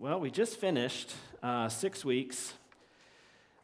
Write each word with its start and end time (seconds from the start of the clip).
Well, 0.00 0.20
we 0.20 0.30
just 0.30 0.60
finished 0.60 1.12
uh, 1.42 1.68
six 1.68 2.04
weeks 2.04 2.54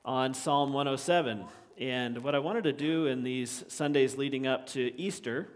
on 0.05 0.35
Psalm 0.35 0.73
107. 0.73 1.45
And 1.79 2.25
what 2.25 2.35
I 2.35 2.41
wanted 2.41 2.65
to 2.65 2.73
do 2.73 3.07
in 3.07 3.23
these 3.23 3.63
Sundays 3.69 4.19
leading 4.19 4.45
up 4.45 4.67
to 4.71 5.01
Easter 5.01 5.47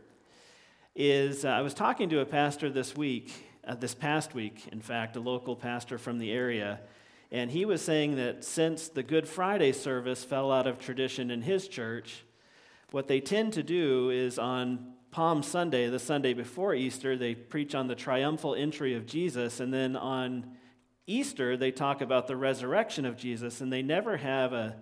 is 0.94 1.44
uh, 1.44 1.48
I 1.48 1.62
was 1.62 1.74
talking 1.74 2.08
to 2.10 2.20
a 2.20 2.24
pastor 2.24 2.70
this 2.70 2.96
week, 2.96 3.32
uh, 3.66 3.74
this 3.74 3.92
past 3.92 4.36
week, 4.36 4.68
in 4.70 4.80
fact, 4.80 5.16
a 5.16 5.20
local 5.20 5.56
pastor 5.56 5.98
from 5.98 6.20
the 6.20 6.30
area. 6.30 6.78
And 7.32 7.50
he 7.50 7.64
was 7.64 7.82
saying 7.82 8.14
that 8.14 8.44
since 8.44 8.86
the 8.86 9.02
Good 9.02 9.26
Friday 9.26 9.72
service 9.72 10.22
fell 10.22 10.52
out 10.52 10.68
of 10.68 10.78
tradition 10.78 11.32
in 11.32 11.42
his 11.42 11.66
church, 11.66 12.22
what 12.92 13.08
they 13.08 13.18
tend 13.18 13.52
to 13.54 13.64
do 13.64 14.10
is 14.10 14.38
on 14.38 14.92
Palm 15.10 15.42
Sunday, 15.42 15.88
the 15.88 15.98
Sunday 15.98 16.34
before 16.34 16.72
Easter, 16.72 17.16
they 17.16 17.34
preach 17.34 17.74
on 17.74 17.88
the 17.88 17.96
triumphal 17.96 18.54
entry 18.54 18.94
of 18.94 19.06
Jesus, 19.06 19.58
and 19.58 19.74
then 19.74 19.96
on 19.96 20.54
Easter, 21.08 21.56
they 21.56 21.72
talk 21.72 22.00
about 22.02 22.28
the 22.28 22.36
resurrection 22.36 23.04
of 23.04 23.16
Jesus, 23.16 23.60
and 23.60 23.72
they 23.72 23.82
never 23.82 24.18
have 24.18 24.52
a, 24.52 24.76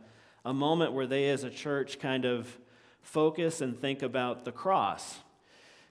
a 0.45 0.53
moment 0.53 0.93
where 0.93 1.07
they 1.07 1.31
as 1.31 1.45
a 1.45 1.51
church 1.51 2.01
kind 2.01 2.25
of 2.25 2.59
focus 3.01 3.61
and 3.61 3.79
think 3.79 4.03
about 4.03 4.45
the 4.45 4.53
cross. 4.53 5.21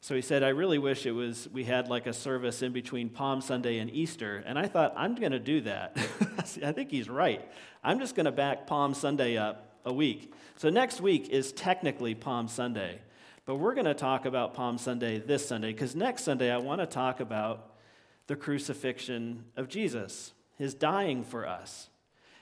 So 0.01 0.13
he 0.13 0.21
said, 0.21 0.43
I 0.43 0.49
really 0.49 0.77
wish 0.77 1.05
it 1.05 1.13
was 1.13 1.47
we 1.51 1.63
had 1.63 1.87
like 1.87 2.05
a 2.05 2.13
service 2.13 2.61
in 2.61 2.73
between 2.73 3.09
Palm 3.09 3.41
Sunday 3.41 3.79
and 3.79 3.89
Easter. 3.89 4.43
And 4.45 4.59
I 4.59 4.67
thought, 4.67 4.93
I'm 4.95 5.15
going 5.15 5.31
to 5.31 5.39
do 5.39 5.61
that. 5.61 5.97
I 6.63 6.73
think 6.73 6.91
he's 6.91 7.09
right. 7.09 7.49
I'm 7.83 7.97
just 7.99 8.13
going 8.13 8.25
to 8.25 8.31
back 8.31 8.67
Palm 8.67 8.93
Sunday 8.93 9.37
up 9.37 9.79
a 9.85 9.93
week. 9.93 10.33
So 10.57 10.69
next 10.69 11.01
week 11.01 11.29
is 11.29 11.53
technically 11.53 12.13
Palm 12.13 12.47
Sunday. 12.47 12.99
But 13.45 13.55
we're 13.55 13.73
going 13.73 13.85
to 13.85 13.93
talk 13.93 14.25
about 14.25 14.53
Palm 14.53 14.77
Sunday 14.77 15.17
this 15.17 15.47
Sunday 15.47 15.71
because 15.71 15.95
next 15.95 16.23
Sunday 16.23 16.51
I 16.51 16.57
want 16.57 16.81
to 16.81 16.87
talk 16.87 17.19
about 17.19 17.74
the 18.27 18.35
crucifixion 18.35 19.45
of 19.55 19.67
Jesus, 19.67 20.33
his 20.57 20.73
dying 20.73 21.23
for 21.23 21.47
us. 21.47 21.89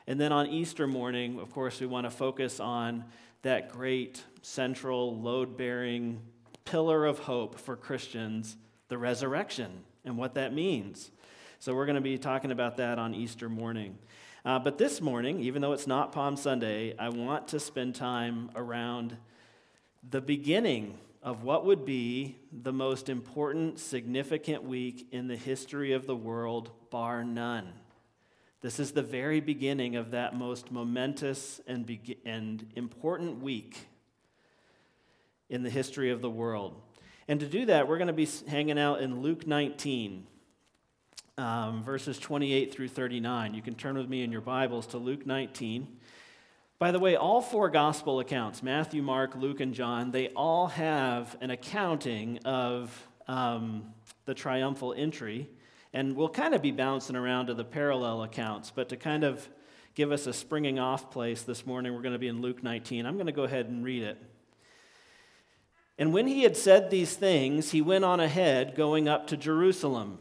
And 0.07 0.19
then 0.19 0.31
on 0.31 0.47
Easter 0.47 0.87
morning, 0.87 1.39
of 1.39 1.51
course, 1.51 1.79
we 1.79 1.87
want 1.87 2.05
to 2.05 2.11
focus 2.11 2.59
on 2.59 3.05
that 3.41 3.71
great 3.71 4.23
central 4.41 5.17
load 5.19 5.57
bearing 5.57 6.21
pillar 6.65 7.05
of 7.05 7.19
hope 7.19 7.59
for 7.59 7.75
Christians, 7.75 8.57
the 8.87 8.97
resurrection, 8.97 9.83
and 10.05 10.17
what 10.17 10.35
that 10.35 10.53
means. 10.53 11.11
So 11.59 11.73
we're 11.73 11.85
going 11.85 11.95
to 11.95 12.01
be 12.01 12.17
talking 12.17 12.51
about 12.51 12.77
that 12.77 12.99
on 12.99 13.13
Easter 13.13 13.49
morning. 13.49 13.97
Uh, 14.45 14.59
but 14.59 14.77
this 14.77 14.99
morning, 14.99 15.39
even 15.39 15.61
though 15.61 15.71
it's 15.71 15.87
not 15.87 16.11
Palm 16.11 16.35
Sunday, 16.35 16.95
I 16.97 17.09
want 17.09 17.49
to 17.49 17.59
spend 17.59 17.95
time 17.95 18.49
around 18.55 19.15
the 20.09 20.19
beginning 20.19 20.97
of 21.23 21.41
what 21.41 21.65
would 21.65 21.85
be 21.85 22.35
the 22.51 22.73
most 22.73 23.07
important, 23.07 23.79
significant 23.79 24.63
week 24.63 25.07
in 25.11 25.27
the 25.27 25.37
history 25.37 25.93
of 25.93 26.05
the 26.05 26.15
world, 26.15 26.69
bar 26.91 27.23
none. 27.23 27.71
This 28.59 28.77
is 28.77 28.91
the 28.91 29.01
very 29.01 29.39
beginning 29.39 29.95
of 29.95 30.11
that 30.11 30.35
most 30.35 30.69
momentous 30.69 31.61
and, 31.65 31.85
be- 31.85 32.17
and 32.25 32.65
important 32.75 33.41
week 33.41 33.87
in 35.49 35.63
the 35.63 35.69
history 35.69 36.11
of 36.11 36.21
the 36.21 36.29
world. 36.29 36.81
And 37.29 37.39
to 37.39 37.45
do 37.45 37.65
that, 37.67 37.87
we're 37.87 37.97
going 37.97 38.07
to 38.07 38.13
be 38.13 38.27
hanging 38.47 38.77
out 38.77 38.99
in 39.01 39.21
Luke 39.21 39.47
19, 39.47 40.27
um, 41.37 41.83
verses 41.83 42.19
28 42.19 42.73
through 42.73 42.89
39. 42.89 43.53
You 43.53 43.61
can 43.61 43.75
turn 43.75 43.97
with 43.97 44.09
me 44.09 44.23
in 44.23 44.31
your 44.31 44.41
Bibles 44.41 44.87
to 44.87 44.97
Luke 44.97 45.25
19. 45.25 45.87
By 46.79 46.91
the 46.91 46.99
way, 46.99 47.15
all 47.15 47.41
four 47.41 47.69
gospel 47.69 48.19
accounts 48.19 48.61
Matthew, 48.63 49.01
Mark, 49.01 49.35
Luke, 49.35 49.59
and 49.59 49.73
John 49.73 50.11
they 50.11 50.29
all 50.29 50.67
have 50.67 51.35
an 51.41 51.49
accounting 51.49 52.39
of 52.45 53.07
um, 53.27 53.93
the 54.25 54.33
triumphal 54.33 54.93
entry. 54.95 55.49
And 55.93 56.15
we'll 56.15 56.29
kind 56.29 56.55
of 56.55 56.61
be 56.61 56.71
bouncing 56.71 57.15
around 57.15 57.47
to 57.47 57.53
the 57.53 57.63
parallel 57.63 58.23
accounts, 58.23 58.71
but 58.71 58.89
to 58.89 58.97
kind 58.97 59.23
of 59.23 59.47
give 59.93 60.11
us 60.11 60.25
a 60.25 60.33
springing 60.33 60.79
off 60.79 61.11
place 61.11 61.43
this 61.43 61.67
morning, 61.67 61.93
we're 61.93 62.01
going 62.01 62.13
to 62.13 62.19
be 62.19 62.27
in 62.27 62.41
Luke 62.41 62.63
19. 62.63 63.05
I'm 63.05 63.13
going 63.13 63.27
to 63.27 63.31
go 63.31 63.43
ahead 63.43 63.67
and 63.67 63.85
read 63.85 64.01
it. 64.01 64.17
And 65.99 66.11
when 66.11 66.25
he 66.25 66.41
had 66.41 66.57
said 66.57 66.89
these 66.89 67.15
things, 67.15 67.71
he 67.71 67.81
went 67.81 68.03
on 68.03 68.19
ahead, 68.19 68.75
going 68.75 69.07
up 69.07 69.27
to 69.27 69.37
Jerusalem. 69.37 70.17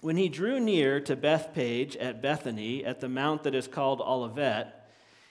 When 0.00 0.16
he 0.16 0.28
drew 0.28 0.60
near 0.60 1.00
to 1.00 1.16
Bethphage 1.16 1.96
at 1.96 2.22
Bethany, 2.22 2.84
at 2.84 3.00
the 3.00 3.08
mount 3.08 3.42
that 3.42 3.54
is 3.54 3.66
called 3.66 4.00
Olivet, 4.00 4.79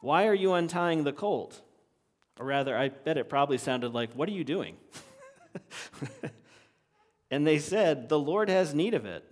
why 0.00 0.26
are 0.26 0.34
you 0.34 0.52
untying 0.52 1.04
the 1.04 1.12
colt? 1.12 1.60
Or 2.38 2.46
rather, 2.46 2.76
I 2.76 2.88
bet 2.88 3.18
it 3.18 3.28
probably 3.28 3.58
sounded 3.58 3.92
like, 3.92 4.12
What 4.14 4.28
are 4.28 4.32
you 4.32 4.44
doing? 4.44 4.76
and 7.30 7.46
they 7.46 7.58
said, 7.58 8.08
The 8.08 8.18
Lord 8.18 8.48
has 8.48 8.74
need 8.74 8.94
of 8.94 9.06
it. 9.06 9.24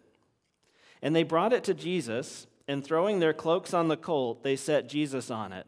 And 1.03 1.15
they 1.15 1.22
brought 1.22 1.53
it 1.53 1.62
to 1.65 1.75
Jesus, 1.75 2.47
and 2.66 2.84
throwing 2.84 3.21
their 3.21 3.32
cloaks 3.32 3.72
on 3.72 3.88
the 3.88 3.97
colt, 3.97 4.43
they 4.43 4.56
set 4.56 4.88
Jesus 4.88 5.31
on 5.31 5.53
it. 5.53 5.66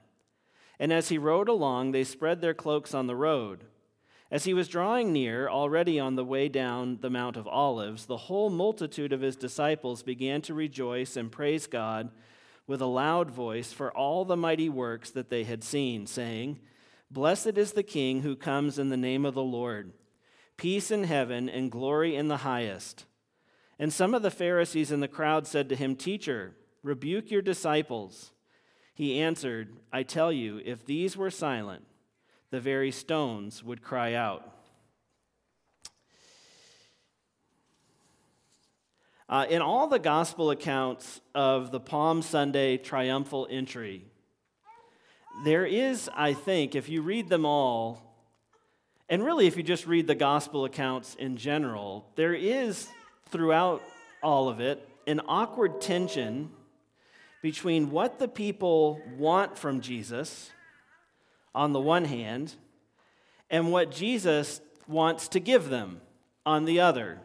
And 0.81 0.93
as 0.93 1.09
he 1.09 1.19
rode 1.19 1.49
along, 1.49 1.93
they 1.93 2.05
spread 2.05 2.41
their 2.41 2.55
cloaks 2.55 2.95
on 2.95 3.07
the 3.07 3.17
road. 3.17 3.65
As 4.31 4.45
he 4.45 4.53
was 4.53 4.69
drawing 4.69 5.13
near, 5.13 5.49
already 5.49 5.99
on 5.99 6.17
the 6.17 6.25
way 6.25 6.49
down 6.49 6.99
the 7.01 7.11
Mount 7.11 7.37
of 7.37 7.49
Olives, 7.49 8.07
the 8.07 8.17
whole 8.17 8.51
multitude 8.51 9.13
of 9.13 9.23
his 9.23 9.37
disciples 9.37 10.03
began 10.03 10.43
to 10.43 10.55
rejoice 10.55 11.17
and 11.17 11.33
praise 11.33 11.67
God 11.67 12.11
with 12.69 12.81
a 12.81 12.87
loud 12.87 13.31
voice 13.31 13.73
for 13.73 13.91
all 13.91 14.25
the 14.25 14.37
mighty 14.37 14.69
works 14.69 15.11
that 15.11 15.31
they 15.31 15.43
had 15.43 15.65
seen, 15.65 16.07
saying, 16.07 16.61
Blessed 17.11 17.57
is 17.57 17.73
the 17.73 17.83
King 17.83 18.21
who 18.21 18.37
comes 18.37 18.79
in 18.79 18.91
the 18.91 18.97
name 18.97 19.25
of 19.25 19.35
the 19.35 19.43
Lord. 19.43 19.93
Peace 20.59 20.91
in 20.91 21.05
heaven 21.05 21.49
and 21.49 21.73
glory 21.73 22.15
in 22.15 22.29
the 22.29 22.39
highest. 22.39 23.07
And 23.79 23.93
some 23.93 24.15
of 24.15 24.23
the 24.23 24.31
Pharisees 24.31 24.93
in 24.93 25.01
the 25.01 25.09
crowd 25.09 25.47
said 25.47 25.69
to 25.71 25.77
him, 25.77 25.97
Teacher, 25.97 26.55
rebuke 26.83 27.31
your 27.31 27.43
disciples. 27.43 28.33
He 28.93 29.19
answered, 29.19 29.77
I 29.91 30.03
tell 30.03 30.31
you, 30.31 30.61
if 30.65 30.85
these 30.85 31.17
were 31.17 31.31
silent, 31.31 31.87
the 32.51 32.61
very 32.61 32.91
stones 32.91 33.65
would 33.65 33.83
cry 33.83 34.13
out. 34.13 34.58
Uh, 39.29 39.45
in 39.51 39.61
all 39.61 39.89
the 39.89 39.99
gospel 39.99 40.51
accounts 40.51 41.21
of 41.35 41.71
the 41.71 41.81
Palm 41.81 42.23
Sunday 42.23 42.79
triumphal 42.79 43.47
entry, 43.51 44.07
there 45.45 45.67
is, 45.67 46.09
I 46.15 46.33
think, 46.33 46.75
if 46.75 46.89
you 46.89 47.03
read 47.03 47.29
them 47.29 47.45
all, 47.45 48.03
and 49.07 49.23
really 49.23 49.47
if 49.47 49.59
you 49.59 49.63
just 49.63 49.87
read 49.87 50.07
the 50.07 50.15
gospel 50.15 50.65
accounts 50.65 51.15
in 51.15 51.37
general, 51.37 52.11
there 52.17 52.33
is 52.33 52.89
throughout 53.27 53.83
all 54.23 54.49
of 54.49 54.61
it 54.61 54.89
an 55.07 55.21
awkward 55.29 55.83
tension 55.83 56.51
between 57.43 57.91
what 57.91 58.19
the 58.19 58.29
people 58.29 58.99
want 59.19 59.59
from 59.59 59.83
Jesus 59.83 60.51
on 61.55 61.75
the 61.75 61.81
one 61.81 62.07
hand 62.07 62.55
and 63.51 63.71
what 63.73 63.91
Jesus 63.91 64.63
wants 64.87 65.29
to 65.29 65.41
give 65.41 65.69
them 65.69 66.01
on 66.47 66.65
the 66.65 66.81
other. 66.81 67.21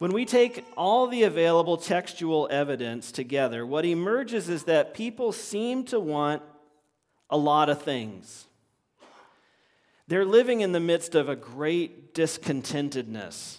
When 0.00 0.14
we 0.14 0.24
take 0.24 0.64
all 0.78 1.08
the 1.08 1.24
available 1.24 1.76
textual 1.76 2.48
evidence 2.50 3.12
together, 3.12 3.66
what 3.66 3.84
emerges 3.84 4.48
is 4.48 4.64
that 4.64 4.94
people 4.94 5.30
seem 5.30 5.84
to 5.84 6.00
want 6.00 6.40
a 7.28 7.36
lot 7.36 7.68
of 7.68 7.82
things. 7.82 8.46
They're 10.08 10.24
living 10.24 10.62
in 10.62 10.72
the 10.72 10.80
midst 10.80 11.14
of 11.14 11.28
a 11.28 11.36
great 11.36 12.14
discontentedness. 12.14 13.58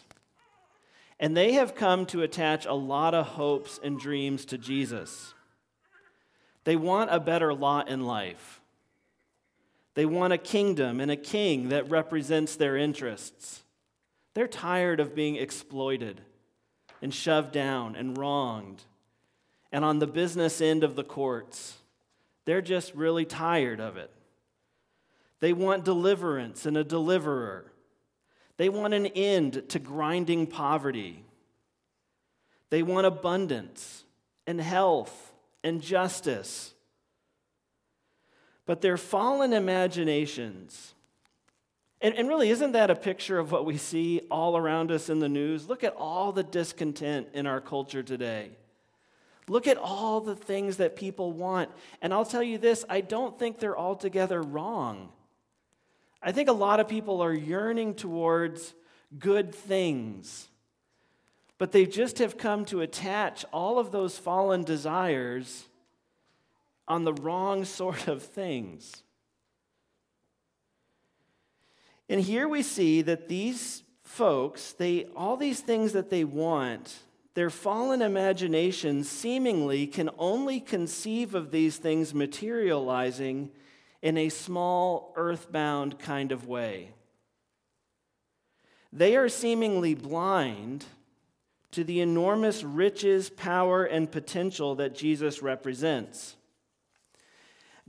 And 1.20 1.38
they 1.38 1.52
have 1.52 1.76
come 1.76 2.08
to 2.08 2.24
attach 2.24 2.66
a 2.66 2.74
lot 2.74 3.14
of 3.14 3.28
hopes 3.28 3.80
and 3.84 4.00
dreams 4.00 4.44
to 4.46 4.58
Jesus. 4.58 5.36
They 6.64 6.76
want 6.76 7.14
a 7.14 7.20
better 7.20 7.54
lot 7.54 7.88
in 7.88 8.04
life. 8.08 8.62
They 9.94 10.08
want 10.08 10.34
a 10.34 10.40
kingdom 10.40 11.02
and 11.02 11.12
a 11.12 11.16
king 11.16 11.70
that 11.70 11.92
represents 11.92 12.56
their 12.56 12.78
interests. 12.78 13.62
They're 14.34 14.48
tired 14.48 15.00
of 15.00 15.14
being 15.14 15.36
exploited 15.36 16.22
and 17.02 17.14
shoved 17.14 17.52
down 17.52 17.96
and 17.96 18.18
wronged. 18.18 18.84
And 19.72 19.84
on 19.86 20.00
the 20.00 20.08
business 20.08 20.62
end 20.62 20.84
of 20.84 20.96
the 20.96 21.04
courts, 21.04 21.78
they're 22.46 22.62
just 22.62 22.94
really 22.94 23.26
tired 23.26 23.80
of 23.80 23.98
it. 23.98 24.12
They 25.40 25.54
want 25.54 25.86
deliverance 25.86 26.66
and 26.66 26.78
a 26.78 26.84
deliverer. 26.84 27.72
They 28.58 28.70
want 28.70 28.94
an 28.94 29.08
end 29.08 29.70
to 29.70 29.80
grinding 29.80 30.48
poverty. 30.48 31.24
They 32.70 32.84
want 32.84 33.08
abundance 33.08 34.04
and 34.46 34.62
health 34.62 35.34
and 35.64 35.82
justice. 35.82 36.74
But 38.66 38.82
their 38.82 38.98
fallen 38.98 39.54
imaginations, 39.54 40.94
and, 42.02 42.16
and 42.16 42.28
really, 42.28 42.50
isn't 42.50 42.72
that 42.72 42.90
a 42.90 42.96
picture 42.96 43.38
of 43.38 43.52
what 43.52 43.66
we 43.66 43.78
see 43.78 44.22
all 44.32 44.58
around 44.58 44.92
us 44.92 45.10
in 45.10 45.20
the 45.20 45.30
news? 45.30 45.70
Look 45.70 45.84
at 45.84 45.96
all 45.96 46.32
the 46.32 46.44
discontent 46.44 47.28
in 47.34 47.46
our 47.46 47.62
culture 47.62 48.02
today. 48.02 48.52
Look 49.48 49.68
at 49.68 49.78
all 49.78 50.22
the 50.22 50.36
things 50.36 50.78
that 50.78 50.96
people 50.96 51.32
want. 51.32 51.70
And 52.02 52.14
I'll 52.14 52.26
tell 52.26 52.42
you 52.42 52.58
this 52.58 52.86
I 52.90 53.02
don't 53.02 53.38
think 53.38 53.60
they're 53.60 53.78
altogether 53.78 54.42
wrong. 54.42 55.10
I 56.24 56.32
think 56.32 56.50
a 56.50 56.54
lot 56.54 56.80
of 56.80 56.88
people 56.88 57.22
are 57.22 57.34
yearning 57.34 57.96
towards 57.96 58.74
good 59.18 59.54
things, 59.54 60.48
but 61.58 61.72
they 61.72 61.86
just 61.86 62.20
have 62.20 62.38
come 62.38 62.66
to 62.66 62.82
attach 62.82 63.44
all 63.52 63.78
of 63.78 63.92
those 63.92 64.18
fallen 64.18 64.64
desires 64.64 65.68
on 66.88 67.04
the 67.04 67.14
wrong 67.14 67.66
sort 67.66 68.08
of 68.08 68.24
things. 68.24 69.04
And 72.12 72.20
here 72.20 72.46
we 72.46 72.62
see 72.62 73.02
that 73.04 73.30
these 73.30 73.84
folks, 74.04 74.74
they 74.74 75.06
all 75.16 75.38
these 75.38 75.62
things 75.62 75.94
that 75.94 76.10
they 76.10 76.26
want, 76.26 76.94
their 77.36 77.50
fallen 77.50 78.02
imaginations 78.02 79.08
seemingly 79.10 79.88
can 79.88 80.10
only 80.18 80.60
conceive 80.60 81.34
of 81.34 81.52
these 81.52 81.78
things 81.78 82.14
materializing 82.14 83.50
in 84.02 84.18
a 84.18 84.28
small, 84.28 85.14
earthbound 85.16 86.00
kind 86.00 86.34
of 86.34 86.46
way. 86.46 86.92
They 88.92 89.16
are 89.16 89.30
seemingly 89.30 89.96
blind 89.96 90.84
to 91.72 91.86
the 91.86 92.02
enormous 92.02 92.62
riches, 92.62 93.30
power, 93.30 93.86
and 93.86 94.12
potential 94.12 94.76
that 94.76 94.96
Jesus 94.96 95.42
represents. 95.42 96.36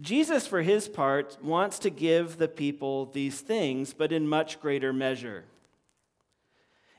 Jesus, 0.02 0.48
for 0.48 0.62
his 0.62 0.88
part, 0.88 1.38
wants 1.42 1.78
to 1.78 1.90
give 1.90 2.36
the 2.36 2.48
people 2.48 3.06
these 3.06 3.40
things, 3.40 3.94
but 3.94 4.10
in 4.10 4.26
much 4.26 4.60
greater 4.60 4.92
measure, 4.92 5.44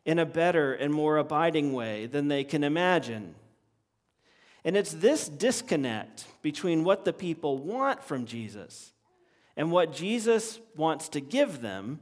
in 0.06 0.20
a 0.20 0.26
better 0.26 0.74
and 0.74 0.94
more 0.94 1.18
abiding 1.18 1.74
way 1.74 2.06
than 2.06 2.30
they 2.30 2.46
can 2.46 2.64
imagine. 2.64 3.36
And 4.64 4.78
it's 4.78 4.94
this 4.94 5.28
disconnect 5.28 6.26
between 6.42 6.86
what 6.86 7.04
the 7.04 7.12
people 7.12 7.58
want 7.58 8.02
from 8.02 8.26
Jesus 8.26 8.94
and 9.58 9.70
what 9.70 9.94
Jesus 9.94 10.62
wants 10.78 11.10
to 11.10 11.20
give 11.20 11.62
them 11.62 12.00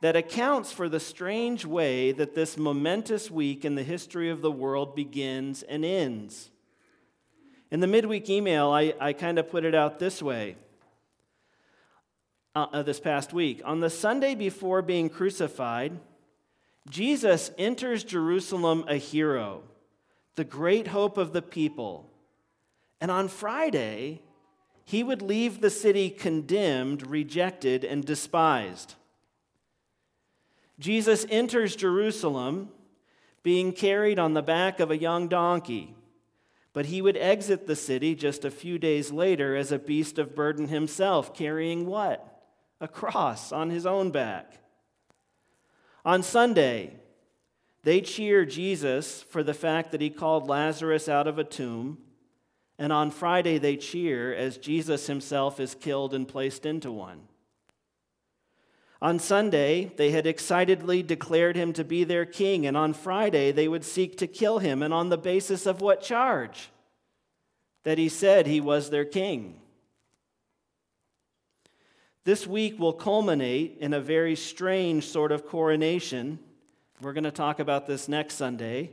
that 0.00 0.16
accounts 0.16 0.72
for 0.72 0.88
the 0.88 0.98
strange 0.98 1.66
way 1.66 2.12
that 2.12 2.34
this 2.34 2.56
momentous 2.56 3.30
week 3.30 3.64
in 3.64 3.74
the 3.74 3.82
history 3.82 4.30
of 4.30 4.40
the 4.40 4.50
world 4.50 4.96
begins 4.96 5.62
and 5.62 5.84
ends. 5.84 6.50
In 7.72 7.80
the 7.80 7.86
midweek 7.86 8.28
email, 8.28 8.70
I, 8.70 8.92
I 9.00 9.14
kind 9.14 9.38
of 9.38 9.48
put 9.48 9.64
it 9.64 9.74
out 9.74 9.98
this 9.98 10.22
way 10.22 10.56
uh, 12.54 12.66
uh, 12.70 12.82
this 12.82 13.00
past 13.00 13.32
week. 13.32 13.62
On 13.64 13.80
the 13.80 13.88
Sunday 13.88 14.34
before 14.34 14.82
being 14.82 15.08
crucified, 15.08 15.98
Jesus 16.90 17.50
enters 17.56 18.04
Jerusalem 18.04 18.84
a 18.88 18.96
hero, 18.96 19.62
the 20.34 20.44
great 20.44 20.88
hope 20.88 21.16
of 21.16 21.32
the 21.32 21.40
people. 21.40 22.10
And 23.00 23.10
on 23.10 23.28
Friday, 23.28 24.20
he 24.84 25.02
would 25.02 25.22
leave 25.22 25.62
the 25.62 25.70
city 25.70 26.10
condemned, 26.10 27.06
rejected, 27.06 27.84
and 27.84 28.04
despised. 28.04 28.96
Jesus 30.78 31.24
enters 31.30 31.74
Jerusalem 31.74 32.68
being 33.42 33.72
carried 33.72 34.18
on 34.18 34.34
the 34.34 34.42
back 34.42 34.78
of 34.78 34.90
a 34.90 34.98
young 34.98 35.26
donkey. 35.26 35.94
But 36.72 36.86
he 36.86 37.02
would 37.02 37.16
exit 37.16 37.66
the 37.66 37.76
city 37.76 38.14
just 38.14 38.44
a 38.44 38.50
few 38.50 38.78
days 38.78 39.10
later 39.12 39.54
as 39.54 39.72
a 39.72 39.78
beast 39.78 40.18
of 40.18 40.34
burden 40.34 40.68
himself, 40.68 41.34
carrying 41.34 41.86
what? 41.86 42.42
A 42.80 42.88
cross 42.88 43.52
on 43.52 43.70
his 43.70 43.84
own 43.84 44.10
back. 44.10 44.58
On 46.04 46.22
Sunday, 46.22 46.96
they 47.82 48.00
cheer 48.00 48.44
Jesus 48.44 49.22
for 49.22 49.42
the 49.42 49.54
fact 49.54 49.92
that 49.92 50.00
he 50.00 50.10
called 50.10 50.48
Lazarus 50.48 51.08
out 51.08 51.26
of 51.26 51.38
a 51.38 51.44
tomb. 51.44 51.98
And 52.78 52.92
on 52.92 53.10
Friday, 53.10 53.58
they 53.58 53.76
cheer 53.76 54.34
as 54.34 54.56
Jesus 54.56 55.06
himself 55.06 55.60
is 55.60 55.74
killed 55.74 56.14
and 56.14 56.26
placed 56.26 56.64
into 56.64 56.90
one. 56.90 57.28
On 59.02 59.18
Sunday, 59.18 59.92
they 59.96 60.12
had 60.12 60.28
excitedly 60.28 61.02
declared 61.02 61.56
him 61.56 61.72
to 61.72 61.82
be 61.82 62.04
their 62.04 62.24
king, 62.24 62.64
and 62.64 62.76
on 62.76 62.92
Friday, 62.92 63.50
they 63.50 63.66
would 63.66 63.84
seek 63.84 64.16
to 64.18 64.28
kill 64.28 64.60
him. 64.60 64.80
And 64.80 64.94
on 64.94 65.08
the 65.08 65.18
basis 65.18 65.66
of 65.66 65.80
what 65.80 66.02
charge? 66.02 66.70
That 67.82 67.98
he 67.98 68.08
said 68.08 68.46
he 68.46 68.60
was 68.60 68.90
their 68.90 69.04
king. 69.04 69.60
This 72.22 72.46
week 72.46 72.78
will 72.78 72.92
culminate 72.92 73.78
in 73.80 73.92
a 73.92 74.00
very 74.00 74.36
strange 74.36 75.08
sort 75.08 75.32
of 75.32 75.48
coronation. 75.48 76.38
We're 77.00 77.12
going 77.12 77.24
to 77.24 77.32
talk 77.32 77.58
about 77.58 77.88
this 77.88 78.06
next 78.06 78.36
Sunday. 78.36 78.92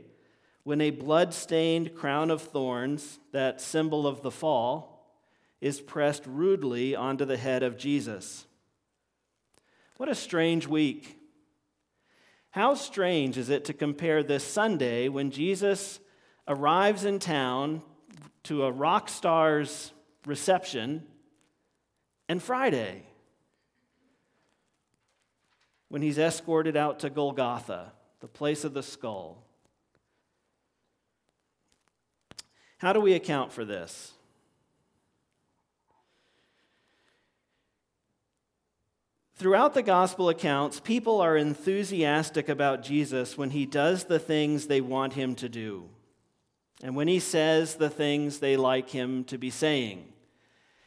When 0.64 0.80
a 0.80 0.90
blood 0.90 1.32
stained 1.32 1.94
crown 1.94 2.32
of 2.32 2.42
thorns, 2.42 3.20
that 3.30 3.60
symbol 3.60 4.08
of 4.08 4.22
the 4.22 4.32
fall, 4.32 5.14
is 5.60 5.80
pressed 5.80 6.26
rudely 6.26 6.96
onto 6.96 7.24
the 7.24 7.36
head 7.36 7.62
of 7.62 7.78
Jesus. 7.78 8.46
What 10.00 10.08
a 10.08 10.14
strange 10.14 10.66
week. 10.66 11.18
How 12.52 12.72
strange 12.72 13.36
is 13.36 13.50
it 13.50 13.66
to 13.66 13.74
compare 13.74 14.22
this 14.22 14.42
Sunday 14.42 15.08
when 15.08 15.30
Jesus 15.30 16.00
arrives 16.48 17.04
in 17.04 17.18
town 17.18 17.82
to 18.44 18.64
a 18.64 18.72
rock 18.72 19.10
star's 19.10 19.92
reception 20.24 21.02
and 22.30 22.42
Friday 22.42 23.02
when 25.90 26.00
he's 26.00 26.16
escorted 26.16 26.78
out 26.78 27.00
to 27.00 27.10
Golgotha, 27.10 27.92
the 28.20 28.26
place 28.26 28.64
of 28.64 28.72
the 28.72 28.82
skull. 28.82 29.44
How 32.78 32.94
do 32.94 33.02
we 33.02 33.12
account 33.12 33.52
for 33.52 33.66
this? 33.66 34.14
Throughout 39.40 39.72
the 39.72 39.82
gospel 39.82 40.28
accounts, 40.28 40.80
people 40.80 41.18
are 41.22 41.34
enthusiastic 41.34 42.50
about 42.50 42.82
Jesus 42.82 43.38
when 43.38 43.48
he 43.48 43.64
does 43.64 44.04
the 44.04 44.18
things 44.18 44.66
they 44.66 44.82
want 44.82 45.14
him 45.14 45.34
to 45.36 45.48
do, 45.48 45.88
and 46.82 46.94
when 46.94 47.08
he 47.08 47.18
says 47.18 47.76
the 47.76 47.88
things 47.88 48.40
they 48.40 48.58
like 48.58 48.90
him 48.90 49.24
to 49.24 49.38
be 49.38 49.48
saying, 49.48 50.12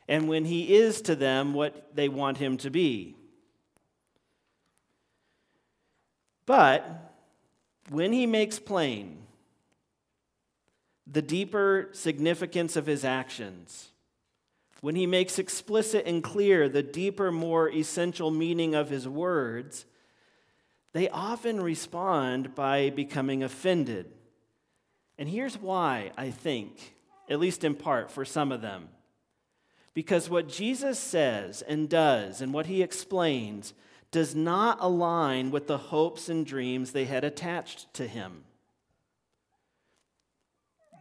and 0.08 0.28
when 0.28 0.46
he 0.46 0.76
is 0.76 1.02
to 1.02 1.16
them 1.16 1.56
what 1.56 1.96
they 1.96 2.08
want 2.08 2.38
him 2.38 2.58
to 2.58 2.70
be. 2.70 3.16
But 6.46 7.12
when 7.90 8.14
he 8.14 8.28
makes 8.28 8.60
plain 8.60 9.24
the 11.08 11.24
deeper 11.24 11.90
significance 11.94 12.76
of 12.76 12.86
his 12.86 13.04
actions, 13.04 13.93
when 14.84 14.96
he 14.98 15.08
makes 15.08 15.40
explicit 15.40 16.06
and 16.06 16.22
clear 16.22 16.68
the 16.68 16.84
deeper, 16.84 17.32
more 17.32 17.70
essential 17.70 18.30
meaning 18.30 18.76
of 18.76 18.90
his 18.90 19.08
words, 19.08 19.86
they 20.92 21.08
often 21.08 21.62
respond 21.62 22.54
by 22.54 22.90
becoming 22.90 23.44
offended. 23.44 24.12
And 25.18 25.30
here's 25.30 25.58
why, 25.58 26.12
I 26.18 26.32
think, 26.32 26.96
at 27.30 27.40
least 27.40 27.64
in 27.64 27.76
part 27.76 28.12
for 28.12 28.26
some 28.26 28.52
of 28.52 28.62
them. 28.62 28.90
Because 29.94 30.30
what 30.30 30.50
Jesus 30.50 31.00
says 31.00 31.62
and 31.62 31.88
does 31.88 32.42
and 32.42 32.54
what 32.54 32.66
he 32.66 32.84
explains 32.84 33.74
does 34.12 34.36
not 34.36 34.80
align 34.82 35.50
with 35.50 35.68
the 35.68 35.78
hopes 35.78 36.28
and 36.28 36.46
dreams 36.46 36.92
they 36.92 37.06
had 37.06 37.24
attached 37.24 37.94
to 37.94 38.06
him. 38.06 38.44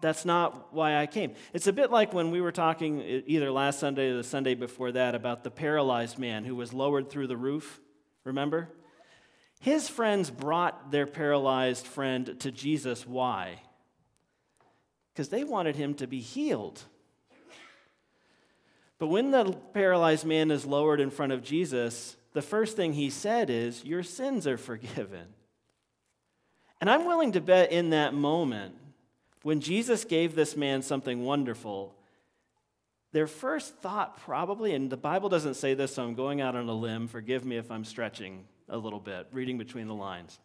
That's 0.03 0.25
not 0.25 0.75
why 0.75 0.97
I 0.97 1.07
came. 1.07 1.35
It's 1.53 1.69
a 1.69 1.73
bit 1.73 1.93
like 1.93 2.13
when 2.13 2.33
we 2.33 2.41
were 2.41 2.51
talking 2.51 3.01
either 3.01 3.53
last 3.53 3.79
Sunday 3.79 4.11
or 4.11 4.17
the 4.17 4.25
Sunday 4.25 4.55
before 4.55 4.91
that 4.93 5.15
about 5.15 5.45
the 5.45 5.51
paralyzed 5.51 6.19
man 6.19 6.45
who 6.45 6.57
was 6.57 6.75
lowered 6.75 7.09
through 7.09 7.29
the 7.29 7.37
roof. 7.37 7.81
Remember? 8.25 8.69
His 9.61 9.89
friends 9.89 10.29
brought 10.29 10.91
their 10.91 11.07
paralyzed 11.07 11.87
friend 11.87 12.35
to 12.41 12.51
Jesus. 12.51 13.07
Why? 13.07 13.61
Because 15.15 15.29
they 15.29 15.45
wanted 15.45 15.77
him 15.77 15.95
to 15.95 16.09
be 16.09 16.19
healed. 16.19 16.83
But 18.99 19.07
when 19.07 19.31
the 19.31 19.53
paralyzed 19.73 20.27
man 20.27 20.51
is 20.51 20.67
lowered 20.67 20.99
in 20.99 21.11
front 21.11 21.31
of 21.31 21.45
Jesus, 21.45 22.17
the 22.33 22.43
first 22.43 22.75
thing 22.75 22.95
he 22.95 23.09
said 23.09 23.51
is, 23.51 23.85
Your 23.85 24.03
sins 24.03 24.49
are 24.49 24.59
forgiven. 24.59 25.29
And 26.81 26.91
I'm 26.91 27.07
willing 27.07 27.31
to 27.33 27.41
bet 27.41 27.71
in 27.71 27.91
that 27.91 28.15
moment 28.15 28.75
when 29.43 29.61
Jesus 29.61 30.05
gave 30.05 30.35
this 30.35 30.57
man 30.57 30.83
something 30.83 31.25
wonderful, 31.25 31.95
their 33.13 33.27
first 33.27 33.77
thought 33.77 34.21
probably, 34.23 34.75
and 34.75 34.89
the 34.89 34.97
Bible 34.97 35.29
doesn't 35.29 35.55
say 35.55 35.75
this, 35.75 35.95
so 35.95 36.05
I'm 36.05 36.15
going 36.15 36.41
out 36.41 36.57
on 36.57 36.69
a 36.69 36.75
limb. 36.75 37.09
Forgive 37.09 37.45
me 37.45 37.57
if 37.57 37.71
I'm 37.71 37.85
stretching 37.85 38.45
a 38.69 38.79
little 38.79 39.01
bit, 39.01 39.27
reading 39.33 39.59
between 39.59 39.87
the 39.87 39.95
lines. 39.95 40.39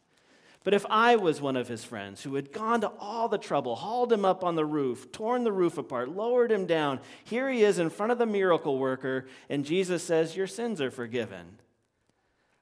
But 0.64 0.74
if 0.74 0.86
I 0.90 1.16
was 1.16 1.40
one 1.40 1.56
of 1.56 1.70
his 1.70 1.86
friends 1.86 2.24
who 2.24 2.36
had 2.36 2.52
gone 2.52 2.82
to 2.82 2.92
all 3.00 3.30
the 3.30 3.38
trouble, 3.38 3.78
hauled 3.78 4.12
him 4.12 4.26
up 4.26 4.44
on 4.44 4.56
the 4.56 4.66
roof, 4.66 5.14
torn 5.14 5.46
the 5.46 5.52
roof 5.52 5.78
apart, 5.78 6.10
lowered 6.10 6.52
him 6.52 6.66
down, 6.66 7.00
here 7.24 7.50
he 7.50 7.64
is 7.64 7.80
in 7.80 7.90
front 7.90 8.12
of 8.12 8.18
the 8.18 8.26
miracle 8.26 8.78
worker, 8.78 9.28
and 9.50 9.64
Jesus 9.64 10.04
says, 10.04 10.36
Your 10.36 10.48
sins 10.48 10.82
are 10.82 10.92
forgiven. 10.92 11.60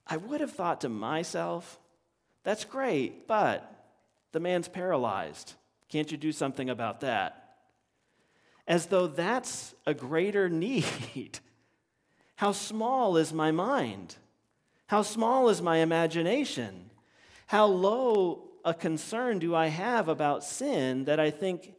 I 0.05 0.17
would 0.17 0.39
have 0.39 0.51
thought 0.51 0.81
to 0.81 0.89
myself, 0.89 1.79
That's 2.43 2.63
great, 2.63 3.27
but 3.27 3.71
the 4.33 4.39
man's 4.39 4.67
paralyzed. 4.67 5.55
Can't 5.89 6.11
you 6.11 6.17
do 6.17 6.31
something 6.31 6.69
about 6.69 7.01
that? 7.01 7.57
As 8.67 8.87
though 8.87 9.07
that's 9.07 9.75
a 9.85 9.93
greater 9.93 10.49
need. 10.49 11.39
How 12.35 12.51
small 12.51 13.17
is 13.17 13.31
my 13.31 13.51
mind? 13.51 14.15
How 14.87 15.01
small 15.01 15.49
is 15.49 15.61
my 15.61 15.77
imagination? 15.77 16.89
How 17.47 17.65
low 17.65 18.43
a 18.63 18.73
concern 18.73 19.39
do 19.39 19.55
I 19.55 19.67
have 19.67 20.07
about 20.07 20.43
sin 20.43 21.05
that 21.05 21.19
I 21.19 21.31
think 21.31 21.73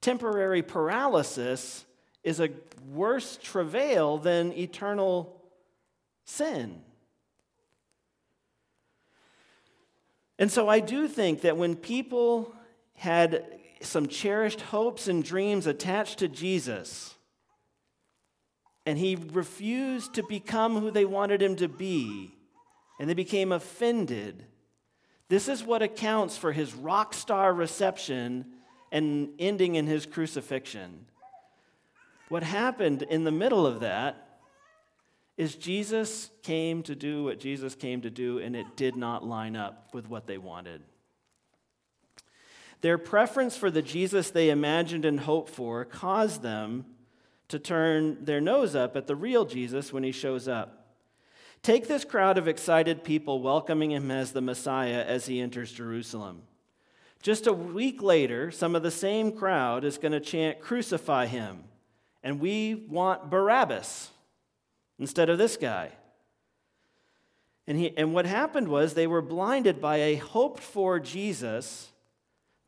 temporary 0.00 0.62
paralysis 0.62 1.84
is 2.22 2.40
a 2.40 2.50
worse 2.92 3.38
travail 3.42 4.18
than 4.18 4.52
eternal 4.52 5.40
sin? 6.24 6.80
And 10.38 10.50
so 10.50 10.68
I 10.68 10.80
do 10.80 11.06
think 11.06 11.42
that 11.42 11.56
when 11.56 11.76
people 11.76 12.54
had 12.94 13.44
some 13.80 14.06
cherished 14.06 14.60
hopes 14.60 15.08
and 15.08 15.22
dreams 15.22 15.66
attached 15.66 16.18
to 16.18 16.28
Jesus, 16.28 17.14
and 18.86 18.98
he 18.98 19.16
refused 19.16 20.14
to 20.14 20.22
become 20.22 20.80
who 20.80 20.90
they 20.90 21.04
wanted 21.04 21.42
him 21.42 21.56
to 21.56 21.68
be, 21.68 22.34
and 22.98 23.08
they 23.08 23.14
became 23.14 23.52
offended 23.52 24.46
this 25.28 25.48
is 25.48 25.64
what 25.64 25.82
accounts 25.82 26.36
for 26.36 26.52
his 26.52 26.74
rock 26.74 27.14
star 27.14 27.52
reception 27.52 28.46
and 28.92 29.30
ending 29.38 29.74
in 29.74 29.86
his 29.86 30.06
crucifixion. 30.06 31.06
What 32.28 32.42
happened 32.42 33.02
in 33.02 33.24
the 33.24 33.32
middle 33.32 33.66
of 33.66 33.80
that 33.80 34.38
is 35.36 35.56
Jesus 35.56 36.30
came 36.42 36.82
to 36.84 36.94
do 36.94 37.24
what 37.24 37.40
Jesus 37.40 37.74
came 37.74 38.02
to 38.02 38.10
do, 38.10 38.38
and 38.38 38.54
it 38.54 38.76
did 38.76 38.96
not 38.96 39.26
line 39.26 39.56
up 39.56 39.88
with 39.92 40.08
what 40.08 40.26
they 40.26 40.38
wanted. 40.38 40.82
Their 42.84 42.98
preference 42.98 43.56
for 43.56 43.70
the 43.70 43.80
Jesus 43.80 44.30
they 44.30 44.50
imagined 44.50 45.06
and 45.06 45.20
hoped 45.20 45.48
for 45.48 45.86
caused 45.86 46.42
them 46.42 46.84
to 47.48 47.58
turn 47.58 48.22
their 48.26 48.42
nose 48.42 48.76
up 48.76 48.94
at 48.94 49.06
the 49.06 49.16
real 49.16 49.46
Jesus 49.46 49.90
when 49.90 50.02
he 50.02 50.12
shows 50.12 50.46
up. 50.46 50.86
Take 51.62 51.88
this 51.88 52.04
crowd 52.04 52.36
of 52.36 52.46
excited 52.46 53.02
people 53.02 53.40
welcoming 53.40 53.92
him 53.92 54.10
as 54.10 54.32
the 54.32 54.42
Messiah 54.42 55.02
as 55.02 55.24
he 55.24 55.40
enters 55.40 55.72
Jerusalem. 55.72 56.42
Just 57.22 57.46
a 57.46 57.54
week 57.54 58.02
later, 58.02 58.50
some 58.50 58.76
of 58.76 58.82
the 58.82 58.90
same 58.90 59.32
crowd 59.32 59.82
is 59.82 59.96
going 59.96 60.12
to 60.12 60.20
chant, 60.20 60.60
Crucify 60.60 61.24
him. 61.24 61.64
And 62.22 62.38
we 62.38 62.74
want 62.74 63.30
Barabbas 63.30 64.10
instead 64.98 65.30
of 65.30 65.38
this 65.38 65.56
guy. 65.56 65.92
And, 67.66 67.78
he, 67.78 67.96
and 67.96 68.12
what 68.12 68.26
happened 68.26 68.68
was 68.68 68.92
they 68.92 69.06
were 69.06 69.22
blinded 69.22 69.80
by 69.80 69.96
a 69.96 70.16
hoped 70.16 70.62
for 70.62 71.00
Jesus 71.00 71.90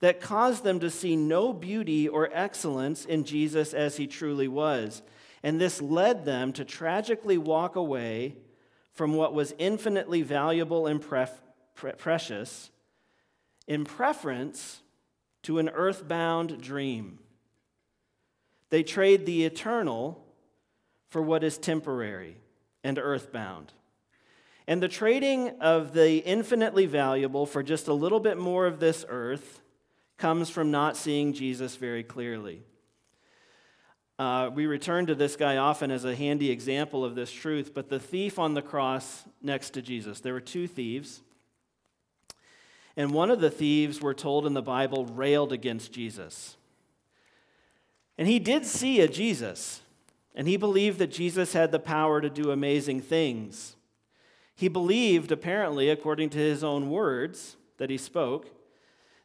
that 0.00 0.21
caused 0.21 0.62
them 0.62 0.81
to 0.81 0.91
see 0.91 1.17
no 1.17 1.53
beauty 1.53 2.09
or 2.09 2.29
excellence 2.33 3.05
in 3.05 3.25
Jesus 3.25 3.73
as 3.73 3.97
he 3.97 4.07
truly 4.07 4.49
was. 4.49 5.03
And 5.43 5.61
this 5.61 5.81
led 5.81 6.25
them 6.25 6.53
to 6.55 6.65
tragically 6.65 7.38
walk 7.38 7.76
away 7.76 8.37
from 8.93 9.15
what 9.15 9.35
was 9.35 9.55
infinitely 9.59 10.23
valuable 10.23 10.87
and 10.87 11.00
pre- 11.00 11.26
precious 11.99 12.71
in 13.67 13.85
preference 13.85 14.83
to 15.43 15.59
an 15.59 15.69
earthbound 15.69 16.61
dream. 16.61 17.19
They 18.71 18.83
trade 18.83 19.26
the 19.26 19.45
eternal 19.45 20.25
for 21.09 21.23
what 21.23 21.45
is 21.45 21.57
temporary 21.57 22.37
and 22.83 22.99
earthbound. 22.99 23.73
And 24.67 24.83
the 24.83 24.88
trading 24.88 25.50
of 25.61 25.93
the 25.93 26.19
infinitely 26.19 26.87
valuable 26.87 27.47
for 27.47 27.62
just 27.62 27.87
a 27.87 27.93
little 27.93 28.19
bit 28.19 28.37
more 28.37 28.67
of 28.67 28.81
this 28.81 29.05
earth 29.09 29.61
comes 30.16 30.49
from 30.49 30.70
not 30.70 30.96
seeing 30.96 31.32
Jesus 31.32 31.76
very 31.76 32.02
clearly. 32.02 32.62
Uh, 34.18 34.50
we 34.54 34.64
return 34.64 35.04
to 35.06 35.14
this 35.14 35.37
guy 35.37 35.58
often 35.58 35.90
as 35.90 36.06
a 36.06 36.16
handy 36.16 36.50
example 36.50 37.04
of 37.04 37.14
this 37.14 37.30
truth, 37.30 37.73
but 37.75 37.90
the 37.90 38.00
thief 38.00 38.38
on 38.38 38.54
the 38.54 38.62
cross 38.62 39.25
next 39.42 39.70
to 39.70 39.82
Jesus, 39.82 40.20
there 40.20 40.32
were 40.32 40.40
two 40.40 40.66
thieves. 40.66 41.20
And 42.96 43.11
one 43.11 43.30
of 43.30 43.40
the 43.40 43.50
thieves, 43.50 44.00
we're 44.00 44.14
told 44.14 44.46
in 44.46 44.54
the 44.54 44.62
Bible, 44.62 45.04
railed 45.04 45.52
against 45.52 45.92
Jesus. 45.92 46.56
And 48.16 48.26
he 48.26 48.38
did 48.38 48.64
see 48.64 49.00
a 49.00 49.08
Jesus, 49.08 49.82
and 50.35 50.49
he 50.49 50.56
believed 50.56 50.99
that 50.99 51.12
Jesus 51.12 51.52
had 51.52 51.70
the 51.70 51.78
power 51.78 52.23
to 52.23 52.30
do 52.30 52.50
amazing 52.50 53.02
things. 53.02 53.76
He 54.54 54.68
believed, 54.68 55.30
apparently, 55.30 55.90
according 55.90 56.30
to 56.30 56.38
his 56.38 56.64
own 56.64 56.88
words 56.88 57.56
that 57.76 57.90
he 57.90 57.99
spoke, 57.99 58.49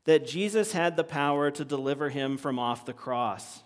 that 0.05 0.25
Jesus 0.25 0.71
had 0.71 0.95
the 0.95 1.03
power 1.03 1.51
to 1.51 1.65
deliver 1.65 2.09
him 2.09 2.37
from 2.37 2.57
off 2.57 2.85
the 2.85 2.93
cross. 2.93 3.63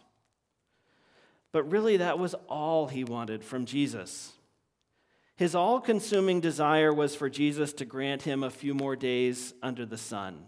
But 1.51 1.71
really, 1.71 1.97
that 1.97 2.19
was 2.19 2.33
all 2.49 2.87
he 2.87 3.03
wanted 3.03 3.43
from 3.43 3.65
Jesus. 3.65 4.33
His 5.37 5.55
all 5.55 5.79
consuming 5.79 6.41
desire 6.41 6.93
was 6.93 7.15
for 7.15 7.29
Jesus 7.29 7.73
to 7.73 7.85
grant 7.85 8.23
him 8.23 8.43
a 8.43 8.49
few 8.49 8.73
more 8.73 8.95
days 8.95 9.53
under 9.61 9.85
the 9.85 9.97
sun. 9.97 10.45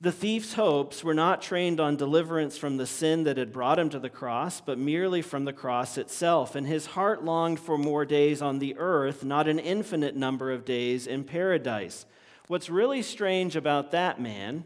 The 0.00 0.12
thief's 0.12 0.54
hopes 0.54 1.02
were 1.02 1.14
not 1.14 1.40
trained 1.40 1.80
on 1.80 1.96
deliverance 1.96 2.58
from 2.58 2.76
the 2.76 2.86
sin 2.86 3.24
that 3.24 3.38
had 3.38 3.52
brought 3.52 3.78
him 3.78 3.88
to 3.90 3.98
the 3.98 4.10
cross, 4.10 4.60
but 4.60 4.78
merely 4.78 5.22
from 5.22 5.46
the 5.46 5.54
cross 5.54 5.96
itself. 5.96 6.54
And 6.54 6.66
his 6.66 6.86
heart 6.86 7.24
longed 7.24 7.58
for 7.58 7.78
more 7.78 8.04
days 8.04 8.42
on 8.42 8.58
the 8.58 8.76
earth, 8.76 9.24
not 9.24 9.48
an 9.48 9.58
infinite 9.58 10.14
number 10.14 10.52
of 10.52 10.66
days 10.66 11.06
in 11.06 11.24
paradise. 11.24 12.04
What's 12.48 12.70
really 12.70 13.02
strange 13.02 13.56
about 13.56 13.90
that 13.90 14.20
man 14.20 14.64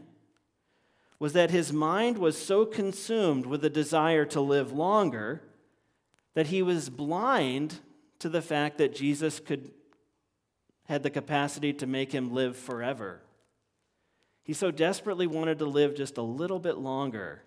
was 1.19 1.33
that 1.33 1.51
his 1.51 1.71
mind 1.71 2.17
was 2.17 2.37
so 2.37 2.65
consumed 2.65 3.45
with 3.45 3.63
a 3.63 3.69
desire 3.69 4.25
to 4.25 4.41
live 4.41 4.71
longer 4.71 5.41
that 6.33 6.47
he 6.47 6.61
was 6.61 6.89
blind 6.89 7.79
to 8.19 8.29
the 8.29 8.41
fact 8.41 8.77
that 8.77 8.95
Jesus 8.95 9.39
could 9.39 9.71
had 10.85 11.03
the 11.03 11.09
capacity 11.09 11.71
to 11.71 11.87
make 11.87 12.11
him 12.11 12.33
live 12.33 12.57
forever. 12.57 13.21
He 14.43 14.53
so 14.53 14.71
desperately 14.71 15.27
wanted 15.27 15.59
to 15.59 15.65
live 15.65 15.95
just 15.95 16.17
a 16.17 16.21
little 16.21 16.59
bit 16.59 16.77
longer 16.77 17.43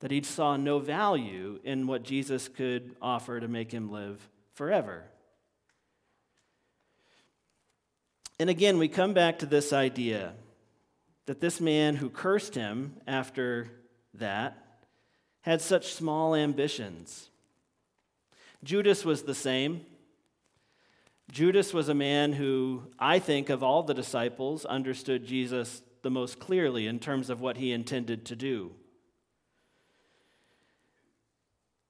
that 0.00 0.10
he 0.10 0.22
saw 0.22 0.56
no 0.56 0.78
value 0.78 1.58
in 1.64 1.86
what 1.86 2.02
Jesus 2.02 2.48
could 2.48 2.94
offer 3.00 3.40
to 3.40 3.48
make 3.48 3.72
him 3.72 3.90
live 3.90 4.28
forever. 4.52 5.04
And 8.40 8.48
again, 8.48 8.78
we 8.78 8.88
come 8.88 9.12
back 9.12 9.40
to 9.40 9.46
this 9.46 9.70
idea 9.70 10.32
that 11.26 11.42
this 11.42 11.60
man 11.60 11.96
who 11.96 12.08
cursed 12.08 12.54
him 12.54 12.96
after 13.06 13.68
that 14.14 14.56
had 15.42 15.60
such 15.60 15.92
small 15.92 16.34
ambitions. 16.34 17.28
Judas 18.64 19.04
was 19.04 19.24
the 19.24 19.34
same. 19.34 19.84
Judas 21.30 21.74
was 21.74 21.90
a 21.90 21.94
man 21.94 22.32
who, 22.32 22.84
I 22.98 23.18
think, 23.18 23.50
of 23.50 23.62
all 23.62 23.82
the 23.82 23.92
disciples, 23.92 24.64
understood 24.64 25.26
Jesus 25.26 25.82
the 26.00 26.10
most 26.10 26.38
clearly 26.38 26.86
in 26.86 26.98
terms 26.98 27.28
of 27.28 27.42
what 27.42 27.58
he 27.58 27.72
intended 27.72 28.24
to 28.24 28.36
do. 28.36 28.72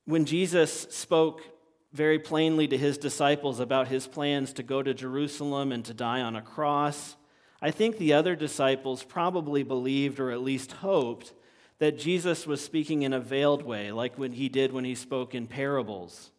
When 0.04 0.24
Jesus 0.24 0.88
spoke 0.90 1.44
very 1.92 2.18
plainly 2.18 2.68
to 2.68 2.78
his 2.78 2.98
disciples 2.98 3.58
about 3.60 3.88
his 3.88 4.06
plans 4.06 4.52
to 4.52 4.62
go 4.62 4.82
to 4.82 4.94
Jerusalem 4.94 5.72
and 5.72 5.84
to 5.84 5.94
die 5.94 6.20
on 6.20 6.36
a 6.36 6.42
cross, 6.42 7.16
I 7.60 7.70
think 7.70 7.98
the 7.98 8.12
other 8.12 8.36
disciples 8.36 9.02
probably 9.02 9.62
believed 9.62 10.20
or 10.20 10.30
at 10.30 10.42
least 10.42 10.72
hoped 10.72 11.32
that 11.78 11.98
Jesus 11.98 12.46
was 12.46 12.62
speaking 12.62 13.02
in 13.02 13.12
a 13.12 13.20
veiled 13.20 13.62
way, 13.62 13.90
like 13.90 14.18
when 14.18 14.32
he 14.32 14.48
did 14.48 14.72
when 14.72 14.84
he 14.84 14.94
spoke 14.94 15.34
in 15.34 15.46
parables, 15.46 16.30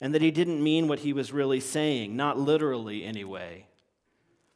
and 0.00 0.14
that 0.14 0.22
he 0.22 0.30
didn't 0.30 0.62
mean 0.62 0.88
what 0.88 1.00
he 1.00 1.12
was 1.12 1.32
really 1.32 1.60
saying, 1.60 2.16
not 2.16 2.38
literally 2.38 3.04
anyway. 3.04 3.66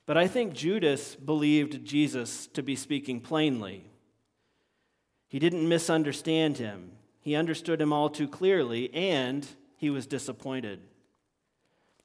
But 0.06 0.16
I 0.16 0.26
think 0.26 0.54
Judas 0.54 1.14
believed 1.14 1.84
Jesus 1.84 2.46
to 2.48 2.62
be 2.62 2.74
speaking 2.76 3.20
plainly. 3.20 3.84
He 5.28 5.38
didn't 5.38 5.68
misunderstand 5.68 6.56
him, 6.56 6.92
he 7.20 7.36
understood 7.36 7.80
him 7.80 7.92
all 7.92 8.08
too 8.08 8.26
clearly, 8.26 8.92
and 8.94 9.46
he 9.78 9.88
was 9.88 10.06
disappointed. 10.06 10.80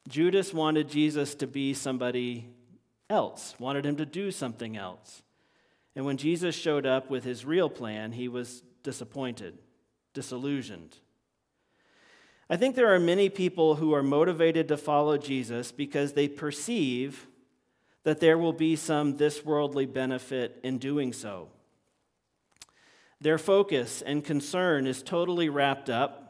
Judas 0.07 0.53
wanted 0.53 0.87
Jesus 0.87 1.35
to 1.35 1.47
be 1.47 1.73
somebody 1.73 2.47
else, 3.09 3.55
wanted 3.59 3.85
him 3.85 3.97
to 3.97 4.05
do 4.05 4.31
something 4.31 4.77
else. 4.77 5.23
And 5.95 6.05
when 6.05 6.17
Jesus 6.17 6.55
showed 6.55 6.85
up 6.85 7.09
with 7.09 7.23
his 7.23 7.45
real 7.45 7.69
plan, 7.69 8.13
he 8.13 8.27
was 8.27 8.63
disappointed, 8.83 9.57
disillusioned. 10.13 10.97
I 12.49 12.57
think 12.57 12.75
there 12.75 12.93
are 12.93 12.99
many 12.99 13.29
people 13.29 13.75
who 13.75 13.93
are 13.93 14.03
motivated 14.03 14.67
to 14.67 14.77
follow 14.77 15.17
Jesus 15.17 15.71
because 15.71 16.13
they 16.13 16.27
perceive 16.27 17.27
that 18.03 18.19
there 18.19 18.37
will 18.37 18.53
be 18.53 18.75
some 18.75 19.17
this 19.17 19.43
worldly 19.43 19.85
benefit 19.85 20.59
in 20.63 20.77
doing 20.77 21.13
so. 21.13 21.49
Their 23.21 23.37
focus 23.37 24.01
and 24.01 24.23
concern 24.23 24.85
is 24.85 25.01
totally 25.01 25.47
wrapped 25.47 25.89
up 25.89 26.22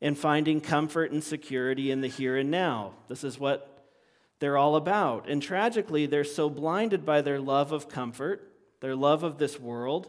in 0.00 0.14
finding 0.14 0.60
comfort 0.60 1.12
and 1.12 1.22
security 1.22 1.90
in 1.90 2.00
the 2.00 2.08
here 2.08 2.36
and 2.36 2.50
now. 2.50 2.94
This 3.08 3.22
is 3.22 3.38
what 3.38 3.84
they're 4.38 4.56
all 4.56 4.76
about. 4.76 5.28
And 5.28 5.42
tragically, 5.42 6.06
they're 6.06 6.24
so 6.24 6.48
blinded 6.48 7.04
by 7.04 7.20
their 7.20 7.38
love 7.38 7.72
of 7.72 7.88
comfort, 7.88 8.52
their 8.80 8.96
love 8.96 9.22
of 9.22 9.38
this 9.38 9.60
world, 9.60 10.08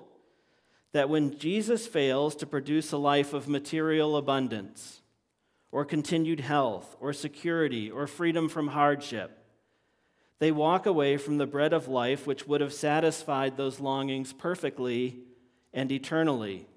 that 0.94 1.10
when 1.10 1.38
Jesus 1.38 1.88
fails 1.88 2.36
to 2.36 2.46
produce 2.46 2.92
a 2.92 2.98
life 2.98 3.34
of 3.34 3.48
material 3.48 4.16
abundance, 4.16 5.02
or 5.72 5.86
continued 5.86 6.42
health, 6.42 6.98
or 7.00 7.14
security, 7.14 7.90
or 7.90 8.08
freedom 8.08 8.50
from 8.50 8.70
hardship, 8.70 9.38
they 10.40 10.52
walk 10.52 10.86
away 10.86 11.18
from 11.18 11.38
the 11.38 11.46
bread 11.46 11.72
of 11.72 11.88
life 11.88 12.26
which 12.26 12.48
would 12.48 12.62
have 12.62 12.74
satisfied 12.74 13.56
those 13.56 13.80
longings 13.80 14.34
perfectly 14.34 15.20
and 15.74 15.92
eternally. 15.92 16.68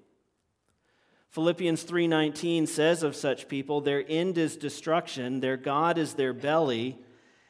Philippians 1.35 1.83
3:19 1.83 2.65
says 2.65 3.03
of 3.03 3.13
such 3.13 3.49
people 3.49 3.81
their 3.81 4.05
end 4.07 4.37
is 4.37 4.55
destruction 4.55 5.41
their 5.41 5.57
god 5.57 5.97
is 5.97 6.13
their 6.13 6.31
belly 6.31 6.97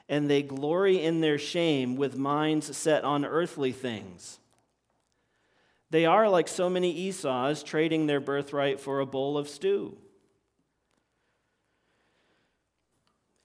and 0.10 0.28
they 0.28 0.42
glory 0.42 1.00
in 1.00 1.22
their 1.22 1.38
shame 1.38 1.96
with 1.96 2.18
minds 2.18 2.76
set 2.76 3.04
on 3.04 3.24
earthly 3.24 3.72
things. 3.72 4.40
They 5.92 6.04
are 6.04 6.28
like 6.28 6.48
so 6.48 6.68
many 6.68 6.92
Esau's 6.92 7.62
trading 7.62 8.08
their 8.08 8.20
birthright 8.20 8.80
for 8.80 9.02
a 9.02 9.06
bowl 9.06 9.38
of 9.38 9.48
stew. 9.48 9.96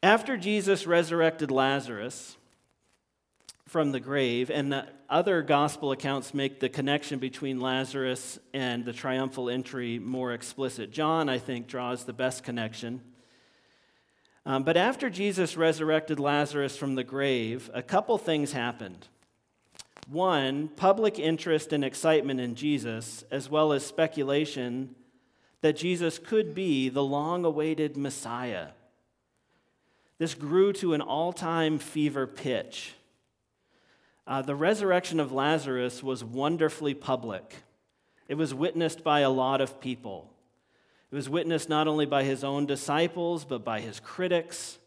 After 0.03 0.39
Jesus 0.39 0.87
resurrected 0.87 1.51
Lazarus, 1.51 2.39
from 3.71 3.93
the 3.93 4.01
grave, 4.01 4.51
and 4.51 4.73
the 4.73 4.85
other 5.09 5.43
gospel 5.43 5.93
accounts 5.93 6.35
make 6.35 6.59
the 6.59 6.69
connection 6.69 7.21
between 7.21 7.61
Lazarus 7.61 8.37
and 8.53 8.85
the 8.85 8.93
triumphal 8.93 9.49
entry 9.49 10.01
more 10.01 10.33
explicit. 10.33 10.91
John, 10.91 11.29
I 11.29 11.39
think, 11.39 11.69
draws 11.69 12.03
the 12.03 12.13
best 12.13 12.43
connection. 12.43 13.01
Um, 14.45 14.65
but 14.65 14.77
after 14.77 15.09
Jesus 15.09 15.57
resurrected 15.57 16.19
Lazarus 16.19 16.77
from 16.77 16.97
the 16.97 17.05
grave, 17.05 17.71
a 17.73 17.81
couple 17.81 18.19
things 18.19 18.51
happened. 18.51 19.07
One, 20.09 20.67
public 20.67 21.21
interest 21.21 21.73
and 21.73 21.85
excitement 21.85 22.41
in 22.41 22.57
Jesus, 22.57 23.23
as 23.31 23.49
well 23.49 23.73
as 23.73 23.87
speculation 23.87 24.97
that 25.61 25.77
Jesus 25.77 26.19
could 26.19 26.57
be 26.57 26.89
the 26.89 27.05
long 27.05 27.45
awaited 27.45 27.97
Messiah. 27.97 28.71
This 30.19 30.35
grew 30.35 30.73
to 30.73 30.93
an 30.93 31.01
all 31.01 31.33
time 31.33 31.79
fever 31.79 32.27
pitch. 32.27 32.95
Uh, 34.31 34.41
the 34.41 34.55
resurrection 34.55 35.19
of 35.19 35.33
Lazarus 35.33 36.05
was 36.05 36.23
wonderfully 36.23 36.95
public. 36.95 37.65
It 38.29 38.37
was 38.37 38.55
witnessed 38.55 39.03
by 39.03 39.21
a 39.21 39.29
lot 39.29 39.61
of 39.61 39.81
people. 39.81 40.31
It 41.11 41.17
was 41.17 41.29
witnessed 41.29 41.69
not 41.69 41.89
only 41.89 42.07
by 42.07 42.23
his 42.23 42.45
own 42.45 42.65
disciples, 42.65 43.45
but 43.45 43.65
by 43.65 43.81
his 43.81 43.99
critics. 43.99 44.79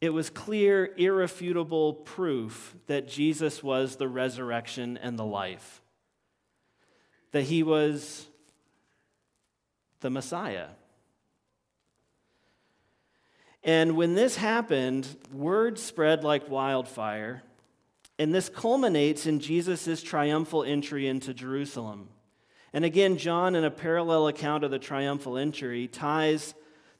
It 0.00 0.10
was 0.10 0.30
clear, 0.30 0.94
irrefutable 0.96 1.94
proof 1.94 2.76
that 2.86 3.08
Jesus 3.08 3.64
was 3.64 3.96
the 3.96 4.06
resurrection 4.06 4.96
and 4.96 5.18
the 5.18 5.24
life, 5.24 5.82
that 7.32 7.42
he 7.42 7.64
was 7.64 8.28
the 9.98 10.10
Messiah. 10.10 10.68
And 13.64 13.96
when 13.96 14.14
this 14.14 14.36
happened, 14.36 15.08
word 15.32 15.80
spread 15.80 16.22
like 16.22 16.48
wildfire 16.48 17.42
and 18.18 18.34
this 18.34 18.48
culminates 18.48 19.26
in 19.26 19.40
Jesus' 19.40 20.02
triumphal 20.02 20.64
entry 20.64 21.06
into 21.06 21.34
Jerusalem. 21.34 22.08
And 22.72 22.84
again, 22.84 23.16
John, 23.16 23.54
in 23.54 23.64
a 23.64 23.70
parallel 23.70 24.28
account 24.28 24.64
of 24.64 24.70
the 24.70 24.78
triumphal 24.78 25.38
entry, 25.38 25.86
ties 25.86 26.54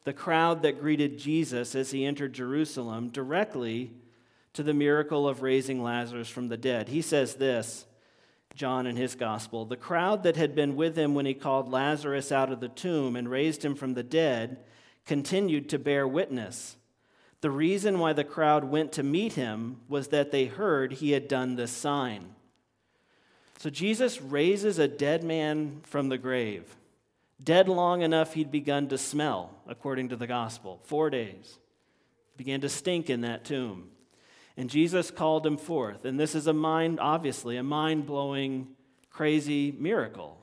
the 0.05 0.12
crowd 0.12 0.62
that 0.62 0.81
greeted 0.81 1.19
Jesus 1.19 1.75
as 1.75 1.90
he 1.90 2.05
entered 2.05 2.33
Jerusalem 2.33 3.09
directly 3.09 3.93
to 4.53 4.62
the 4.62 4.75
miracle 4.75 5.29
of 5.29 5.43
raising 5.43 5.83
Lazarus 5.83 6.29
from 6.29 6.49
the 6.49 6.57
dead. 6.57 6.88
He 6.88 7.03
says 7.03 7.35
this, 7.35 7.87
John 8.55 8.87
in 8.87 8.97
his 8.97 9.14
gospel 9.14 9.67
The 9.67 9.77
crowd 9.77 10.23
that 10.23 10.37
had 10.37 10.55
been 10.55 10.77
with 10.77 10.97
him 10.97 11.14
when 11.14 11.27
he 11.27 11.35
called 11.35 11.69
Lazarus 11.69 12.33
out 12.33 12.51
of 12.51 12.61
the 12.61 12.69
tomb 12.69 13.14
and 13.14 13.29
raised 13.29 13.64
him 13.64 13.75
from 13.75 13.95
the 13.95 14.03
dead 14.03 14.64
continued 15.05 15.69
to 15.69 15.79
bear 15.79 16.09
witness. 16.09 16.77
The 17.40 17.51
reason 17.51 17.99
why 17.99 18.12
the 18.12 18.25
crowd 18.25 18.64
went 18.64 18.92
to 18.92 19.03
meet 19.03 19.35
him 19.35 19.81
was 19.88 20.09
that 20.09 20.31
they 20.31 20.46
heard 20.46 20.94
he 20.94 21.12
had 21.12 21.29
done 21.29 21.57
this 21.57 21.70
sign. 21.70 22.35
So 23.59 23.70
Jesus 23.70 24.20
raises 24.20 24.79
a 24.79 24.88
dead 24.88 25.25
man 25.25 25.81
from 25.83 26.09
the 26.09 26.18
grave, 26.18 26.77
dead 27.42 27.68
long 27.68 28.03
enough 28.03 28.35
he'd 28.35 28.51
begun 28.51 28.88
to 28.88 28.99
smell, 28.99 29.51
according 29.66 30.11
to 30.11 30.16
the 30.16 30.27
gospel. 30.27 30.81
Four 30.85 31.11
days. 31.11 31.59
Began 32.37 32.61
to 32.61 32.68
stink 32.68 33.09
in 33.09 33.22
that 33.22 33.44
tomb. 33.44 33.88
And 34.59 34.70
Jesus 34.70 35.11
called 35.11 35.46
him 35.46 35.57
forth. 35.57 36.05
And 36.05 36.18
this 36.18 36.35
is 36.35 36.46
a 36.46 36.53
mind, 36.53 36.99
obviously, 37.01 37.57
a 37.57 37.62
mind 37.62 38.07
blowing, 38.07 38.68
crazy 39.11 39.72
miracle. 39.79 40.38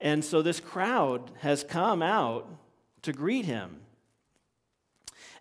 And 0.00 0.24
so 0.24 0.42
this 0.42 0.60
crowd 0.60 1.30
has 1.40 1.64
come 1.64 2.02
out 2.02 2.48
to 3.02 3.12
greet 3.12 3.44
him. 3.44 3.80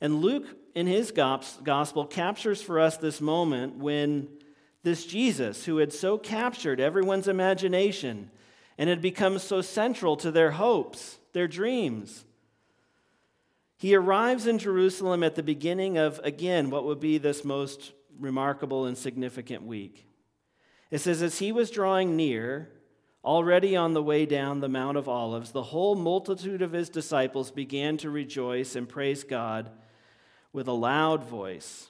And 0.02 0.22
Luke, 0.22 0.46
in 0.76 0.88
his 0.88 1.12
gospel, 1.12 2.06
captures 2.06 2.62
for 2.62 2.80
us 2.80 2.98
this 2.98 3.20
moment 3.20 3.78
when 3.78 4.28
this 4.84 5.06
Jesus, 5.06 5.66
who 5.66 5.78
had 5.78 5.92
so 5.92 6.18
captured 6.18 6.80
everyone's 6.80 7.28
imagination 7.28 8.32
and 8.78 8.90
had 8.90 9.02
become 9.02 9.40
so 9.40 9.62
central 9.62 10.16
to 10.18 10.32
their 10.32 10.52
hopes, 10.52 11.18
their 11.34 11.48
dreams, 11.48 12.26
he 13.78 13.96
arrives 13.96 14.48
in 14.48 14.58
Jerusalem 14.58 15.24
at 15.24 15.36
the 15.36 15.44
beginning 15.44 15.98
of, 15.98 16.20
again, 16.24 16.70
what 16.70 16.86
would 16.86 17.00
be 17.00 17.18
this 17.18 17.46
most 17.46 17.94
remarkable 18.20 18.86
and 18.86 18.98
significant 18.98 19.64
week. 19.64 20.08
It 20.90 21.00
says, 21.00 21.22
As 21.22 21.40
he 21.40 21.52
was 21.52 21.70
drawing 21.70 22.16
near, 22.16 22.72
already 23.24 23.76
on 23.76 23.94
the 23.94 24.02
way 24.02 24.26
down 24.26 24.62
the 24.62 24.70
Mount 24.70 24.98
of 24.98 25.08
Olives, 25.08 25.52
the 25.52 25.64
whole 25.64 25.96
multitude 25.96 26.62
of 26.62 26.72
his 26.72 26.90
disciples 26.90 27.52
began 27.52 27.98
to 27.98 28.10
rejoice 28.10 28.76
and 28.76 28.90
praise 28.90 29.24
God 29.24 29.70
with 30.54 30.68
a 30.68 30.74
loud 30.74 31.24
voice 31.24 31.90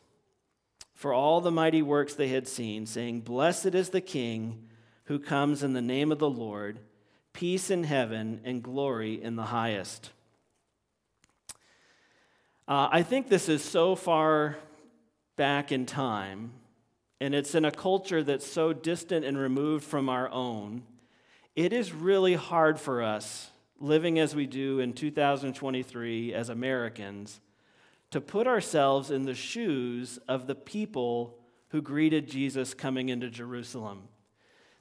for 0.97 1.13
all 1.13 1.41
the 1.41 1.51
mighty 1.51 1.83
works 1.83 2.15
they 2.15 2.29
had 2.29 2.47
seen, 2.47 2.87
saying, 2.87 3.21
Blessed 3.21 3.75
is 3.75 3.89
the 3.89 4.01
King 4.01 4.67
who 5.03 5.19
comes 5.19 5.61
in 5.61 5.73
the 5.73 5.81
name 5.81 6.11
of 6.11 6.17
the 6.17 6.29
Lord, 6.29 6.79
peace 7.33 7.69
in 7.69 7.83
heaven 7.83 8.41
and 8.43 8.63
glory 8.63 9.21
in 9.21 9.35
the 9.35 9.43
highest. 9.43 10.11
Uh, 12.67 12.89
I 12.91 13.03
think 13.03 13.29
this 13.29 13.47
is 13.47 13.63
so 13.63 13.95
far 13.95 14.57
back 15.35 15.71
in 15.71 15.85
time, 15.85 16.51
and 17.21 17.35
it's 17.35 17.53
in 17.53 17.63
a 17.63 17.71
culture 17.71 18.23
that's 18.23 18.45
so 18.45 18.73
distant 18.73 19.23
and 19.23 19.37
removed 19.37 19.85
from 19.85 20.09
our 20.09 20.27
own. 20.29 20.81
It 21.55 21.73
is 21.73 21.93
really 21.93 22.33
hard 22.33 22.79
for 22.79 23.03
us, 23.03 23.51
living 23.79 24.17
as 24.17 24.35
we 24.35 24.47
do 24.47 24.79
in 24.79 24.93
2023 24.93 26.33
as 26.33 26.49
Americans, 26.49 27.39
to 28.11 28.21
put 28.21 28.47
ourselves 28.47 29.11
in 29.11 29.25
the 29.25 29.35
shoes 29.35 30.17
of 30.27 30.47
the 30.47 30.55
people 30.55 31.37
who 31.69 31.81
greeted 31.81 32.29
Jesus 32.29 32.73
coming 32.73 33.09
into 33.09 33.29
Jerusalem. 33.29 34.07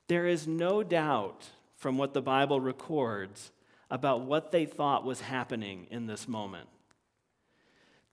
There 0.08 0.26
is 0.26 0.46
no 0.46 0.82
doubt 0.82 1.46
from 1.76 1.98
what 1.98 2.14
the 2.14 2.22
Bible 2.22 2.60
records 2.60 3.50
about 3.90 4.22
what 4.22 4.50
they 4.50 4.66
thought 4.66 5.04
was 5.04 5.20
happening 5.20 5.86
in 5.90 6.06
this 6.06 6.28
moment. 6.28 6.68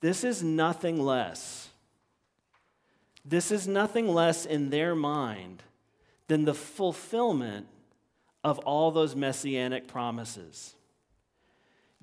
This 0.02 0.24
is 0.24 0.44
nothing 0.44 1.02
less. 1.02 1.70
This 3.24 3.52
is 3.52 3.68
nothing 3.68 4.08
less 4.08 4.46
in 4.46 4.70
their 4.70 4.96
mind 4.96 5.64
than 6.28 6.46
the 6.46 6.54
fulfillment 6.54 7.68
of 8.44 8.60
all 8.60 8.92
those 8.92 9.16
messianic 9.16 9.88
promises. 9.88 10.76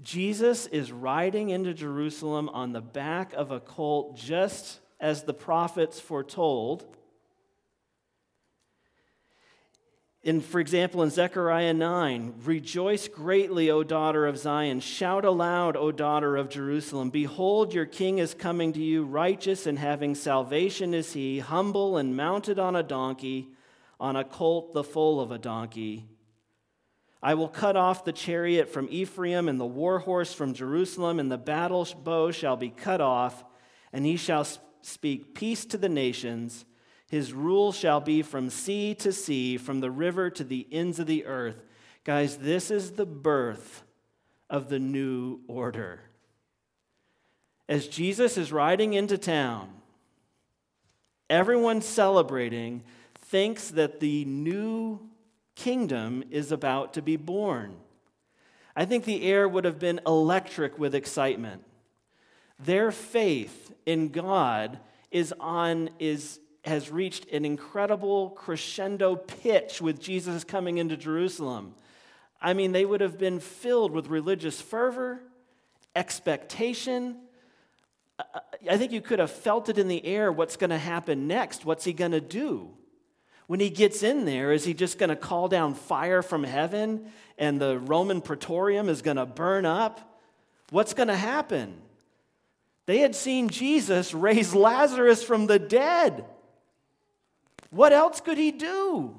Jesus 0.02 0.66
is 0.66 0.92
riding 0.92 1.50
into 1.50 1.74
Jerusalem 1.74 2.48
on 2.48 2.72
the 2.72 2.80
back 2.80 3.32
of 3.34 3.50
a 3.50 3.60
colt, 3.60 4.16
just 4.16 4.80
as 4.98 5.24
the 5.24 5.34
prophets 5.34 6.00
foretold. 6.00 6.84
In, 10.22 10.42
for 10.42 10.60
example, 10.60 11.02
in 11.02 11.08
Zechariah 11.08 11.72
9, 11.72 12.34
rejoice 12.44 13.08
greatly, 13.08 13.70
O 13.70 13.82
daughter 13.82 14.26
of 14.26 14.36
Zion. 14.36 14.80
Shout 14.80 15.24
aloud, 15.24 15.76
O 15.76 15.90
daughter 15.90 16.36
of 16.36 16.50
Jerusalem. 16.50 17.08
Behold, 17.08 17.72
your 17.72 17.86
king 17.86 18.18
is 18.18 18.34
coming 18.34 18.74
to 18.74 18.80
you, 18.80 19.04
righteous 19.04 19.66
and 19.66 19.78
having 19.78 20.14
salvation 20.14 20.92
is 20.92 21.14
he, 21.14 21.38
humble 21.38 21.96
and 21.96 22.14
mounted 22.14 22.58
on 22.58 22.76
a 22.76 22.82
donkey, 22.82 23.48
on 23.98 24.14
a 24.14 24.24
colt, 24.24 24.74
the 24.74 24.84
foal 24.84 25.20
of 25.20 25.30
a 25.30 25.38
donkey. 25.38 26.06
I 27.22 27.34
will 27.34 27.48
cut 27.48 27.76
off 27.76 28.04
the 28.04 28.12
chariot 28.12 28.68
from 28.70 28.88
Ephraim 28.90 29.48
and 29.48 29.60
the 29.60 29.66
war 29.66 29.98
horse 29.98 30.32
from 30.32 30.54
Jerusalem, 30.54 31.20
and 31.20 31.30
the 31.30 31.38
battle 31.38 31.86
bow 32.02 32.30
shall 32.30 32.56
be 32.56 32.70
cut 32.70 33.00
off, 33.00 33.44
and 33.92 34.06
he 34.06 34.16
shall 34.16 34.46
speak 34.80 35.34
peace 35.34 35.66
to 35.66 35.76
the 35.76 35.88
nations. 35.88 36.64
His 37.06 37.34
rule 37.34 37.72
shall 37.72 38.00
be 38.00 38.22
from 38.22 38.48
sea 38.48 38.94
to 38.96 39.12
sea, 39.12 39.58
from 39.58 39.80
the 39.80 39.90
river 39.90 40.30
to 40.30 40.44
the 40.44 40.66
ends 40.72 40.98
of 40.98 41.06
the 41.06 41.26
earth. 41.26 41.64
Guys, 42.04 42.38
this 42.38 42.70
is 42.70 42.92
the 42.92 43.04
birth 43.04 43.82
of 44.48 44.68
the 44.68 44.78
new 44.78 45.40
order. 45.46 46.00
As 47.68 47.86
Jesus 47.86 48.38
is 48.38 48.50
riding 48.50 48.94
into 48.94 49.18
town, 49.18 49.68
everyone 51.28 51.82
celebrating 51.82 52.82
thinks 53.14 53.68
that 53.68 54.00
the 54.00 54.24
new 54.24 55.09
kingdom 55.62 56.24
is 56.30 56.52
about 56.52 56.94
to 56.94 57.02
be 57.02 57.16
born. 57.16 57.76
I 58.74 58.86
think 58.86 59.04
the 59.04 59.22
air 59.24 59.46
would 59.46 59.64
have 59.66 59.78
been 59.78 60.00
electric 60.06 60.78
with 60.78 60.94
excitement. 60.94 61.64
Their 62.58 62.90
faith 62.90 63.72
in 63.84 64.08
God 64.08 64.78
is 65.10 65.34
on 65.38 65.90
is 65.98 66.40
has 66.64 66.90
reached 66.90 67.26
an 67.30 67.44
incredible 67.44 68.30
crescendo 68.30 69.16
pitch 69.16 69.80
with 69.80 70.00
Jesus 70.00 70.44
coming 70.44 70.78
into 70.78 70.96
Jerusalem. 70.96 71.74
I 72.40 72.52
mean, 72.52 72.72
they 72.72 72.84
would 72.84 73.00
have 73.00 73.18
been 73.18 73.40
filled 73.40 73.92
with 73.92 74.08
religious 74.08 74.60
fervor, 74.60 75.20
expectation. 75.96 77.16
I 78.70 78.76
think 78.76 78.92
you 78.92 79.00
could 79.00 79.18
have 79.18 79.30
felt 79.30 79.70
it 79.70 79.78
in 79.78 79.88
the 79.88 80.04
air 80.04 80.30
what's 80.30 80.56
going 80.56 80.70
to 80.70 80.78
happen 80.78 81.26
next. 81.26 81.64
What's 81.64 81.84
he 81.84 81.94
going 81.94 82.12
to 82.12 82.20
do? 82.20 82.70
When 83.50 83.58
he 83.58 83.68
gets 83.68 84.04
in 84.04 84.26
there, 84.26 84.52
is 84.52 84.64
he 84.64 84.74
just 84.74 84.96
going 84.96 85.10
to 85.10 85.16
call 85.16 85.48
down 85.48 85.74
fire 85.74 86.22
from 86.22 86.44
heaven 86.44 87.10
and 87.36 87.60
the 87.60 87.80
Roman 87.80 88.20
praetorium 88.20 88.88
is 88.88 89.02
going 89.02 89.16
to 89.16 89.26
burn 89.26 89.66
up? 89.66 90.22
What's 90.70 90.94
going 90.94 91.08
to 91.08 91.16
happen? 91.16 91.74
They 92.86 92.98
had 92.98 93.16
seen 93.16 93.48
Jesus 93.48 94.14
raise 94.14 94.54
Lazarus 94.54 95.24
from 95.24 95.48
the 95.48 95.58
dead. 95.58 96.26
What 97.70 97.92
else 97.92 98.20
could 98.20 98.38
he 98.38 98.52
do? 98.52 99.16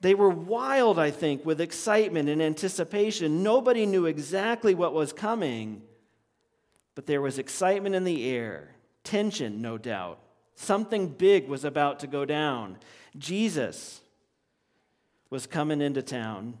They 0.00 0.14
were 0.14 0.30
wild, 0.30 0.98
I 0.98 1.10
think, 1.10 1.44
with 1.44 1.60
excitement 1.60 2.30
and 2.30 2.40
anticipation. 2.40 3.42
Nobody 3.42 3.84
knew 3.84 4.06
exactly 4.06 4.74
what 4.74 4.94
was 4.94 5.12
coming, 5.12 5.82
but 6.94 7.04
there 7.04 7.20
was 7.20 7.38
excitement 7.38 7.94
in 7.94 8.04
the 8.04 8.26
air, 8.26 8.70
tension, 9.04 9.60
no 9.60 9.76
doubt. 9.76 10.20
Something 10.56 11.08
big 11.08 11.48
was 11.48 11.64
about 11.64 12.00
to 12.00 12.06
go 12.06 12.24
down. 12.24 12.78
Jesus 13.16 14.00
was 15.30 15.46
coming 15.46 15.80
into 15.80 16.02
town, 16.02 16.56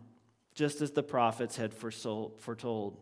just 0.54 0.80
as 0.80 0.92
the 0.92 1.02
prophets 1.02 1.56
had 1.56 1.72
foretold. 1.74 2.96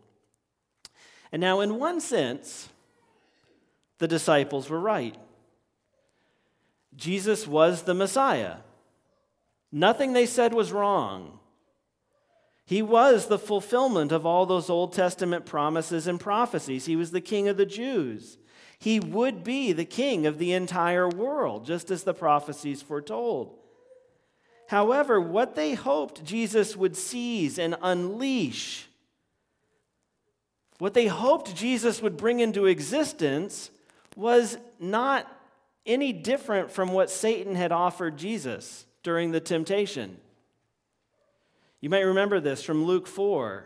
And 1.32 1.40
now, 1.40 1.60
in 1.60 1.78
one 1.78 2.00
sense, 2.00 2.68
the 3.98 4.08
disciples 4.08 4.70
were 4.70 4.80
right. 4.80 5.16
Jesus 6.96 7.46
was 7.46 7.82
the 7.82 7.94
Messiah. 7.94 8.58
Nothing 9.72 10.12
they 10.12 10.26
said 10.26 10.54
was 10.54 10.70
wrong. 10.70 11.40
He 12.64 12.82
was 12.82 13.26
the 13.26 13.38
fulfillment 13.38 14.12
of 14.12 14.24
all 14.24 14.46
those 14.46 14.70
Old 14.70 14.92
Testament 14.92 15.44
promises 15.44 16.06
and 16.06 16.20
prophecies. 16.20 16.86
He 16.86 16.94
was 16.94 17.10
the 17.10 17.20
King 17.20 17.48
of 17.48 17.56
the 17.56 17.66
Jews. 17.66 18.38
He 18.84 19.00
would 19.00 19.42
be 19.42 19.72
the 19.72 19.84
King 19.84 20.26
of 20.26 20.38
the 20.38 20.52
entire 20.52 21.08
world, 21.08 21.66
just 21.66 21.90
as 21.90 22.04
the 22.04 22.14
prophecies 22.14 22.82
foretold. 22.82 23.58
However, 24.68 25.20
what 25.20 25.56
they 25.56 25.74
hoped 25.74 26.24
Jesus 26.24 26.76
would 26.76 26.96
seize 26.96 27.58
and 27.58 27.76
unleash 27.82 28.88
what 30.78 30.94
they 30.94 31.06
hoped 31.06 31.54
Jesus 31.54 32.02
would 32.02 32.16
bring 32.16 32.40
into 32.40 32.66
existence 32.66 33.70
was 34.16 34.58
not 34.80 35.30
any 35.86 36.12
different 36.12 36.70
from 36.70 36.92
what 36.92 37.10
Satan 37.10 37.54
had 37.54 37.72
offered 37.72 38.16
Jesus 38.16 38.86
during 39.02 39.30
the 39.30 39.40
temptation. 39.40 40.18
You 41.80 41.90
might 41.90 42.00
remember 42.00 42.40
this 42.40 42.62
from 42.62 42.84
Luke 42.84 43.06
4. 43.06 43.64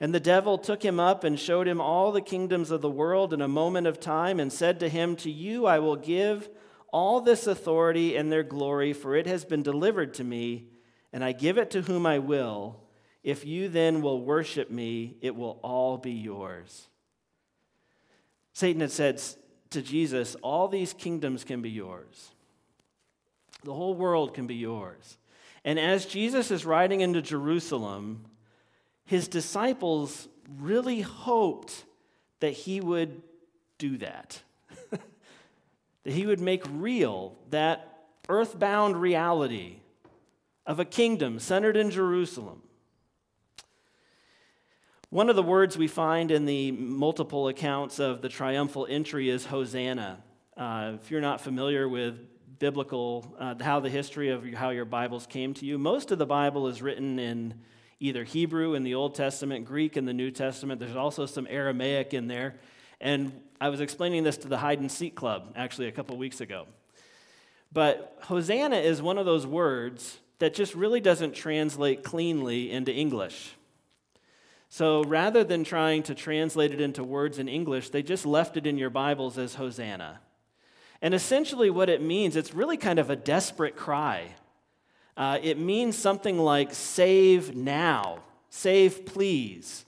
And 0.00 0.14
the 0.14 0.20
devil 0.20 0.58
took 0.58 0.84
him 0.84 1.00
up 1.00 1.24
and 1.24 1.38
showed 1.38 1.66
him 1.66 1.80
all 1.80 2.12
the 2.12 2.20
kingdoms 2.20 2.70
of 2.70 2.80
the 2.80 2.90
world 2.90 3.32
in 3.32 3.40
a 3.40 3.48
moment 3.48 3.86
of 3.86 3.98
time 3.98 4.38
and 4.38 4.52
said 4.52 4.78
to 4.80 4.88
him, 4.88 5.16
To 5.16 5.30
you 5.30 5.66
I 5.66 5.80
will 5.80 5.96
give 5.96 6.48
all 6.92 7.20
this 7.20 7.46
authority 7.46 8.16
and 8.16 8.30
their 8.30 8.44
glory, 8.44 8.92
for 8.92 9.16
it 9.16 9.26
has 9.26 9.44
been 9.44 9.62
delivered 9.62 10.14
to 10.14 10.24
me, 10.24 10.68
and 11.12 11.24
I 11.24 11.32
give 11.32 11.58
it 11.58 11.70
to 11.72 11.82
whom 11.82 12.06
I 12.06 12.20
will. 12.20 12.80
If 13.24 13.44
you 13.44 13.68
then 13.68 14.00
will 14.00 14.22
worship 14.22 14.70
me, 14.70 15.16
it 15.20 15.34
will 15.34 15.58
all 15.62 15.98
be 15.98 16.12
yours. 16.12 16.88
Satan 18.52 18.80
had 18.80 18.92
said 18.92 19.20
to 19.70 19.82
Jesus, 19.82 20.36
All 20.36 20.68
these 20.68 20.92
kingdoms 20.92 21.44
can 21.44 21.60
be 21.60 21.70
yours, 21.70 22.30
the 23.64 23.74
whole 23.74 23.94
world 23.94 24.34
can 24.34 24.46
be 24.46 24.54
yours. 24.54 25.18
And 25.64 25.78
as 25.78 26.06
Jesus 26.06 26.52
is 26.52 26.64
riding 26.64 27.00
into 27.00 27.20
Jerusalem, 27.20 28.24
his 29.08 29.26
disciples 29.26 30.28
really 30.60 31.00
hoped 31.00 31.86
that 32.40 32.50
he 32.50 32.78
would 32.78 33.22
do 33.78 33.96
that, 33.96 34.42
that 34.90 36.12
he 36.12 36.26
would 36.26 36.40
make 36.40 36.62
real 36.70 37.34
that 37.48 38.04
earthbound 38.28 39.00
reality 39.00 39.76
of 40.66 40.78
a 40.78 40.84
kingdom 40.84 41.38
centered 41.38 41.74
in 41.74 41.90
Jerusalem. 41.90 42.60
One 45.08 45.30
of 45.30 45.36
the 45.36 45.42
words 45.42 45.78
we 45.78 45.88
find 45.88 46.30
in 46.30 46.44
the 46.44 46.72
multiple 46.72 47.48
accounts 47.48 47.98
of 47.98 48.20
the 48.20 48.28
triumphal 48.28 48.86
entry 48.90 49.30
is 49.30 49.46
Hosanna. 49.46 50.22
Uh, 50.54 50.96
if 51.02 51.10
you're 51.10 51.22
not 51.22 51.40
familiar 51.40 51.88
with 51.88 52.18
biblical, 52.58 53.34
uh, 53.38 53.54
how 53.58 53.80
the 53.80 53.88
history 53.88 54.28
of 54.28 54.44
how 54.52 54.68
your 54.68 54.84
Bibles 54.84 55.26
came 55.26 55.54
to 55.54 55.64
you, 55.64 55.78
most 55.78 56.10
of 56.10 56.18
the 56.18 56.26
Bible 56.26 56.68
is 56.68 56.82
written 56.82 57.18
in 57.18 57.54
either 58.00 58.24
Hebrew 58.24 58.74
in 58.74 58.82
the 58.84 58.94
Old 58.94 59.14
Testament, 59.14 59.64
Greek 59.64 59.96
in 59.96 60.04
the 60.04 60.12
New 60.12 60.30
Testament. 60.30 60.80
There's 60.80 60.96
also 60.96 61.26
some 61.26 61.46
Aramaic 61.50 62.14
in 62.14 62.28
there. 62.28 62.56
And 63.00 63.32
I 63.60 63.68
was 63.68 63.80
explaining 63.80 64.24
this 64.24 64.36
to 64.38 64.48
the 64.48 64.58
Hide 64.58 64.80
and 64.80 64.90
Seek 64.90 65.14
Club 65.14 65.52
actually 65.56 65.88
a 65.88 65.92
couple 65.92 66.16
weeks 66.16 66.40
ago. 66.40 66.66
But 67.72 68.18
Hosanna 68.22 68.76
is 68.76 69.02
one 69.02 69.18
of 69.18 69.26
those 69.26 69.46
words 69.46 70.18
that 70.38 70.54
just 70.54 70.74
really 70.74 71.00
doesn't 71.00 71.34
translate 71.34 72.02
cleanly 72.02 72.70
into 72.70 72.92
English. 72.92 73.52
So 74.68 75.02
rather 75.04 75.44
than 75.44 75.64
trying 75.64 76.02
to 76.04 76.14
translate 76.14 76.72
it 76.72 76.80
into 76.80 77.02
words 77.02 77.38
in 77.38 77.48
English, 77.48 77.90
they 77.90 78.02
just 78.02 78.26
left 78.26 78.56
it 78.56 78.66
in 78.66 78.78
your 78.78 78.90
Bibles 78.90 79.38
as 79.38 79.54
Hosanna. 79.54 80.20
And 81.00 81.14
essentially, 81.14 81.70
what 81.70 81.88
it 81.88 82.02
means, 82.02 82.36
it's 82.36 82.54
really 82.54 82.76
kind 82.76 82.98
of 82.98 83.08
a 83.08 83.16
desperate 83.16 83.76
cry. 83.76 84.34
Uh, 85.18 85.36
it 85.42 85.58
means 85.58 85.98
something 85.98 86.38
like 86.38 86.72
save 86.72 87.56
now, 87.56 88.20
save 88.50 89.04
please, 89.04 89.84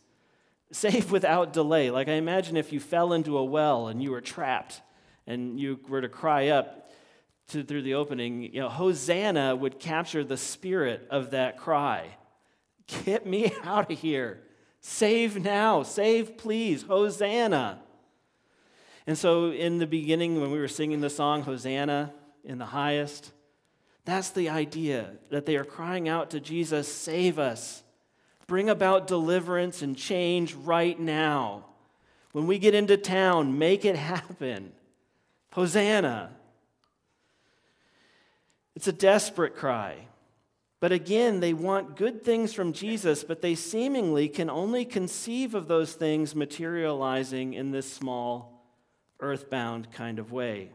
save 0.73 1.13
without 1.13 1.53
delay. 1.53 1.89
Like 1.93 2.09
I 2.09 2.15
imagine 2.15 2.57
if 2.57 2.73
you 2.73 2.81
fell 2.81 3.13
into 3.13 3.39
a 3.39 3.45
well 3.45 3.87
and 3.87 4.03
you 4.03 4.11
were 4.11 4.21
trapped 4.21 4.83
and 5.29 5.61
you 5.61 5.79
were 5.89 6.01
to 6.01 6.09
cry 6.09 6.49
up 6.49 6.91
to, 7.51 7.63
through 7.63 7.83
the 7.83 7.95
opening, 7.95 8.43
you 8.43 8.61
know, 8.61 8.69
Hosanna 8.69 9.55
would 9.55 9.79
capture 9.79 10.25
the 10.25 10.37
spirit 10.37 11.07
of 11.11 11.31
that 11.31 11.57
cry. 11.57 12.17
Get 13.05 13.25
me 13.25 13.53
out 13.63 13.93
of 13.93 14.01
here. 14.01 14.41
Save 14.81 15.41
now, 15.41 15.85
save 15.85 16.39
please, 16.39 16.83
Hosanna. 16.83 17.79
And 19.07 19.17
so, 19.17 19.53
in 19.53 19.79
the 19.79 19.87
beginning, 19.87 20.41
when 20.41 20.51
we 20.51 20.59
were 20.59 20.69
singing 20.69 21.01
the 21.01 21.11
song, 21.11 21.43
Hosanna 21.43 22.13
in 22.45 22.59
the 22.59 22.67
highest, 22.67 23.31
that's 24.11 24.31
the 24.31 24.49
idea 24.49 25.11
that 25.31 25.47
they 25.47 25.57
are 25.57 25.65
crying 25.65 26.09
out 26.09 26.31
to 26.31 26.41
Jesus, 26.41 26.93
save 26.93 27.39
us. 27.39 27.83
Bring 28.47 28.69
about 28.69 29.07
deliverance 29.07 29.83
and 29.83 29.97
change 29.97 30.55
right 30.55 30.99
now. 30.99 31.67
When 32.33 32.47
we 32.47 32.59
get 32.59 32.75
into 32.75 32.97
town, 32.97 33.59
make 33.59 33.85
it 33.85 33.97
happen. 33.97 34.73
Hosanna. 35.53 36.31
It's 38.75 38.89
a 38.89 38.93
desperate 38.93 39.55
cry. 39.55 39.97
But 40.81 40.93
again, 40.93 41.41
they 41.41 41.53
want 41.53 41.97
good 41.97 42.25
things 42.25 42.55
from 42.55 42.73
Jesus, 42.73 43.23
but 43.23 43.43
they 43.43 43.55
seemingly 43.55 44.29
can 44.29 44.49
only 44.49 44.85
conceive 44.85 45.55
of 45.55 45.69
those 45.69 45.93
things 45.93 46.35
materializing 46.35 47.53
in 47.53 47.71
this 47.71 47.93
small, 47.93 48.65
earthbound 49.21 49.93
kind 49.93 50.19
of 50.19 50.33
way. 50.33 50.71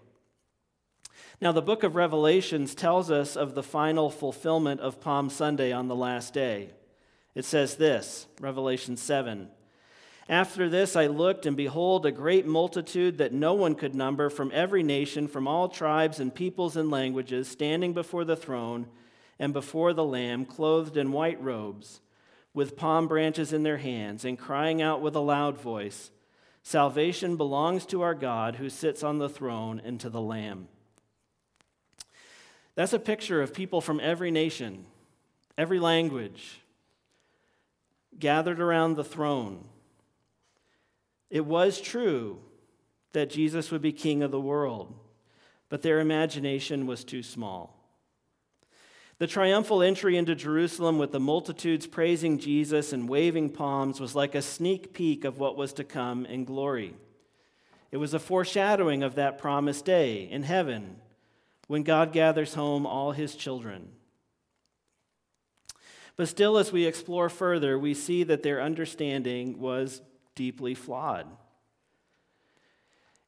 Now, 1.42 1.52
the 1.52 1.62
book 1.62 1.84
of 1.84 1.96
Revelations 1.96 2.74
tells 2.76 3.12
us 3.12 3.36
of 3.36 3.56
the 3.56 3.64
final 3.64 4.10
fulfillment 4.10 4.80
of 4.80 5.02
Palm 5.02 5.30
Sunday 5.30 5.72
on 5.74 5.88
the 5.88 5.96
last 5.96 6.34
day. 6.34 6.70
It 7.34 7.44
says 7.44 7.76
this 7.76 8.28
Revelation 8.40 8.96
7. 8.96 9.50
After 10.28 10.70
this, 10.70 10.96
I 10.96 11.06
looked, 11.06 11.46
and 11.46 11.56
behold, 11.56 12.06
a 12.06 12.12
great 12.12 12.48
multitude 12.48 13.20
that 13.20 13.34
no 13.34 13.54
one 13.54 13.76
could 13.76 13.94
number 13.94 14.30
from 14.30 14.50
every 14.54 14.82
nation, 14.82 15.28
from 15.28 15.48
all 15.48 15.70
tribes 15.70 16.20
and 16.20 16.34
peoples 16.34 16.78
and 16.78 16.90
languages, 16.90 17.48
standing 17.48 17.94
before 17.94 18.26
the 18.26 18.36
throne 18.36 18.88
and 19.38 19.54
before 19.54 19.94
the 19.94 20.06
Lamb, 20.06 20.46
clothed 20.46 20.98
in 20.98 21.12
white 21.12 21.40
robes, 21.44 22.00
with 22.54 22.78
palm 22.78 23.08
branches 23.08 23.54
in 23.54 23.64
their 23.64 23.78
hands, 23.78 24.26
and 24.26 24.40
crying 24.40 24.82
out 24.82 25.02
with 25.02 25.16
a 25.16 25.20
loud 25.20 25.58
voice 25.58 26.12
Salvation 26.64 27.38
belongs 27.38 27.86
to 27.86 28.02
our 28.02 28.16
God 28.16 28.56
who 28.56 28.72
sits 28.72 29.04
on 29.04 29.20
the 29.20 29.30
throne 29.30 29.80
and 29.86 30.00
to 30.00 30.10
the 30.10 30.22
Lamb. 30.22 30.68
That's 32.76 32.94
a 32.94 33.00
picture 33.00 33.42
of 33.42 33.54
people 33.54 33.80
from 33.80 34.02
every 34.02 34.32
nation, 34.32 34.86
every 35.58 35.80
language, 35.80 36.62
gathered 38.20 38.60
around 38.60 38.96
the 38.96 39.04
throne. 39.04 39.64
It 41.30 41.46
was 41.46 41.82
true 41.82 42.40
that 43.14 43.30
Jesus 43.30 43.72
would 43.72 43.82
be 43.82 43.94
king 43.94 44.24
of 44.24 44.32
the 44.32 44.40
world, 44.40 44.94
but 45.70 45.82
their 45.82 46.02
imagination 46.02 46.86
was 46.86 47.04
too 47.04 47.24
small. 47.24 47.72
The 49.18 49.28
triumphal 49.28 49.82
entry 49.82 50.18
into 50.18 50.36
Jerusalem 50.36 50.98
with 50.98 51.14
the 51.14 51.22
multitudes 51.22 51.88
praising 51.88 52.38
Jesus 52.38 52.92
and 52.92 53.08
waving 53.08 53.52
palms 53.52 54.02
was 54.02 54.14
like 54.14 54.36
a 54.36 54.42
sneak 54.42 54.94
peek 54.94 55.24
of 55.24 55.40
what 55.40 55.56
was 55.56 55.72
to 55.74 55.86
come 55.86 56.26
in 56.26 56.44
glory. 56.44 56.94
It 57.92 57.98
was 57.98 58.14
a 58.14 58.20
foreshadowing 58.20 59.04
of 59.04 59.16
that 59.16 59.38
promised 59.38 59.86
day 59.86 60.28
in 60.30 60.44
heaven 60.44 60.98
when 61.68 61.84
God 61.84 62.12
gathers 62.12 62.54
home 62.54 62.86
all 62.86 63.12
his 63.12 63.36
children. 63.36 63.90
But 66.16 66.28
still, 66.28 66.58
as 66.58 66.72
we 66.72 66.86
explore 66.86 67.30
further, 67.30 67.78
we 67.78 67.94
see 67.94 68.24
that 68.24 68.44
their 68.44 68.62
understanding 68.62 69.60
was 69.60 70.02
deeply 70.34 70.74
flawed. 70.74 71.28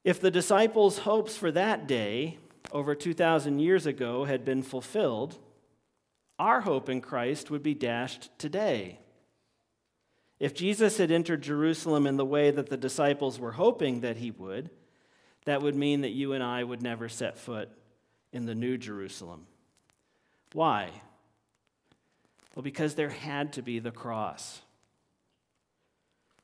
If 0.04 0.21
the 0.21 0.32
disciples' 0.32 1.00
hopes 1.00 1.36
for 1.36 1.52
that 1.52 1.88
day, 1.88 2.38
over 2.71 2.95
2,000 2.95 3.60
years 3.60 3.86
ago, 3.86 4.23
had 4.23 4.45
been 4.45 4.63
fulfilled, 4.63 5.38
our 6.39 6.62
hope 6.62 6.88
in 6.88 7.02
Christ 7.02 7.52
would 7.52 7.63
be 7.63 7.73
dashed 7.73 8.30
today. 8.38 9.00
If 10.39 10.54
Jesus 10.54 10.97
had 10.97 11.12
entered 11.12 11.41
Jerusalem 11.41 12.06
in 12.06 12.15
the 12.15 12.26
way 12.26 12.52
that 12.52 12.69
the 12.69 12.78
disciples 12.78 13.39
were 13.39 13.54
hoping 13.54 14.02
that 14.02 14.17
he 14.17 14.32
would, 14.32 14.69
that 15.45 15.62
would 15.62 15.76
mean 15.76 16.02
that 16.02 16.12
you 16.12 16.34
and 16.34 16.43
I 16.43 16.63
would 16.63 16.82
never 16.82 17.10
set 17.10 17.38
foot 17.38 17.69
in 18.38 18.45
the 18.45 18.54
New 18.54 18.78
Jerusalem. 18.78 19.47
Why? 20.54 20.91
Well, 22.54 22.62
because 22.62 22.93
there 22.93 23.10
had 23.10 23.52
to 23.54 23.63
be 23.63 23.80
the 23.80 23.91
cross. 23.91 24.62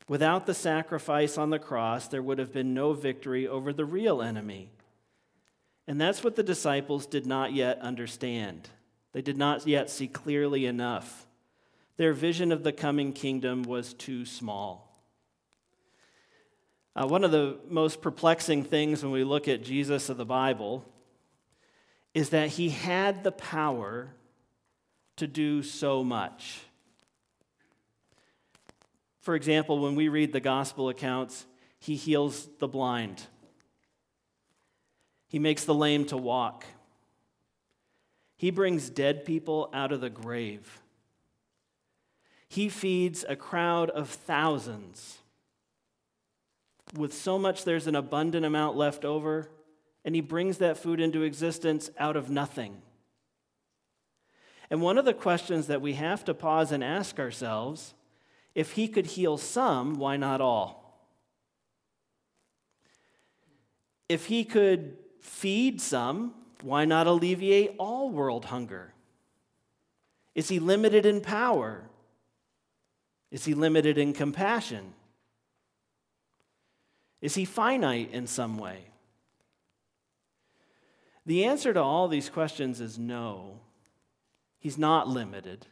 Without 0.08 0.44
the 0.44 0.54
sacrifice 0.54 1.38
on 1.38 1.50
the 1.50 1.58
cross, 1.60 2.08
there 2.08 2.20
would 2.20 2.40
have 2.40 2.52
been 2.52 2.74
no 2.74 2.94
victory 2.94 3.46
over 3.46 3.72
the 3.72 3.84
real 3.84 4.20
enemy. 4.20 4.70
And 5.86 6.00
that's 6.00 6.24
what 6.24 6.34
the 6.34 6.42
disciples 6.42 7.06
did 7.06 7.26
not 7.26 7.52
yet 7.52 7.78
understand. 7.78 8.68
They 9.12 9.22
did 9.22 9.38
not 9.38 9.64
yet 9.64 9.88
see 9.88 10.08
clearly 10.08 10.66
enough. 10.66 11.26
Their 11.96 12.12
vision 12.12 12.50
of 12.50 12.64
the 12.64 12.72
coming 12.72 13.12
kingdom 13.12 13.62
was 13.62 13.94
too 13.94 14.26
small. 14.26 15.00
Uh, 16.96 17.06
one 17.06 17.22
of 17.22 17.30
the 17.30 17.56
most 17.68 18.02
perplexing 18.02 18.64
things 18.64 19.04
when 19.04 19.12
we 19.12 19.22
look 19.22 19.46
at 19.46 19.62
Jesus 19.62 20.08
of 20.08 20.16
the 20.16 20.24
Bible 20.24 20.84
is 22.14 22.30
that 22.30 22.50
he 22.50 22.70
had 22.70 23.24
the 23.24 23.32
power 23.32 24.14
to 25.16 25.26
do 25.26 25.62
so 25.62 26.02
much. 26.02 26.60
For 29.20 29.34
example, 29.34 29.80
when 29.80 29.96
we 29.96 30.08
read 30.08 30.32
the 30.32 30.40
gospel 30.40 30.88
accounts, 30.88 31.46
he 31.78 31.96
heals 31.96 32.48
the 32.60 32.68
blind, 32.68 33.26
he 35.28 35.38
makes 35.38 35.64
the 35.64 35.74
lame 35.74 36.04
to 36.06 36.16
walk. 36.16 36.64
He 38.36 38.50
brings 38.50 38.90
dead 38.90 39.24
people 39.24 39.70
out 39.72 39.90
of 39.90 40.00
the 40.00 40.10
grave. 40.10 40.80
He 42.48 42.68
feeds 42.68 43.24
a 43.28 43.36
crowd 43.36 43.90
of 43.90 44.08
thousands. 44.08 45.18
With 46.96 47.14
so 47.14 47.38
much, 47.38 47.64
there's 47.64 47.86
an 47.86 47.96
abundant 47.96 48.44
amount 48.44 48.76
left 48.76 49.04
over, 49.04 49.48
and 50.04 50.14
he 50.14 50.20
brings 50.20 50.58
that 50.58 50.76
food 50.76 51.00
into 51.00 51.22
existence 51.22 51.90
out 51.98 52.16
of 52.16 52.28
nothing. 52.28 52.82
And 54.70 54.82
one 54.82 54.98
of 54.98 55.04
the 55.04 55.14
questions 55.14 55.66
that 55.66 55.80
we 55.80 55.94
have 55.94 56.24
to 56.24 56.34
pause 56.34 56.72
and 56.72 56.82
ask 56.82 57.18
ourselves 57.18 57.94
if 58.54 58.72
he 58.72 58.86
could 58.86 59.06
heal 59.06 59.36
some, 59.36 59.94
why 59.94 60.16
not 60.16 60.40
all? 60.40 60.84
If 64.08 64.26
he 64.26 64.44
could 64.44 64.96
feed 65.20 65.80
some, 65.80 66.34
why 66.62 66.84
not 66.84 67.06
alleviate 67.06 67.74
all 67.78 68.10
world 68.10 68.46
hunger? 68.46 68.92
Is 70.34 70.48
he 70.48 70.58
limited 70.58 71.06
in 71.06 71.20
power? 71.20 71.84
Is 73.30 73.44
he 73.44 73.54
limited 73.54 73.98
in 73.98 74.12
compassion? 74.12 74.94
Is 77.20 77.34
he 77.34 77.44
finite 77.44 78.12
in 78.12 78.26
some 78.26 78.58
way? 78.58 78.84
The 81.26 81.44
answer 81.44 81.72
to 81.72 81.80
all 81.80 82.08
these 82.08 82.28
questions 82.28 82.80
is 82.80 82.98
no. 82.98 83.60
He's 84.58 84.78
not 84.78 85.08
limited. 85.08 85.66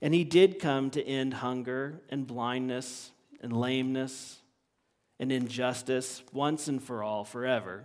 And 0.00 0.14
he 0.14 0.24
did 0.24 0.58
come 0.58 0.90
to 0.90 1.04
end 1.04 1.34
hunger 1.34 2.00
and 2.08 2.26
blindness 2.26 3.12
and 3.40 3.52
lameness 3.52 4.38
and 5.18 5.32
injustice 5.32 6.22
once 6.32 6.68
and 6.68 6.82
for 6.82 7.02
all, 7.02 7.24
forever. 7.24 7.84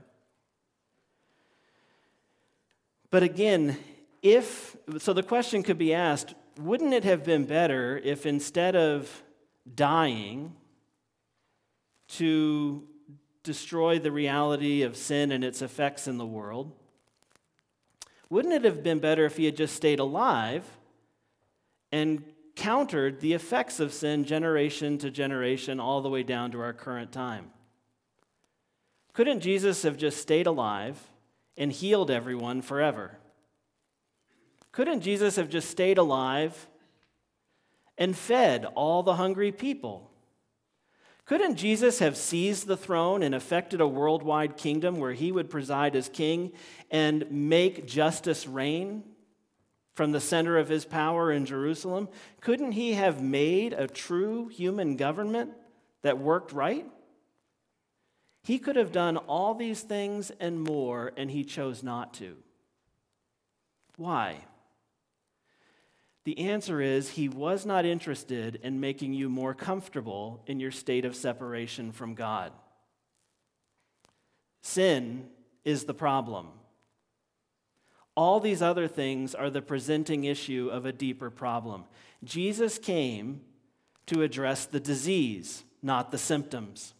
But 3.09 3.23
again, 3.23 3.77
if, 4.21 4.75
so 4.97 5.13
the 5.13 5.23
question 5.23 5.63
could 5.63 5.77
be 5.77 5.93
asked 5.93 6.33
wouldn't 6.59 6.93
it 6.93 7.05
have 7.05 7.23
been 7.23 7.45
better 7.45 7.97
if 8.03 8.25
instead 8.25 8.75
of 8.75 9.23
dying 9.73 10.53
to 12.07 12.83
destroy 13.43 13.99
the 13.99 14.11
reality 14.11 14.81
of 14.83 14.95
sin 14.95 15.31
and 15.31 15.43
its 15.43 15.61
effects 15.61 16.07
in 16.07 16.17
the 16.17 16.25
world, 16.25 16.71
wouldn't 18.29 18.53
it 18.53 18.63
have 18.63 18.83
been 18.83 18.99
better 18.99 19.25
if 19.25 19.37
he 19.37 19.45
had 19.45 19.57
just 19.57 19.75
stayed 19.75 19.99
alive 19.99 20.65
and 21.91 22.23
countered 22.55 23.19
the 23.19 23.33
effects 23.33 23.79
of 23.79 23.93
sin 23.93 24.23
generation 24.23 24.97
to 24.97 25.09
generation 25.09 25.79
all 25.79 26.01
the 26.01 26.09
way 26.09 26.23
down 26.23 26.51
to 26.51 26.61
our 26.61 26.73
current 26.73 27.11
time? 27.11 27.51
Couldn't 29.13 29.41
Jesus 29.41 29.83
have 29.83 29.97
just 29.97 30.19
stayed 30.19 30.47
alive 30.47 30.97
and 31.57 31.71
healed 31.71 32.09
everyone 32.09 32.61
forever. 32.61 33.17
Couldn't 34.71 35.01
Jesus 35.01 35.35
have 35.35 35.49
just 35.49 35.69
stayed 35.69 35.97
alive 35.97 36.67
and 37.97 38.15
fed 38.15 38.65
all 38.73 39.03
the 39.03 39.15
hungry 39.15 39.51
people? 39.51 40.09
Couldn't 41.25 41.55
Jesus 41.55 41.99
have 41.99 42.17
seized 42.17 42.67
the 42.67 42.77
throne 42.77 43.23
and 43.23 43.33
effected 43.33 43.79
a 43.79 43.87
worldwide 43.87 44.57
kingdom 44.57 44.97
where 44.97 45.13
he 45.13 45.31
would 45.31 45.49
preside 45.49 45.95
as 45.95 46.09
king 46.09 46.51
and 46.89 47.29
make 47.31 47.85
justice 47.85 48.47
reign 48.47 49.03
from 49.95 50.11
the 50.11 50.19
center 50.19 50.57
of 50.57 50.67
his 50.67 50.83
power 50.83 51.31
in 51.31 51.45
Jerusalem? 51.45 52.09
Couldn't 52.41 52.73
he 52.73 52.93
have 52.93 53.21
made 53.21 53.73
a 53.73 53.87
true 53.87 54.47
human 54.47 54.97
government 54.97 55.51
that 56.01 56.17
worked 56.17 56.51
right? 56.51 56.85
He 58.43 58.57
could 58.57 58.75
have 58.75 58.91
done 58.91 59.17
all 59.17 59.53
these 59.53 59.81
things 59.81 60.31
and 60.39 60.61
more, 60.61 61.11
and 61.15 61.29
he 61.29 61.43
chose 61.43 61.83
not 61.83 62.13
to. 62.15 62.35
Why? 63.97 64.37
The 66.23 66.37
answer 66.37 66.81
is 66.81 67.09
he 67.09 67.27
was 67.27 67.65
not 67.65 67.85
interested 67.85 68.59
in 68.61 68.79
making 68.79 69.13
you 69.13 69.29
more 69.29 69.53
comfortable 69.53 70.43
in 70.45 70.59
your 70.59 70.71
state 70.71 71.03
of 71.03 71.15
separation 71.15 71.91
from 71.91 72.13
God. 72.13 72.51
Sin 74.61 75.27
is 75.65 75.85
the 75.85 75.93
problem. 75.93 76.49
All 78.15 78.39
these 78.39 78.61
other 78.61 78.87
things 78.87 79.33
are 79.33 79.49
the 79.49 79.61
presenting 79.61 80.25
issue 80.25 80.69
of 80.71 80.85
a 80.85 80.91
deeper 80.91 81.31
problem. 81.31 81.85
Jesus 82.23 82.77
came 82.77 83.41
to 84.05 84.21
address 84.21 84.65
the 84.65 84.79
disease, 84.79 85.63
not 85.81 86.11
the 86.11 86.17
symptoms. 86.17 86.93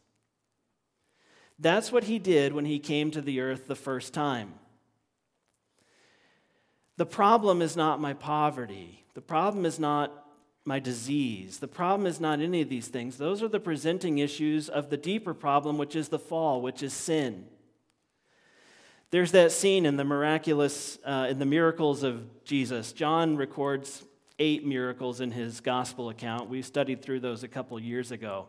That's 1.59 1.91
what 1.91 2.05
he 2.05 2.17
did 2.17 2.53
when 2.53 2.65
he 2.65 2.79
came 2.79 3.11
to 3.11 3.21
the 3.21 3.39
earth 3.39 3.67
the 3.67 3.75
first 3.75 4.13
time. 4.13 4.53
The 6.97 7.05
problem 7.05 7.61
is 7.61 7.75
not 7.75 8.01
my 8.01 8.13
poverty. 8.13 9.00
The 9.13 9.21
problem 9.21 9.65
is 9.65 9.79
not 9.79 10.25
my 10.63 10.79
disease. 10.79 11.59
The 11.59 11.67
problem 11.67 12.05
is 12.05 12.19
not 12.19 12.39
any 12.39 12.61
of 12.61 12.69
these 12.69 12.87
things. 12.87 13.17
Those 13.17 13.41
are 13.41 13.47
the 13.47 13.59
presenting 13.59 14.19
issues 14.19 14.69
of 14.69 14.89
the 14.89 14.97
deeper 14.97 15.33
problem, 15.33 15.77
which 15.77 15.95
is 15.95 16.09
the 16.09 16.19
fall, 16.19 16.61
which 16.61 16.83
is 16.83 16.93
sin. 16.93 17.45
There's 19.09 19.31
that 19.31 19.51
scene 19.51 19.85
in 19.85 19.97
the 19.97 20.05
miraculous, 20.05 20.97
uh, 21.03 21.27
in 21.29 21.39
the 21.39 21.45
miracles 21.45 22.03
of 22.03 22.23
Jesus. 22.45 22.93
John 22.93 23.35
records 23.35 24.05
eight 24.39 24.65
miracles 24.65 25.19
in 25.19 25.31
his 25.31 25.59
gospel 25.59 26.09
account. 26.09 26.49
We 26.49 26.61
studied 26.61 27.01
through 27.01 27.19
those 27.19 27.43
a 27.43 27.47
couple 27.47 27.79
years 27.79 28.11
ago. 28.11 28.47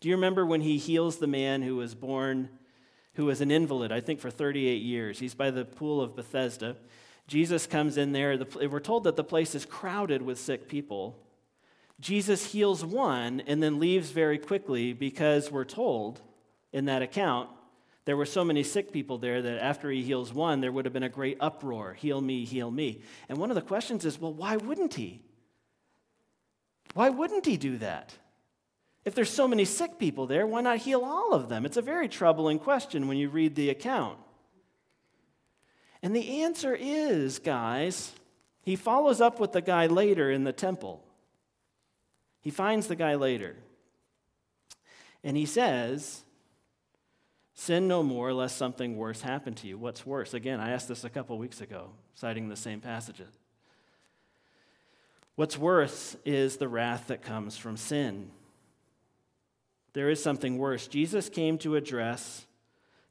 Do 0.00 0.08
you 0.08 0.14
remember 0.16 0.44
when 0.44 0.60
he 0.60 0.78
heals 0.78 1.16
the 1.16 1.26
man 1.26 1.62
who 1.62 1.76
was 1.76 1.94
born, 1.94 2.50
who 3.14 3.24
was 3.24 3.40
an 3.40 3.50
invalid, 3.50 3.90
I 3.90 4.00
think 4.00 4.20
for 4.20 4.30
38 4.30 4.82
years? 4.82 5.18
He's 5.18 5.34
by 5.34 5.50
the 5.50 5.64
pool 5.64 6.02
of 6.02 6.14
Bethesda. 6.14 6.76
Jesus 7.32 7.66
comes 7.66 7.96
in 7.96 8.12
there. 8.12 8.38
We're 8.68 8.78
told 8.78 9.04
that 9.04 9.16
the 9.16 9.24
place 9.24 9.54
is 9.54 9.64
crowded 9.64 10.20
with 10.20 10.38
sick 10.38 10.68
people. 10.68 11.18
Jesus 11.98 12.52
heals 12.52 12.84
one 12.84 13.40
and 13.46 13.62
then 13.62 13.80
leaves 13.80 14.10
very 14.10 14.36
quickly 14.36 14.92
because 14.92 15.50
we're 15.50 15.64
told 15.64 16.20
in 16.74 16.84
that 16.84 17.00
account 17.00 17.48
there 18.04 18.18
were 18.18 18.26
so 18.26 18.44
many 18.44 18.62
sick 18.62 18.92
people 18.92 19.16
there 19.16 19.40
that 19.40 19.62
after 19.62 19.90
he 19.90 20.02
heals 20.02 20.30
one, 20.30 20.60
there 20.60 20.70
would 20.70 20.84
have 20.84 20.92
been 20.92 21.04
a 21.04 21.08
great 21.08 21.38
uproar 21.40 21.94
heal 21.94 22.20
me, 22.20 22.44
heal 22.44 22.70
me. 22.70 23.00
And 23.30 23.38
one 23.38 23.50
of 23.50 23.54
the 23.54 23.62
questions 23.62 24.04
is 24.04 24.20
well, 24.20 24.34
why 24.34 24.58
wouldn't 24.58 24.92
he? 24.92 25.22
Why 26.92 27.08
wouldn't 27.08 27.46
he 27.46 27.56
do 27.56 27.78
that? 27.78 28.12
If 29.06 29.14
there's 29.14 29.30
so 29.30 29.48
many 29.48 29.64
sick 29.64 29.98
people 29.98 30.26
there, 30.26 30.46
why 30.46 30.60
not 30.60 30.76
heal 30.76 31.02
all 31.02 31.32
of 31.32 31.48
them? 31.48 31.64
It's 31.64 31.78
a 31.78 31.82
very 31.82 32.10
troubling 32.10 32.58
question 32.58 33.08
when 33.08 33.16
you 33.16 33.30
read 33.30 33.54
the 33.54 33.70
account. 33.70 34.18
And 36.02 36.14
the 36.16 36.42
answer 36.42 36.76
is, 36.78 37.38
guys, 37.38 38.12
he 38.62 38.76
follows 38.76 39.20
up 39.20 39.38
with 39.38 39.52
the 39.52 39.60
guy 39.60 39.86
later 39.86 40.30
in 40.30 40.44
the 40.44 40.52
temple. 40.52 41.04
He 42.40 42.50
finds 42.50 42.88
the 42.88 42.96
guy 42.96 43.14
later. 43.14 43.56
And 45.22 45.36
he 45.36 45.46
says, 45.46 46.24
Sin 47.54 47.86
no 47.86 48.02
more, 48.02 48.32
lest 48.32 48.56
something 48.56 48.96
worse 48.96 49.20
happen 49.20 49.54
to 49.54 49.68
you. 49.68 49.76
What's 49.76 50.06
worse? 50.06 50.34
Again, 50.34 50.58
I 50.58 50.70
asked 50.70 50.88
this 50.88 51.04
a 51.04 51.10
couple 51.10 51.38
weeks 51.38 51.60
ago, 51.60 51.90
citing 52.14 52.48
the 52.48 52.56
same 52.56 52.80
passages. 52.80 53.32
What's 55.36 55.58
worse 55.58 56.16
is 56.24 56.56
the 56.56 56.68
wrath 56.68 57.08
that 57.08 57.22
comes 57.22 57.56
from 57.56 57.76
sin. 57.76 58.30
There 59.92 60.08
is 60.08 60.22
something 60.22 60.58
worse. 60.58 60.86
Jesus 60.86 61.28
came 61.28 61.58
to 61.58 61.76
address 61.76 62.46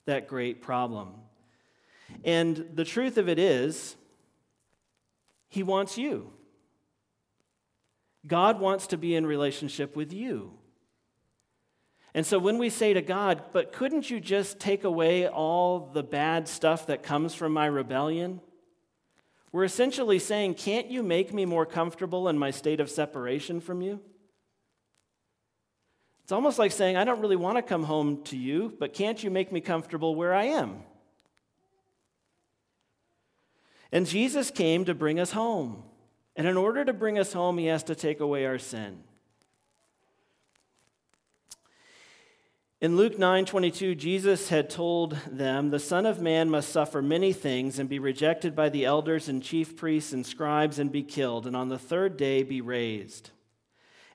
that 0.05 0.27
great 0.27 0.61
problem. 0.61 1.13
And 2.23 2.69
the 2.73 2.85
truth 2.85 3.17
of 3.17 3.27
it 3.27 3.39
is, 3.39 3.95
he 5.49 5.63
wants 5.63 5.97
you. 5.97 6.31
God 8.25 8.59
wants 8.59 8.87
to 8.87 8.97
be 8.97 9.15
in 9.15 9.25
relationship 9.25 9.95
with 9.95 10.13
you. 10.13 10.53
And 12.13 12.25
so 12.25 12.39
when 12.39 12.57
we 12.57 12.69
say 12.69 12.93
to 12.93 13.01
God, 13.01 13.43
but 13.53 13.71
couldn't 13.71 14.09
you 14.09 14.19
just 14.19 14.59
take 14.59 14.83
away 14.83 15.27
all 15.27 15.91
the 15.93 16.03
bad 16.03 16.47
stuff 16.47 16.87
that 16.87 17.03
comes 17.03 17.33
from 17.33 17.53
my 17.53 17.65
rebellion? 17.65 18.41
We're 19.51 19.63
essentially 19.63 20.19
saying, 20.19 20.55
can't 20.55 20.89
you 20.91 21.03
make 21.03 21.33
me 21.33 21.45
more 21.45 21.65
comfortable 21.65 22.27
in 22.29 22.37
my 22.37 22.51
state 22.51 22.79
of 22.79 22.89
separation 22.89 23.59
from 23.59 23.81
you? 23.81 23.99
It's 26.23 26.31
almost 26.31 26.59
like 26.59 26.71
saying, 26.71 26.95
I 26.95 27.03
don't 27.03 27.21
really 27.21 27.35
want 27.35 27.57
to 27.57 27.61
come 27.61 27.83
home 27.83 28.23
to 28.25 28.37
you, 28.37 28.73
but 28.79 28.93
can't 28.93 29.21
you 29.21 29.31
make 29.31 29.51
me 29.51 29.59
comfortable 29.59 30.15
where 30.15 30.33
I 30.33 30.45
am? 30.45 30.83
And 33.91 34.07
Jesus 34.07 34.51
came 34.51 34.85
to 34.85 34.95
bring 34.95 35.19
us 35.19 35.31
home. 35.31 35.83
And 36.35 36.47
in 36.47 36.57
order 36.57 36.85
to 36.85 36.93
bring 36.93 37.19
us 37.19 37.33
home, 37.33 37.57
he 37.57 37.65
has 37.65 37.83
to 37.83 37.95
take 37.95 38.19
away 38.19 38.45
our 38.45 38.57
sin. 38.57 39.03
In 42.79 42.95
Luke 42.95 43.19
9:22, 43.19 43.93
Jesus 43.93 44.49
had 44.49 44.67
told 44.67 45.11
them, 45.29 45.69
"The 45.69 45.77
Son 45.77 46.07
of 46.07 46.19
Man 46.19 46.49
must 46.49 46.69
suffer 46.69 46.99
many 46.99 47.31
things 47.31 47.77
and 47.77 47.87
be 47.87 47.99
rejected 47.99 48.55
by 48.55 48.69
the 48.69 48.85
elders 48.85 49.29
and 49.29 49.43
chief 49.43 49.75
priests 49.75 50.13
and 50.13 50.25
scribes 50.25 50.79
and 50.79 50.91
be 50.91 51.03
killed, 51.03 51.45
and 51.45 51.55
on 51.55 51.69
the 51.69 51.77
third 51.77 52.17
day 52.17 52.41
be 52.41 52.59
raised." 52.59 53.29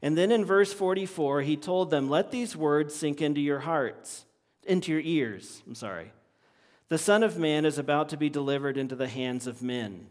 And 0.03 0.19
then 0.19 0.33
in 0.33 0.45
verse 0.45 0.73
44, 0.73 1.43
he 1.43 1.57
told 1.57 1.91
them, 1.91 2.09
"Let 2.09 2.33
these 2.33 2.57
words 2.57 2.93
sink 2.93 3.23
into 3.23 3.41
your 3.41 3.61
hearts, 3.61 4.27
into 4.65 4.91
your 4.91 5.01
ears." 5.01 5.63
I'm 5.65 5.77
sorry. 5.77 6.11
The 6.89 6.99
Son 6.99 7.23
of 7.23 7.37
Man 7.37 7.65
is 7.65 7.79
about 7.79 8.09
to 8.11 8.17
be 8.17 8.31
delivered 8.31 8.77
into 8.77 8.95
the 8.95 9.09
hands 9.09 9.47
of 9.47 9.63
men. 9.63 10.07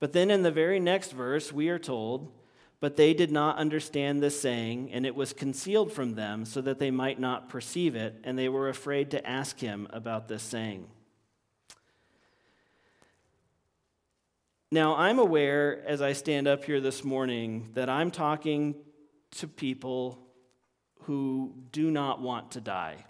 But 0.00 0.12
then 0.12 0.30
in 0.30 0.42
the 0.42 0.50
very 0.50 0.78
next 0.78 1.12
verse, 1.12 1.52
we 1.52 1.70
are 1.70 1.78
told, 1.78 2.30
but 2.78 2.96
they 2.96 3.14
did 3.14 3.30
not 3.30 3.56
understand 3.56 4.22
this 4.22 4.40
saying, 4.40 4.92
and 4.92 5.06
it 5.06 5.14
was 5.14 5.32
concealed 5.32 5.90
from 5.90 6.14
them 6.14 6.44
so 6.44 6.60
that 6.60 6.78
they 6.78 6.90
might 6.90 7.18
not 7.18 7.48
perceive 7.48 7.96
it, 7.96 8.16
and 8.22 8.38
they 8.38 8.48
were 8.48 8.68
afraid 8.68 9.10
to 9.12 9.26
ask 9.26 9.58
him 9.60 9.88
about 9.90 10.28
this 10.28 10.42
saying. 10.42 10.86
Now, 14.70 14.94
I'm 14.96 15.18
aware 15.18 15.82
as 15.86 16.02
I 16.02 16.12
stand 16.12 16.46
up 16.46 16.64
here 16.64 16.80
this 16.80 17.02
morning 17.02 17.70
that 17.72 17.88
I'm 17.88 18.10
talking 18.10 18.74
to 19.32 19.48
people 19.48 20.18
who 21.04 21.54
do 21.72 21.90
not 21.90 22.20
want 22.20 22.50
to 22.52 22.60
die 22.60 23.06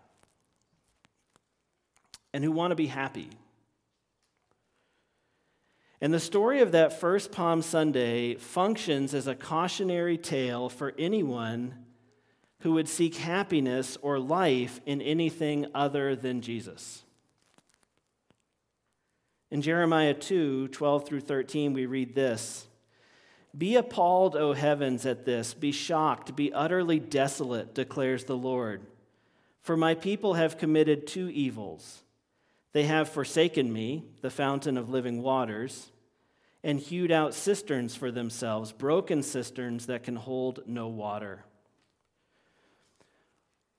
and 2.38 2.44
who 2.44 2.52
want 2.52 2.70
to 2.70 2.76
be 2.76 2.86
happy. 2.86 3.28
And 6.00 6.14
the 6.14 6.20
story 6.20 6.60
of 6.60 6.70
that 6.70 7.00
first 7.00 7.32
Palm 7.32 7.62
Sunday 7.62 8.36
functions 8.36 9.12
as 9.12 9.26
a 9.26 9.34
cautionary 9.34 10.16
tale 10.16 10.68
for 10.68 10.94
anyone 10.96 11.74
who 12.60 12.74
would 12.74 12.88
seek 12.88 13.16
happiness 13.16 13.98
or 14.02 14.20
life 14.20 14.80
in 14.86 15.02
anything 15.02 15.66
other 15.74 16.14
than 16.14 16.40
Jesus. 16.40 17.02
In 19.50 19.60
Jeremiah 19.60 20.14
2 20.14 20.68
12 20.68 21.06
through 21.06 21.22
13, 21.22 21.72
we 21.72 21.86
read 21.86 22.14
this 22.14 22.68
Be 23.56 23.74
appalled, 23.74 24.36
O 24.36 24.52
heavens, 24.52 25.04
at 25.04 25.24
this. 25.24 25.54
Be 25.54 25.72
shocked, 25.72 26.36
be 26.36 26.52
utterly 26.52 27.00
desolate, 27.00 27.74
declares 27.74 28.26
the 28.26 28.36
Lord. 28.36 28.82
For 29.60 29.76
my 29.76 29.96
people 29.96 30.34
have 30.34 30.56
committed 30.56 31.08
two 31.08 31.28
evils. 31.30 32.04
They 32.72 32.84
have 32.84 33.08
forsaken 33.08 33.72
me, 33.72 34.04
the 34.20 34.30
fountain 34.30 34.76
of 34.76 34.90
living 34.90 35.22
waters, 35.22 35.90
and 36.62 36.78
hewed 36.78 37.10
out 37.10 37.34
cisterns 37.34 37.94
for 37.94 38.10
themselves, 38.10 38.72
broken 38.72 39.22
cisterns 39.22 39.86
that 39.86 40.02
can 40.02 40.16
hold 40.16 40.60
no 40.66 40.88
water. 40.88 41.44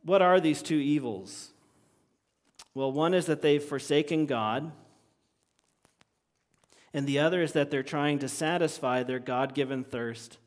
What 0.03 0.21
are 0.21 0.39
these 0.39 0.61
two 0.61 0.77
evils? 0.77 1.51
Well, 2.73 2.91
one 2.91 3.13
is 3.13 3.25
that 3.25 3.41
they've 3.41 3.63
forsaken 3.63 4.25
God, 4.25 4.71
and 6.93 7.05
the 7.05 7.19
other 7.19 7.41
is 7.41 7.53
that 7.53 7.69
they're 7.69 7.83
trying 7.83 8.19
to 8.19 8.29
satisfy 8.29 9.03
their 9.03 9.19
God 9.19 9.53
given 9.53 9.83
thirst 9.83 10.37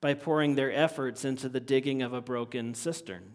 by 0.00 0.14
pouring 0.14 0.54
their 0.54 0.72
efforts 0.72 1.24
into 1.24 1.48
the 1.48 1.60
digging 1.60 2.02
of 2.02 2.12
a 2.12 2.20
broken 2.20 2.74
cistern. 2.74 3.34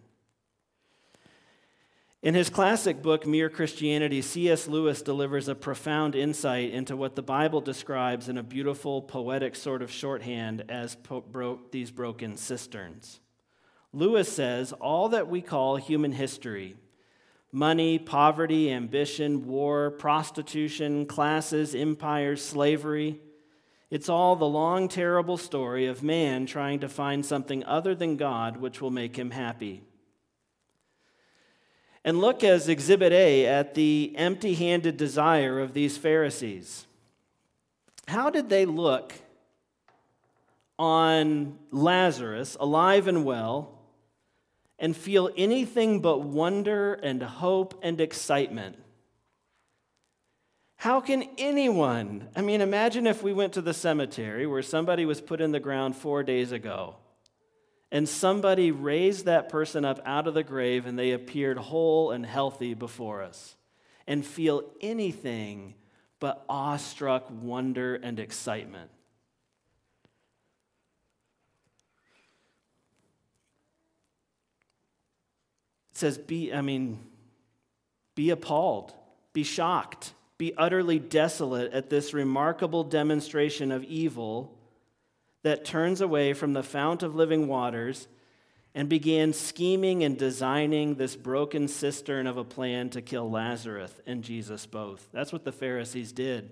In 2.23 2.33
his 2.33 2.49
classic 2.49 3.01
book, 3.01 3.27
Mere 3.27 3.49
Christianity, 3.49 4.21
C.S. 4.21 4.67
Lewis 4.67 5.01
delivers 5.01 5.49
a 5.49 5.55
profound 5.55 6.15
insight 6.15 6.71
into 6.71 6.95
what 6.95 7.15
the 7.15 7.21
Bible 7.21 7.59
describes 7.59 8.29
in 8.29 8.37
a 8.37 8.43
beautiful, 8.43 9.01
poetic 9.01 9.55
sort 9.55 9.81
of 9.81 9.91
shorthand 9.91 10.63
as 10.69 10.95
po- 10.95 11.21
bro- 11.21 11.59
these 11.71 11.91
broken 11.91 12.37
cisterns. 12.37 13.19
Lewis 13.91 14.31
says 14.31 14.71
all 14.71 15.09
that 15.09 15.27
we 15.27 15.41
call 15.41 15.75
human 15.75 16.13
history 16.13 16.77
money, 17.51 17.99
poverty, 17.99 18.71
ambition, 18.71 19.45
war, 19.45 19.91
prostitution, 19.91 21.05
classes, 21.05 21.75
empires, 21.75 22.43
slavery 22.43 23.19
it's 23.93 24.09
all 24.09 24.35
the 24.35 24.47
long, 24.47 24.87
terrible 24.87 25.37
story 25.37 25.85
of 25.85 26.01
man 26.01 26.47
trying 26.47 26.79
to 26.79 26.89
find 26.89 27.23
something 27.23 27.63
other 27.63 27.93
than 27.93 28.17
God 28.17 28.57
which 28.57 28.81
will 28.81 28.89
make 28.89 29.15
him 29.15 29.29
happy. 29.29 29.83
And 32.05 32.19
look 32.19 32.43
as 32.43 32.67
Exhibit 32.67 33.13
A 33.13 33.45
at 33.45 33.75
the 33.75 34.13
empty 34.17 34.55
handed 34.55 34.97
desire 34.97 35.59
of 35.59 35.73
these 35.73 35.97
Pharisees. 35.97 36.85
How 38.07 38.29
did 38.29 38.49
they 38.49 38.65
look 38.65 39.13
on 40.77 41.57
Lazarus, 41.71 42.57
alive 42.59 43.07
and 43.07 43.23
well, 43.23 43.79
and 44.79 44.97
feel 44.97 45.29
anything 45.37 46.01
but 46.01 46.21
wonder 46.21 46.95
and 46.95 47.23
hope 47.23 47.79
and 47.81 48.01
excitement? 48.01 48.77
How 50.75 50.99
can 50.99 51.23
anyone, 51.37 52.27
I 52.35 52.41
mean, 52.41 52.59
imagine 52.59 53.07
if 53.07 53.23
we 53.23 53.31
went 53.31 53.53
to 53.53 53.61
the 53.61 53.73
cemetery 53.73 54.45
where 54.45 54.61
somebody 54.61 55.05
was 55.05 55.21
put 55.21 55.39
in 55.39 55.53
the 55.53 55.59
ground 55.61 55.95
four 55.95 56.23
days 56.23 56.51
ago 56.51 56.97
and 57.93 58.09
somebody 58.09 58.71
raised 58.71 59.25
that 59.25 59.49
person 59.49 59.85
up 59.85 60.01
out 60.03 60.25
of 60.25 60.33
the 60.33 60.43
grave 60.43 60.87
and 60.87 60.97
they 60.97 61.11
appeared 61.11 61.59
whole 61.59 62.09
and 62.09 62.25
healthy 62.25 62.73
before 62.73 63.21
us 63.21 63.55
and 64.07 64.25
feel 64.25 64.63
anything 64.81 65.75
but 66.19 66.43
awestruck 66.49 67.27
wonder 67.29 67.93
and 67.93 68.19
excitement. 68.19 68.89
It 75.91 75.97
says, 75.97 76.17
be, 76.17 76.51
I 76.51 76.61
mean, 76.61 76.99
be 78.15 78.31
appalled, 78.31 78.91
be 79.33 79.43
shocked, 79.43 80.13
be 80.39 80.51
utterly 80.57 80.97
desolate 80.97 81.71
at 81.73 81.91
this 81.91 82.11
remarkable 82.11 82.83
demonstration 82.83 83.71
of 83.71 83.83
evil 83.83 84.57
that 85.43 85.65
turns 85.65 86.01
away 86.01 86.33
from 86.33 86.53
the 86.53 86.63
fount 86.63 87.03
of 87.03 87.15
living 87.15 87.47
waters 87.47 88.07
and 88.75 88.89
began 88.89 89.33
scheming 89.33 90.03
and 90.03 90.17
designing 90.17 90.95
this 90.95 91.15
broken 91.15 91.67
cistern 91.67 92.25
of 92.25 92.37
a 92.37 92.43
plan 92.43 92.89
to 92.89 93.01
kill 93.01 93.29
Lazarus 93.29 93.93
and 94.07 94.23
Jesus 94.23 94.65
both. 94.65 95.07
That's 95.11 95.31
what 95.31 95.43
the 95.43 95.51
Pharisees 95.51 96.11
did. 96.11 96.51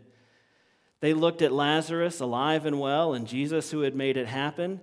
They 1.00 1.14
looked 1.16 1.42
at 1.42 1.52
Lazarus 1.52 2.20
alive 2.20 2.66
and 2.66 2.80
well 2.80 3.14
and 3.14 3.26
Jesus 3.26 3.72
who 3.72 3.82
had 3.82 3.96
made 3.96 4.18
it 4.18 4.28
happen, 4.28 4.82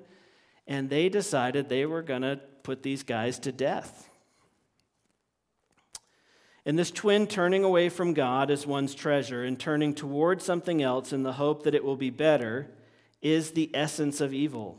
and 0.66 0.90
they 0.90 1.08
decided 1.08 1.68
they 1.68 1.86
were 1.86 2.02
going 2.02 2.22
to 2.22 2.40
put 2.64 2.82
these 2.82 3.04
guys 3.04 3.38
to 3.40 3.52
death. 3.52 4.10
And 6.66 6.78
this 6.78 6.90
twin 6.90 7.28
turning 7.28 7.62
away 7.62 7.88
from 7.88 8.14
God 8.14 8.50
as 8.50 8.66
one's 8.66 8.94
treasure 8.94 9.44
and 9.44 9.58
turning 9.58 9.94
toward 9.94 10.42
something 10.42 10.82
else 10.82 11.12
in 11.12 11.22
the 11.22 11.34
hope 11.34 11.62
that 11.62 11.74
it 11.74 11.84
will 11.84 11.96
be 11.96 12.10
better 12.10 12.68
is 13.22 13.52
the 13.52 13.70
essence 13.74 14.20
of 14.20 14.32
evil. 14.32 14.78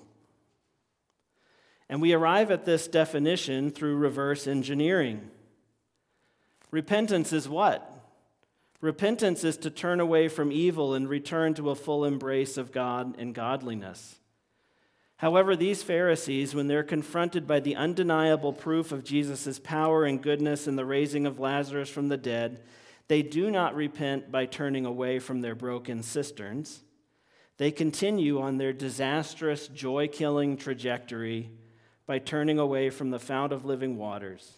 And 1.90 2.02
we 2.02 2.14
arrive 2.14 2.52
at 2.52 2.66
this 2.66 2.88
definition 2.88 3.72
through 3.72 3.98
reverse 3.98 4.48
engineering. 4.48 5.30
Repentance 6.72 7.34
is 7.34 7.50
what? 7.50 7.96
Repentance 8.82 9.44
is 9.44 9.58
to 9.58 9.70
turn 9.70 10.00
away 10.00 10.28
from 10.28 10.52
evil 10.52 10.94
and 10.94 11.10
return 11.10 11.54
to 11.56 11.70
a 11.70 11.76
full 11.76 12.06
embrace 12.06 12.58
of 12.58 12.72
God 12.72 13.16
and 13.18 13.34
godliness. 13.34 14.20
However, 15.18 15.56
these 15.58 15.84
Pharisees, 15.84 16.56
when 16.56 16.68
they're 16.68 16.84
confronted 16.84 17.46
by 17.46 17.60
the 17.60 17.76
undeniable 17.76 18.54
proof 18.54 18.94
of 18.94 19.04
Jesus' 19.04 19.60
power 19.60 20.06
and 20.06 20.22
goodness 20.22 20.66
in 20.66 20.78
the 20.78 20.86
raising 20.86 21.26
of 21.26 21.40
Lazarus 21.40 21.90
from 21.90 22.08
the 22.08 22.16
dead, 22.16 22.62
they 23.10 23.22
do 23.22 23.52
not 23.52 23.76
repent 23.76 24.32
by 24.32 24.46
turning 24.46 24.86
away 24.86 25.20
from 25.20 25.42
their 25.42 25.56
broken 25.56 26.04
cisterns. 26.04 26.84
They 27.60 27.72
continue 27.72 28.40
on 28.40 28.58
their 28.58 28.72
disastrous, 28.72 29.68
joy 29.68 30.08
killing 30.08 30.56
trajectory 30.56 31.52
by 32.08 32.18
turning 32.18 32.58
away 32.58 32.90
from 32.90 33.12
the 33.12 33.20
fount 33.20 33.52
of 33.52 33.66
living 33.66 33.98
waters. 33.98 34.54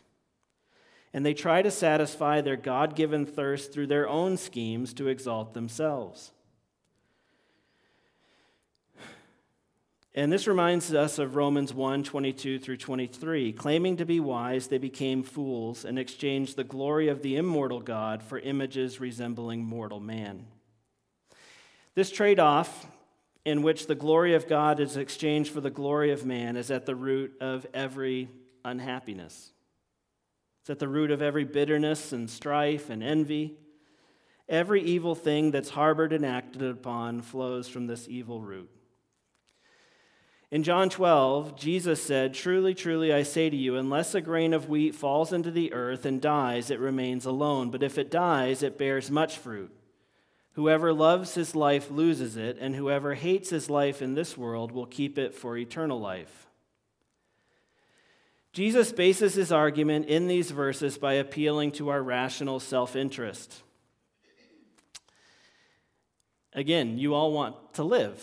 And 1.11 1.25
they 1.25 1.33
try 1.33 1.63
to 1.63 1.71
satisfy 1.71 2.41
their 2.41 2.55
God 2.55 2.95
given 2.95 3.25
thirst 3.25 3.73
through 3.73 3.87
their 3.87 4.07
own 4.07 4.37
schemes 4.37 4.93
to 4.93 5.07
exalt 5.07 5.55
themselves. 5.55 6.31
And 10.13 10.31
this 10.31 10.45
reminds 10.45 10.93
us 10.93 11.17
of 11.17 11.35
Romans 11.35 11.73
1 11.73 12.03
22 12.03 12.59
through 12.59 12.77
23. 12.77 13.51
Claiming 13.53 13.97
to 13.97 14.05
be 14.05 14.19
wise, 14.19 14.67
they 14.67 14.77
became 14.77 15.23
fools 15.23 15.85
and 15.85 15.97
exchanged 15.97 16.55
the 16.55 16.63
glory 16.63 17.07
of 17.07 17.23
the 17.23 17.35
immortal 17.35 17.79
God 17.79 18.21
for 18.21 18.37
images 18.37 18.99
resembling 18.99 19.65
mortal 19.65 19.99
man. 19.99 20.45
This 21.93 22.11
trade 22.11 22.39
off, 22.39 22.87
in 23.43 23.63
which 23.63 23.87
the 23.87 23.95
glory 23.95 24.33
of 24.33 24.47
God 24.47 24.79
is 24.79 24.95
exchanged 24.95 25.51
for 25.51 25.61
the 25.61 25.69
glory 25.69 26.11
of 26.11 26.25
man, 26.25 26.55
is 26.55 26.71
at 26.71 26.85
the 26.85 26.95
root 26.95 27.33
of 27.41 27.65
every 27.73 28.29
unhappiness. 28.63 29.51
It's 30.61 30.69
at 30.69 30.79
the 30.79 30.87
root 30.87 31.11
of 31.11 31.21
every 31.21 31.43
bitterness 31.43 32.13
and 32.13 32.29
strife 32.29 32.89
and 32.89 33.03
envy. 33.03 33.57
Every 34.47 34.81
evil 34.83 35.15
thing 35.15 35.51
that's 35.51 35.69
harbored 35.69 36.13
and 36.13 36.25
acted 36.25 36.61
upon 36.61 37.23
flows 37.23 37.67
from 37.67 37.87
this 37.87 38.07
evil 38.07 38.41
root. 38.41 38.69
In 40.51 40.63
John 40.63 40.89
12, 40.89 41.55
Jesus 41.55 42.03
said, 42.03 42.33
Truly, 42.33 42.73
truly, 42.73 43.13
I 43.13 43.23
say 43.23 43.49
to 43.49 43.55
you, 43.55 43.77
unless 43.77 44.13
a 44.13 44.21
grain 44.21 44.53
of 44.53 44.67
wheat 44.67 44.93
falls 44.93 45.31
into 45.31 45.49
the 45.49 45.71
earth 45.73 46.05
and 46.05 46.21
dies, 46.21 46.69
it 46.69 46.79
remains 46.79 47.25
alone. 47.25 47.71
But 47.71 47.83
if 47.83 47.97
it 47.97 48.11
dies, 48.11 48.61
it 48.61 48.77
bears 48.77 49.09
much 49.09 49.37
fruit. 49.37 49.73
Whoever 50.53 50.91
loves 50.91 51.33
his 51.33 51.55
life 51.55 51.89
loses 51.89 52.35
it, 52.35 52.57
and 52.59 52.75
whoever 52.75 53.13
hates 53.13 53.49
his 53.49 53.69
life 53.69 54.01
in 54.01 54.15
this 54.15 54.37
world 54.37 54.71
will 54.71 54.85
keep 54.85 55.17
it 55.17 55.33
for 55.33 55.57
eternal 55.57 55.99
life. 55.99 56.47
Jesus 58.51 58.91
bases 58.91 59.33
his 59.35 59.51
argument 59.51 60.07
in 60.07 60.27
these 60.27 60.51
verses 60.51 60.97
by 60.97 61.13
appealing 61.13 61.71
to 61.73 61.87
our 61.87 62.03
rational 62.03 62.59
self 62.59 62.97
interest. 62.97 63.63
Again, 66.53 66.97
you 66.97 67.13
all 67.13 67.31
want 67.31 67.55
to 67.75 67.83
live. 67.83 68.21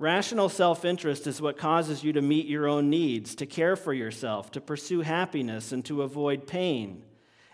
Rational 0.00 0.48
self 0.48 0.84
interest 0.84 1.28
is 1.28 1.40
what 1.40 1.56
causes 1.56 2.02
you 2.02 2.12
to 2.12 2.22
meet 2.22 2.46
your 2.46 2.66
own 2.66 2.90
needs, 2.90 3.36
to 3.36 3.46
care 3.46 3.76
for 3.76 3.92
yourself, 3.92 4.50
to 4.50 4.60
pursue 4.60 5.02
happiness, 5.02 5.70
and 5.70 5.84
to 5.84 6.02
avoid 6.02 6.48
pain. 6.48 7.04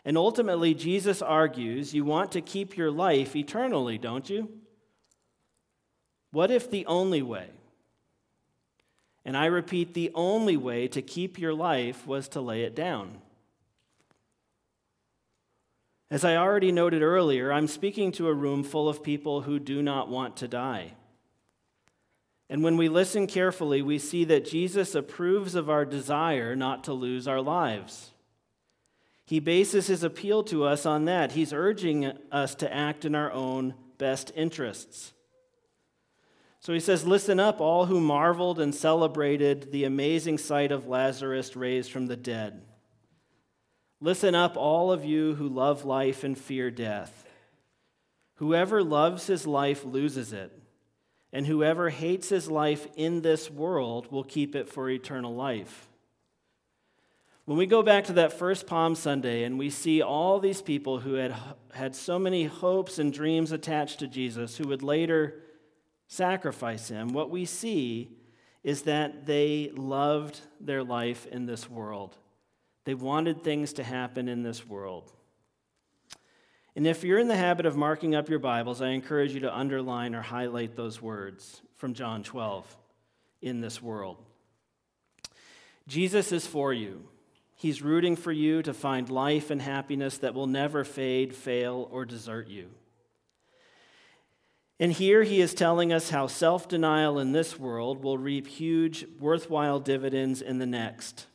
And 0.05 0.19
ultimately, 0.19 0.75
Jesus 0.75 1.23
argues 1.23 1.95
you 1.95 2.05
want 2.05 2.33
to 2.33 2.41
keep 2.41 2.77
your 2.77 2.91
life 2.91 3.35
eternally, 3.35 3.97
don't 3.97 4.29
you? 4.29 4.51
What 6.31 6.51
if 6.51 6.71
the 6.71 6.85
only 6.87 7.23
way, 7.23 7.49
and 9.25 9.37
I 9.37 9.47
repeat, 9.47 9.95
the 9.95 10.11
only 10.15 10.57
way 10.57 10.89
to 10.89 11.01
keep 11.01 11.39
your 11.39 11.55
life 11.55 12.07
was 12.07 12.29
to 12.31 12.41
lay 12.41 12.63
it 12.63 12.75
down? 12.75 13.19
As 16.11 16.25
I 16.25 16.37
already 16.37 16.71
noted 16.71 17.03
earlier, 17.03 17.53
I'm 17.53 17.67
speaking 17.67 18.13
to 18.13 18.29
a 18.29 18.35
room 18.35 18.63
full 18.63 18.89
of 18.89 19.03
people 19.03 19.43
who 19.43 19.59
do 19.59 19.83
not 19.83 20.09
want 20.09 20.37
to 20.39 20.49
die. 20.49 20.93
And 22.51 22.63
when 22.63 22.77
we 22.77 22.89
listen 22.89 23.27
carefully, 23.27 23.81
we 23.81 23.99
see 23.99 24.25
that 24.25 24.45
Jesus 24.45 24.95
approves 24.95 25.55
of 25.55 25.71
our 25.71 25.85
desire 25.85 26.55
not 26.55 26.85
to 26.85 26.93
lose 26.93 27.27
our 27.27 27.41
lives. 27.41 28.13
He 29.27 29.41
bases 29.41 29.87
his 29.87 30.03
appeal 30.03 30.43
to 30.45 30.65
us 30.65 30.85
on 30.85 31.07
that. 31.07 31.33
He's 31.33 31.53
urging 31.53 32.13
us 32.31 32.55
to 32.57 32.73
act 32.73 33.05
in 33.05 33.15
our 33.15 33.33
own 33.33 33.75
best 33.97 34.33
interests. 34.37 35.13
So 36.61 36.73
he 36.73 36.81
says, 36.81 37.07
Listen 37.07 37.41
up, 37.41 37.61
all 37.61 37.87
who 37.87 38.01
marveled 38.01 38.61
and 38.61 38.75
celebrated 38.75 39.73
the 39.73 39.85
amazing 39.85 40.39
sight 40.39 40.73
of 40.73 40.87
Lazarus 40.87 41.57
raised 41.57 41.91
from 41.91 42.07
the 42.07 42.17
dead. 42.17 42.63
Listen 44.01 44.35
up, 44.35 44.57
all 44.57 44.93
of 44.93 45.05
you 45.05 45.35
who 45.35 45.49
love 45.49 45.85
life 45.85 46.25
and 46.25 46.37
fear 46.37 46.71
death. 46.71 47.25
Whoever 48.37 48.83
loves 48.83 49.27
his 49.27 49.47
life 49.47 49.85
loses 49.85 50.33
it 50.33 50.53
and 51.35 51.49
whoever 51.49 51.91
hates 51.91 52.29
his 52.29 52.49
life 52.49 52.87
in 52.95 53.21
this 53.21 53.51
world 53.51 54.11
will 54.13 54.23
keep 54.23 54.55
it 54.55 54.69
for 54.69 54.89
eternal 54.89 55.35
life. 55.35 55.89
When 57.47 57.59
we 57.59 57.67
go 57.67 57.83
back 57.83 58.05
to 58.05 58.15
that 58.15 58.33
first 58.33 58.67
Palm 58.67 58.95
Sunday 58.95 59.45
and 59.45 59.59
we 59.59 59.69
see 59.69 60.01
all 60.01 60.41
these 60.41 60.63
people 60.63 61.01
who 61.01 61.15
had 61.15 61.35
had 61.73 61.95
so 61.95 62.19
many 62.19 62.45
hopes 62.45 62.99
and 62.99 63.13
dreams 63.13 63.53
attached 63.53 63.99
to 63.99 64.07
Jesus 64.07 64.57
who 64.57 64.69
would 64.69 64.83
later 64.83 65.43
sacrifice 66.07 66.89
him, 66.89 67.09
what 67.13 67.29
we 67.29 67.45
see 67.45 68.17
is 68.63 68.83
that 68.83 69.27
they 69.27 69.71
loved 69.75 70.41
their 70.59 70.83
life 70.83 71.27
in 71.27 71.45
this 71.45 71.69
world. 71.69 72.17
They 72.85 72.95
wanted 72.95 73.45
things 73.45 73.75
to 73.75 73.85
happen 73.85 74.27
in 74.27 74.43
this 74.43 74.67
world. 74.67 75.13
And 76.75 76.87
if 76.87 77.05
you're 77.05 77.19
in 77.19 77.29
the 77.29 77.37
habit 77.37 77.67
of 77.67 77.77
marking 77.77 78.15
up 78.15 78.31
your 78.31 78.39
Bibles, 78.39 78.81
I 78.81 78.89
encourage 78.89 79.35
you 79.35 79.41
to 79.41 79.55
underline 79.55 80.15
or 80.15 80.23
highlight 80.23 80.77
those 80.77 81.03
words 81.03 81.61
from 81.77 81.93
John 81.93 82.23
12 82.23 82.75
in 83.43 83.61
this 83.61 83.83
world. 83.83 84.17
Jesus 85.87 86.33
is 86.33 86.47
for 86.47 86.73
you. 86.73 87.05
He's 87.55 87.83
rooting 87.83 88.17
for 88.17 88.33
you 88.33 88.63
to 88.63 88.75
find 88.75 89.09
life 89.09 89.51
and 89.51 89.63
happiness 89.63 90.19
that 90.19 90.35
will 90.35 90.47
never 90.47 90.85
fade, 90.85 91.35
fail, 91.35 91.89
or 91.93 92.05
desert 92.05 92.49
you. 92.49 92.71
And 94.81 94.93
here 94.93 95.23
he 95.23 95.41
is 95.41 95.55
telling 95.55 95.93
us 95.93 96.11
how 96.11 96.27
self 96.27 96.69
denial 96.69 97.19
in 97.19 97.33
this 97.33 97.59
world 97.59 98.03
will 98.03 98.19
reap 98.19 98.47
huge, 98.47 99.07
worthwhile 99.21 99.79
dividends 99.79 100.43
in 100.43 100.59
the 100.59 100.67
next. 100.67 101.27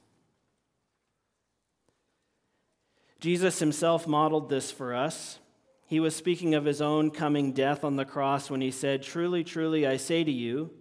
Jesus 3.19 3.59
himself 3.59 4.07
modeled 4.07 4.49
this 4.49 4.71
for 4.71 4.93
us. 4.93 5.39
He 5.87 5.99
was 5.99 6.15
speaking 6.15 6.53
of 6.53 6.65
his 6.65 6.81
own 6.81 7.11
coming 7.11 7.51
death 7.51 7.83
on 7.83 7.95
the 7.95 8.05
cross 8.05 8.49
when 8.49 8.61
he 8.61 8.71
said, 8.71 9.03
Truly, 9.03 9.43
truly, 9.43 9.87
I 9.87 9.97
say 9.97 10.23
to 10.23 10.31
you, 10.31 10.71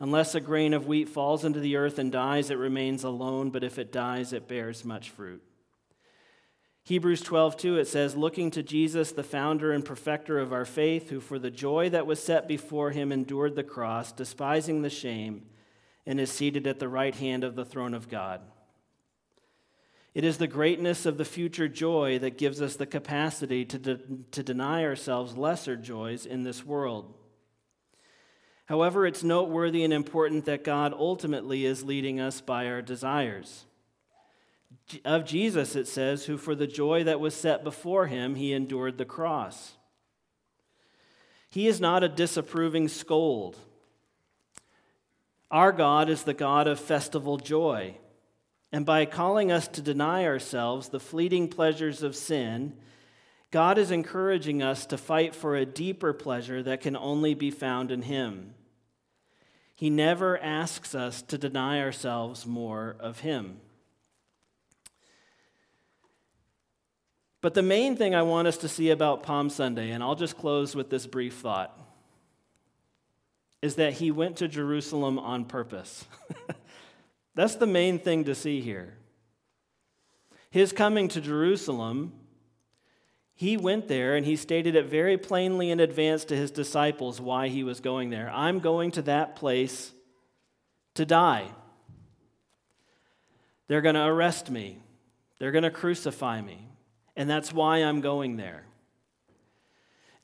unless 0.00 0.34
a 0.34 0.40
grain 0.40 0.74
of 0.74 0.86
wheat 0.86 1.08
falls 1.08 1.44
into 1.44 1.60
the 1.60 1.76
earth 1.76 1.98
and 1.98 2.12
dies, 2.12 2.50
it 2.50 2.58
remains 2.58 3.04
alone, 3.04 3.50
but 3.50 3.64
if 3.64 3.78
it 3.78 3.92
dies, 3.92 4.32
it 4.32 4.48
bears 4.48 4.84
much 4.84 5.10
fruit. 5.10 5.42
Hebrews 6.84 7.20
12, 7.20 7.58
2, 7.58 7.76
it 7.76 7.86
says, 7.86 8.16
Looking 8.16 8.50
to 8.52 8.62
Jesus, 8.62 9.12
the 9.12 9.22
founder 9.22 9.72
and 9.72 9.84
perfecter 9.84 10.38
of 10.38 10.54
our 10.54 10.64
faith, 10.64 11.10
who 11.10 11.20
for 11.20 11.38
the 11.38 11.50
joy 11.50 11.90
that 11.90 12.06
was 12.06 12.22
set 12.22 12.48
before 12.48 12.92
him 12.92 13.12
endured 13.12 13.56
the 13.56 13.62
cross, 13.62 14.10
despising 14.10 14.80
the 14.80 14.88
shame, 14.88 15.44
and 16.06 16.18
is 16.18 16.32
seated 16.32 16.66
at 16.66 16.78
the 16.78 16.88
right 16.88 17.14
hand 17.14 17.44
of 17.44 17.56
the 17.56 17.64
throne 17.66 17.92
of 17.92 18.08
God. 18.08 18.40
It 20.14 20.24
is 20.24 20.38
the 20.38 20.46
greatness 20.46 21.04
of 21.04 21.18
the 21.18 21.26
future 21.26 21.68
joy 21.68 22.18
that 22.20 22.38
gives 22.38 22.62
us 22.62 22.76
the 22.76 22.86
capacity 22.86 23.66
to, 23.66 23.78
de- 23.78 24.00
to 24.30 24.42
deny 24.42 24.82
ourselves 24.82 25.36
lesser 25.36 25.76
joys 25.76 26.24
in 26.24 26.42
this 26.42 26.64
world. 26.64 27.12
However, 28.68 29.06
it's 29.06 29.24
noteworthy 29.24 29.82
and 29.82 29.94
important 29.94 30.44
that 30.44 30.62
God 30.62 30.92
ultimately 30.92 31.64
is 31.64 31.84
leading 31.84 32.20
us 32.20 32.42
by 32.42 32.66
our 32.66 32.82
desires. 32.82 33.64
Of 35.06 35.24
Jesus, 35.24 35.74
it 35.74 35.88
says, 35.88 36.26
who 36.26 36.36
for 36.36 36.54
the 36.54 36.66
joy 36.66 37.02
that 37.04 37.18
was 37.18 37.34
set 37.34 37.64
before 37.64 38.08
him, 38.08 38.34
he 38.34 38.52
endured 38.52 38.98
the 38.98 39.06
cross. 39.06 39.72
He 41.48 41.66
is 41.66 41.80
not 41.80 42.04
a 42.04 42.10
disapproving 42.10 42.88
scold. 42.88 43.56
Our 45.50 45.72
God 45.72 46.10
is 46.10 46.24
the 46.24 46.34
God 46.34 46.66
of 46.68 46.78
festival 46.78 47.38
joy. 47.38 47.96
And 48.70 48.84
by 48.84 49.06
calling 49.06 49.50
us 49.50 49.66
to 49.68 49.80
deny 49.80 50.26
ourselves 50.26 50.90
the 50.90 51.00
fleeting 51.00 51.48
pleasures 51.48 52.02
of 52.02 52.14
sin, 52.14 52.74
God 53.50 53.78
is 53.78 53.90
encouraging 53.90 54.62
us 54.62 54.84
to 54.86 54.98
fight 54.98 55.34
for 55.34 55.56
a 55.56 55.64
deeper 55.64 56.12
pleasure 56.12 56.62
that 56.62 56.82
can 56.82 56.98
only 56.98 57.32
be 57.32 57.50
found 57.50 57.90
in 57.90 58.02
Him. 58.02 58.52
He 59.78 59.90
never 59.90 60.36
asks 60.38 60.92
us 60.92 61.22
to 61.22 61.38
deny 61.38 61.80
ourselves 61.80 62.44
more 62.44 62.96
of 62.98 63.20
Him. 63.20 63.60
But 67.40 67.54
the 67.54 67.62
main 67.62 67.94
thing 67.94 68.12
I 68.12 68.22
want 68.22 68.48
us 68.48 68.56
to 68.56 68.68
see 68.68 68.90
about 68.90 69.22
Palm 69.22 69.48
Sunday, 69.48 69.92
and 69.92 70.02
I'll 70.02 70.16
just 70.16 70.36
close 70.36 70.74
with 70.74 70.90
this 70.90 71.06
brief 71.06 71.34
thought, 71.34 71.78
is 73.62 73.76
that 73.76 73.92
he 73.92 74.10
went 74.10 74.38
to 74.38 74.48
Jerusalem 74.48 75.16
on 75.16 75.44
purpose. 75.44 76.04
That's 77.36 77.54
the 77.54 77.68
main 77.68 78.00
thing 78.00 78.24
to 78.24 78.34
see 78.34 78.60
here. 78.60 78.94
His 80.50 80.72
coming 80.72 81.06
to 81.06 81.20
Jerusalem, 81.20 82.14
he 83.38 83.56
went 83.56 83.86
there 83.86 84.16
and 84.16 84.26
he 84.26 84.34
stated 84.34 84.74
it 84.74 84.86
very 84.86 85.16
plainly 85.16 85.70
in 85.70 85.78
advance 85.78 86.24
to 86.24 86.36
his 86.36 86.50
disciples 86.50 87.20
why 87.20 87.46
he 87.46 87.62
was 87.62 87.78
going 87.78 88.10
there. 88.10 88.28
I'm 88.34 88.58
going 88.58 88.90
to 88.92 89.02
that 89.02 89.36
place 89.36 89.92
to 90.94 91.06
die. 91.06 91.46
They're 93.68 93.80
going 93.80 93.94
to 93.94 94.04
arrest 94.04 94.50
me, 94.50 94.82
they're 95.38 95.52
going 95.52 95.62
to 95.62 95.70
crucify 95.70 96.40
me 96.40 96.68
and 97.14 97.30
that's 97.30 97.52
why 97.52 97.78
I'm 97.78 98.00
going 98.00 98.36
there. 98.36 98.64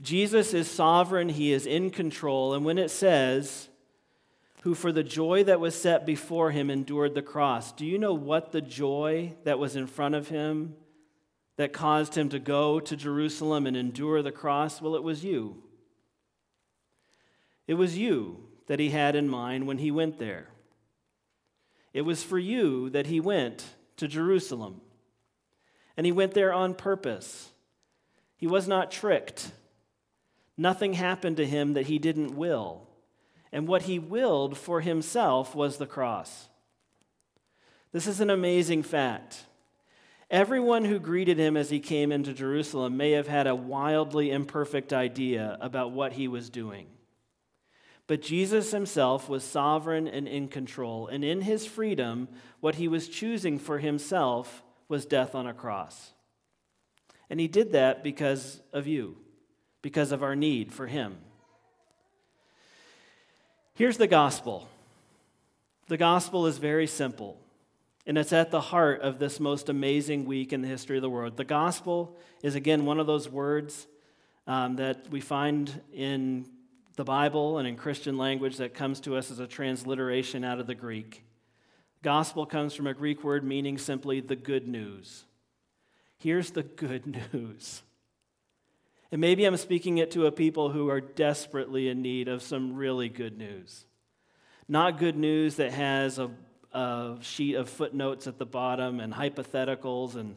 Jesus 0.00 0.52
is 0.52 0.68
sovereign, 0.68 1.28
he 1.28 1.52
is 1.52 1.66
in 1.66 1.90
control, 1.90 2.52
and 2.52 2.64
when 2.64 2.78
it 2.78 2.90
says, 2.90 3.68
who 4.62 4.74
for 4.74 4.90
the 4.90 5.04
joy 5.04 5.44
that 5.44 5.60
was 5.60 5.80
set 5.80 6.04
before 6.04 6.50
him 6.50 6.68
endured 6.68 7.14
the 7.14 7.22
cross, 7.22 7.70
do 7.70 7.86
you 7.86 7.96
know 7.96 8.14
what 8.14 8.50
the 8.50 8.60
joy 8.60 9.34
that 9.44 9.60
was 9.60 9.76
in 9.76 9.86
front 9.86 10.16
of 10.16 10.28
him 10.28 10.74
that 11.56 11.72
caused 11.72 12.16
him 12.16 12.28
to 12.30 12.38
go 12.38 12.80
to 12.80 12.96
Jerusalem 12.96 13.66
and 13.66 13.76
endure 13.76 14.22
the 14.22 14.32
cross? 14.32 14.80
Well, 14.80 14.96
it 14.96 15.02
was 15.02 15.24
you. 15.24 15.62
It 17.66 17.74
was 17.74 17.96
you 17.96 18.44
that 18.66 18.80
he 18.80 18.90
had 18.90 19.14
in 19.14 19.28
mind 19.28 19.66
when 19.66 19.78
he 19.78 19.90
went 19.90 20.18
there. 20.18 20.48
It 21.92 22.02
was 22.02 22.22
for 22.22 22.38
you 22.38 22.90
that 22.90 23.06
he 23.06 23.20
went 23.20 23.64
to 23.96 24.08
Jerusalem. 24.08 24.80
And 25.96 26.04
he 26.04 26.12
went 26.12 26.34
there 26.34 26.52
on 26.52 26.74
purpose. 26.74 27.50
He 28.36 28.46
was 28.46 28.66
not 28.66 28.90
tricked. 28.90 29.52
Nothing 30.56 30.94
happened 30.94 31.36
to 31.36 31.46
him 31.46 31.74
that 31.74 31.86
he 31.86 31.98
didn't 31.98 32.36
will. 32.36 32.88
And 33.52 33.68
what 33.68 33.82
he 33.82 34.00
willed 34.00 34.58
for 34.58 34.80
himself 34.80 35.54
was 35.54 35.78
the 35.78 35.86
cross. 35.86 36.48
This 37.92 38.08
is 38.08 38.20
an 38.20 38.30
amazing 38.30 38.82
fact. 38.82 39.44
Everyone 40.30 40.84
who 40.84 40.98
greeted 40.98 41.38
him 41.38 41.56
as 41.56 41.70
he 41.70 41.80
came 41.80 42.10
into 42.10 42.32
Jerusalem 42.32 42.96
may 42.96 43.12
have 43.12 43.28
had 43.28 43.46
a 43.46 43.54
wildly 43.54 44.30
imperfect 44.30 44.92
idea 44.92 45.58
about 45.60 45.92
what 45.92 46.14
he 46.14 46.28
was 46.28 46.50
doing. 46.50 46.86
But 48.06 48.22
Jesus 48.22 48.70
himself 48.70 49.28
was 49.28 49.44
sovereign 49.44 50.06
and 50.06 50.28
in 50.28 50.48
control, 50.48 51.06
and 51.06 51.24
in 51.24 51.42
his 51.42 51.66
freedom, 51.66 52.28
what 52.60 52.74
he 52.74 52.88
was 52.88 53.08
choosing 53.08 53.58
for 53.58 53.78
himself 53.78 54.62
was 54.88 55.06
death 55.06 55.34
on 55.34 55.46
a 55.46 55.54
cross. 55.54 56.12
And 57.30 57.40
he 57.40 57.48
did 57.48 57.72
that 57.72 58.04
because 58.04 58.60
of 58.72 58.86
you, 58.86 59.16
because 59.80 60.12
of 60.12 60.22
our 60.22 60.36
need 60.36 60.72
for 60.72 60.86
him. 60.86 61.16
Here's 63.74 63.96
the 63.96 64.06
gospel 64.06 64.68
the 65.88 65.96
gospel 65.96 66.46
is 66.46 66.58
very 66.58 66.86
simple, 66.86 67.38
and 68.06 68.18
it's 68.18 68.32
at 68.32 68.50
the 68.50 68.60
heart 68.60 69.00
of 69.00 69.18
this 69.18 69.40
most 69.40 69.68
amazing 69.68 70.26
week 70.26 70.52
in 70.52 70.60
the 70.60 70.68
history 70.68 70.96
of 70.96 71.02
the 71.02 71.10
world. 71.10 71.36
The 71.36 71.44
gospel 71.44 72.18
is, 72.42 72.54
again, 72.54 72.84
one 72.84 73.00
of 73.00 73.06
those 73.06 73.28
words 73.28 73.86
um, 74.46 74.76
that 74.76 75.10
we 75.10 75.20
find 75.20 75.80
in 75.92 76.46
the 76.96 77.04
Bible 77.04 77.58
and 77.58 77.66
in 77.66 77.76
Christian 77.76 78.18
language 78.18 78.58
that 78.58 78.74
comes 78.74 79.00
to 79.00 79.16
us 79.16 79.30
as 79.30 79.38
a 79.38 79.46
transliteration 79.46 80.44
out 80.44 80.60
of 80.60 80.66
the 80.66 80.74
Greek. 80.74 81.24
Gospel 82.02 82.44
comes 82.44 82.74
from 82.74 82.86
a 82.86 82.94
Greek 82.94 83.24
word 83.24 83.42
meaning 83.42 83.78
simply 83.78 84.20
the 84.20 84.36
good 84.36 84.68
news. 84.68 85.24
Here's 86.18 86.50
the 86.50 86.62
good 86.62 87.06
news. 87.32 87.82
And 89.10 89.20
maybe 89.20 89.44
I'm 89.44 89.56
speaking 89.56 89.98
it 89.98 90.10
to 90.12 90.26
a 90.26 90.32
people 90.32 90.70
who 90.70 90.90
are 90.90 91.00
desperately 91.00 91.88
in 91.88 92.02
need 92.02 92.28
of 92.28 92.42
some 92.42 92.74
really 92.74 93.08
good 93.08 93.38
news. 93.38 93.86
Not 94.68 94.98
good 94.98 95.16
news 95.16 95.56
that 95.56 95.72
has 95.72 96.18
a, 96.18 96.30
a 96.74 97.16
sheet 97.22 97.54
of 97.54 97.68
footnotes 97.68 98.26
at 98.26 98.38
the 98.38 98.46
bottom 98.46 99.00
and 99.00 99.14
hypotheticals 99.14 100.16
and 100.16 100.36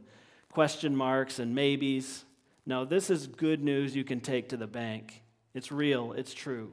question 0.52 0.96
marks 0.96 1.40
and 1.40 1.54
maybes. 1.54 2.24
No, 2.66 2.86
this 2.86 3.10
is 3.10 3.28
good 3.28 3.64
news 3.64 3.96
you 3.96 4.04
can 4.04 4.20
take 4.20 4.50
to 4.50 4.58
the 4.58 4.68
bank. 4.68 5.22
It's 5.54 5.72
real, 5.72 6.14
it's 6.14 6.34
true. 6.34 6.72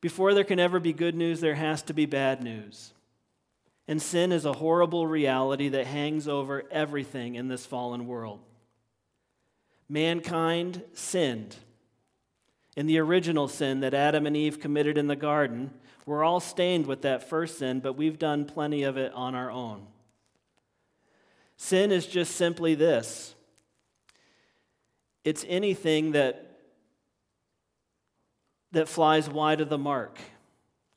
Before 0.00 0.34
there 0.34 0.44
can 0.44 0.58
ever 0.58 0.80
be 0.80 0.92
good 0.92 1.14
news, 1.14 1.40
there 1.40 1.54
has 1.54 1.82
to 1.82 1.94
be 1.94 2.06
bad 2.06 2.42
news. 2.42 2.92
And 3.86 4.00
sin 4.00 4.32
is 4.32 4.44
a 4.44 4.52
horrible 4.52 5.06
reality 5.06 5.68
that 5.68 5.86
hangs 5.86 6.26
over 6.26 6.64
everything 6.70 7.34
in 7.34 7.48
this 7.48 7.66
fallen 7.66 8.06
world. 8.06 8.40
Mankind 9.88 10.82
sinned. 10.94 11.56
In 12.76 12.86
the 12.86 12.98
original 12.98 13.48
sin 13.48 13.80
that 13.80 13.92
Adam 13.92 14.26
and 14.26 14.36
Eve 14.36 14.60
committed 14.60 14.96
in 14.96 15.08
the 15.08 15.16
garden, 15.16 15.72
we're 16.10 16.24
all 16.24 16.40
stained 16.40 16.86
with 16.86 17.02
that 17.02 17.28
first 17.28 17.58
sin, 17.58 17.78
but 17.78 17.92
we've 17.92 18.18
done 18.18 18.44
plenty 18.44 18.82
of 18.82 18.96
it 18.96 19.12
on 19.14 19.36
our 19.36 19.48
own. 19.48 19.86
Sin 21.56 21.92
is 21.92 22.04
just 22.04 22.34
simply 22.34 22.74
this 22.74 23.36
it's 25.24 25.44
anything 25.48 26.12
that, 26.12 26.58
that 28.72 28.88
flies 28.88 29.30
wide 29.30 29.60
of 29.60 29.68
the 29.68 29.78
mark. 29.78 30.18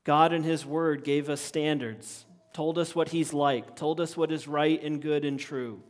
God 0.03 0.33
in 0.33 0.41
His 0.41 0.65
Word 0.65 1.03
gave 1.03 1.29
us 1.29 1.41
standards 1.41 2.25
told 2.51 2.79
us 2.79 2.95
what 2.95 3.09
he's 3.09 3.33
like, 3.33 3.75
told 3.75 3.99
us 3.99 4.15
what 4.15 4.31
is 4.31 4.47
right 4.47 4.81
and 4.83 5.01
good 5.01 5.25
and 5.25 5.39
true. 5.39 5.81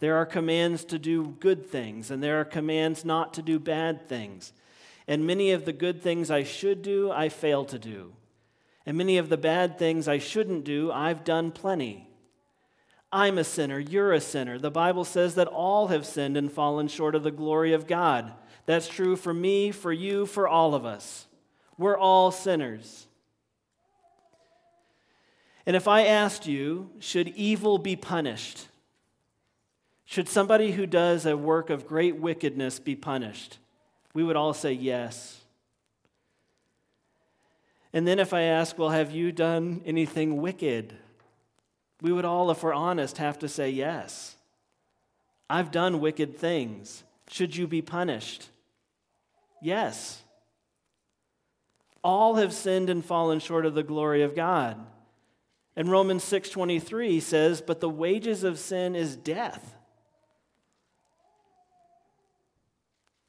There 0.00 0.16
are 0.16 0.26
commands 0.26 0.84
to 0.86 0.98
do 0.98 1.36
good 1.40 1.68
things, 1.68 2.10
and 2.10 2.22
there 2.22 2.40
are 2.40 2.44
commands 2.44 3.04
not 3.04 3.34
to 3.34 3.42
do 3.42 3.58
bad 3.58 4.08
things. 4.08 4.52
And 5.06 5.26
many 5.26 5.52
of 5.52 5.64
the 5.64 5.72
good 5.72 6.02
things 6.02 6.30
I 6.30 6.42
should 6.42 6.82
do, 6.82 7.10
I 7.10 7.28
fail 7.28 7.64
to 7.66 7.78
do. 7.78 8.12
And 8.88 8.96
many 8.96 9.18
of 9.18 9.28
the 9.28 9.36
bad 9.36 9.78
things 9.78 10.08
I 10.08 10.16
shouldn't 10.16 10.64
do, 10.64 10.90
I've 10.90 11.22
done 11.22 11.52
plenty. 11.52 12.08
I'm 13.12 13.36
a 13.36 13.44
sinner, 13.44 13.78
you're 13.78 14.14
a 14.14 14.20
sinner. 14.20 14.58
The 14.58 14.70
Bible 14.70 15.04
says 15.04 15.34
that 15.34 15.46
all 15.46 15.88
have 15.88 16.06
sinned 16.06 16.38
and 16.38 16.50
fallen 16.50 16.88
short 16.88 17.14
of 17.14 17.22
the 17.22 17.30
glory 17.30 17.74
of 17.74 17.86
God. 17.86 18.32
That's 18.64 18.88
true 18.88 19.14
for 19.14 19.34
me, 19.34 19.72
for 19.72 19.92
you, 19.92 20.24
for 20.24 20.48
all 20.48 20.74
of 20.74 20.86
us. 20.86 21.26
We're 21.76 21.98
all 21.98 22.30
sinners. 22.30 23.06
And 25.66 25.76
if 25.76 25.86
I 25.86 26.06
asked 26.06 26.46
you, 26.46 26.88
should 26.98 27.28
evil 27.36 27.76
be 27.76 27.94
punished? 27.94 28.68
Should 30.06 30.30
somebody 30.30 30.72
who 30.72 30.86
does 30.86 31.26
a 31.26 31.36
work 31.36 31.68
of 31.68 31.86
great 31.86 32.16
wickedness 32.16 32.78
be 32.78 32.96
punished? 32.96 33.58
We 34.14 34.24
would 34.24 34.36
all 34.36 34.54
say 34.54 34.72
yes. 34.72 35.37
And 37.92 38.06
then 38.06 38.18
if 38.18 38.34
I 38.34 38.42
ask, 38.42 38.78
well, 38.78 38.90
have 38.90 39.10
you 39.10 39.32
done 39.32 39.82
anything 39.86 40.40
wicked? 40.40 40.94
We 42.00 42.12
would 42.12 42.24
all, 42.24 42.50
if 42.50 42.62
we're 42.62 42.74
honest, 42.74 43.18
have 43.18 43.38
to 43.40 43.48
say 43.48 43.70
yes. 43.70 44.36
I've 45.50 45.70
done 45.70 46.00
wicked 46.00 46.36
things. 46.36 47.02
Should 47.30 47.56
you 47.56 47.66
be 47.66 47.82
punished? 47.82 48.50
Yes. 49.62 50.22
All 52.04 52.36
have 52.36 52.52
sinned 52.52 52.90
and 52.90 53.04
fallen 53.04 53.40
short 53.40 53.66
of 53.66 53.74
the 53.74 53.82
glory 53.82 54.22
of 54.22 54.36
God. 54.36 54.78
And 55.74 55.90
Romans 55.90 56.24
6:23 56.24 57.20
says, 57.20 57.60
"But 57.60 57.80
the 57.80 57.88
wages 57.88 58.44
of 58.44 58.58
sin 58.58 58.94
is 58.94 59.16
death." 59.16 59.74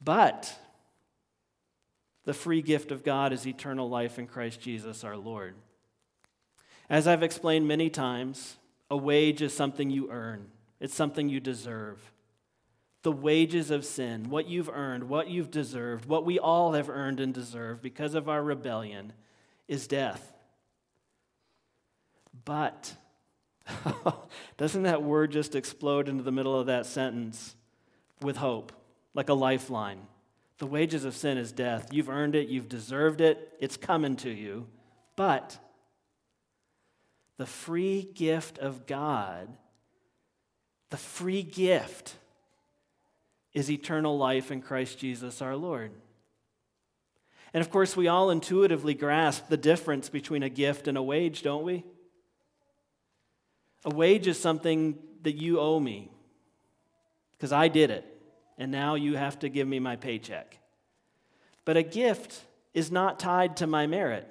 But 0.00 0.58
the 2.30 2.34
free 2.34 2.62
gift 2.62 2.92
of 2.92 3.02
God 3.02 3.32
is 3.32 3.44
eternal 3.44 3.88
life 3.88 4.16
in 4.16 4.28
Christ 4.28 4.60
Jesus 4.60 5.02
our 5.02 5.16
Lord. 5.16 5.56
As 6.88 7.08
I've 7.08 7.24
explained 7.24 7.66
many 7.66 7.90
times, 7.90 8.56
a 8.88 8.96
wage 8.96 9.42
is 9.42 9.52
something 9.52 9.90
you 9.90 10.12
earn. 10.12 10.46
It's 10.78 10.94
something 10.94 11.28
you 11.28 11.40
deserve. 11.40 12.12
The 13.02 13.10
wages 13.10 13.72
of 13.72 13.84
sin, 13.84 14.30
what 14.30 14.46
you've 14.46 14.68
earned, 14.68 15.08
what 15.08 15.26
you've 15.26 15.50
deserved, 15.50 16.04
what 16.04 16.24
we 16.24 16.38
all 16.38 16.74
have 16.74 16.88
earned 16.88 17.18
and 17.18 17.34
deserved 17.34 17.82
because 17.82 18.14
of 18.14 18.28
our 18.28 18.44
rebellion, 18.44 19.12
is 19.66 19.88
death. 19.88 20.32
But, 22.44 22.94
doesn't 24.56 24.84
that 24.84 25.02
word 25.02 25.32
just 25.32 25.56
explode 25.56 26.08
into 26.08 26.22
the 26.22 26.30
middle 26.30 26.56
of 26.56 26.66
that 26.66 26.86
sentence 26.86 27.56
with 28.22 28.36
hope, 28.36 28.70
like 29.14 29.30
a 29.30 29.34
lifeline? 29.34 30.06
The 30.60 30.66
wages 30.66 31.06
of 31.06 31.16
sin 31.16 31.38
is 31.38 31.52
death. 31.52 31.88
You've 31.90 32.10
earned 32.10 32.34
it, 32.34 32.48
you've 32.48 32.68
deserved 32.68 33.22
it, 33.22 33.56
it's 33.60 33.78
coming 33.78 34.14
to 34.16 34.30
you. 34.30 34.66
But 35.16 35.58
the 37.38 37.46
free 37.46 38.10
gift 38.14 38.58
of 38.58 38.86
God, 38.86 39.48
the 40.90 40.98
free 40.98 41.42
gift, 41.42 42.14
is 43.54 43.70
eternal 43.70 44.18
life 44.18 44.52
in 44.52 44.60
Christ 44.60 44.98
Jesus 44.98 45.40
our 45.40 45.56
Lord. 45.56 45.92
And 47.54 47.62
of 47.62 47.70
course, 47.70 47.96
we 47.96 48.08
all 48.08 48.28
intuitively 48.28 48.92
grasp 48.92 49.48
the 49.48 49.56
difference 49.56 50.10
between 50.10 50.42
a 50.42 50.50
gift 50.50 50.86
and 50.86 50.98
a 50.98 51.02
wage, 51.02 51.42
don't 51.42 51.64
we? 51.64 51.84
A 53.86 53.90
wage 53.90 54.26
is 54.26 54.38
something 54.38 54.98
that 55.22 55.36
you 55.36 55.58
owe 55.58 55.80
me 55.80 56.10
because 57.32 57.50
I 57.50 57.68
did 57.68 57.90
it, 57.90 58.19
and 58.60 58.70
now 58.70 58.94
you 58.94 59.16
have 59.16 59.38
to 59.38 59.48
give 59.48 59.66
me 59.66 59.80
my 59.80 59.96
paycheck. 59.96 60.58
But 61.64 61.78
a 61.78 61.82
gift 61.82 62.42
is 62.74 62.92
not 62.92 63.18
tied 63.18 63.56
to 63.56 63.66
my 63.66 63.86
merit. 63.86 64.28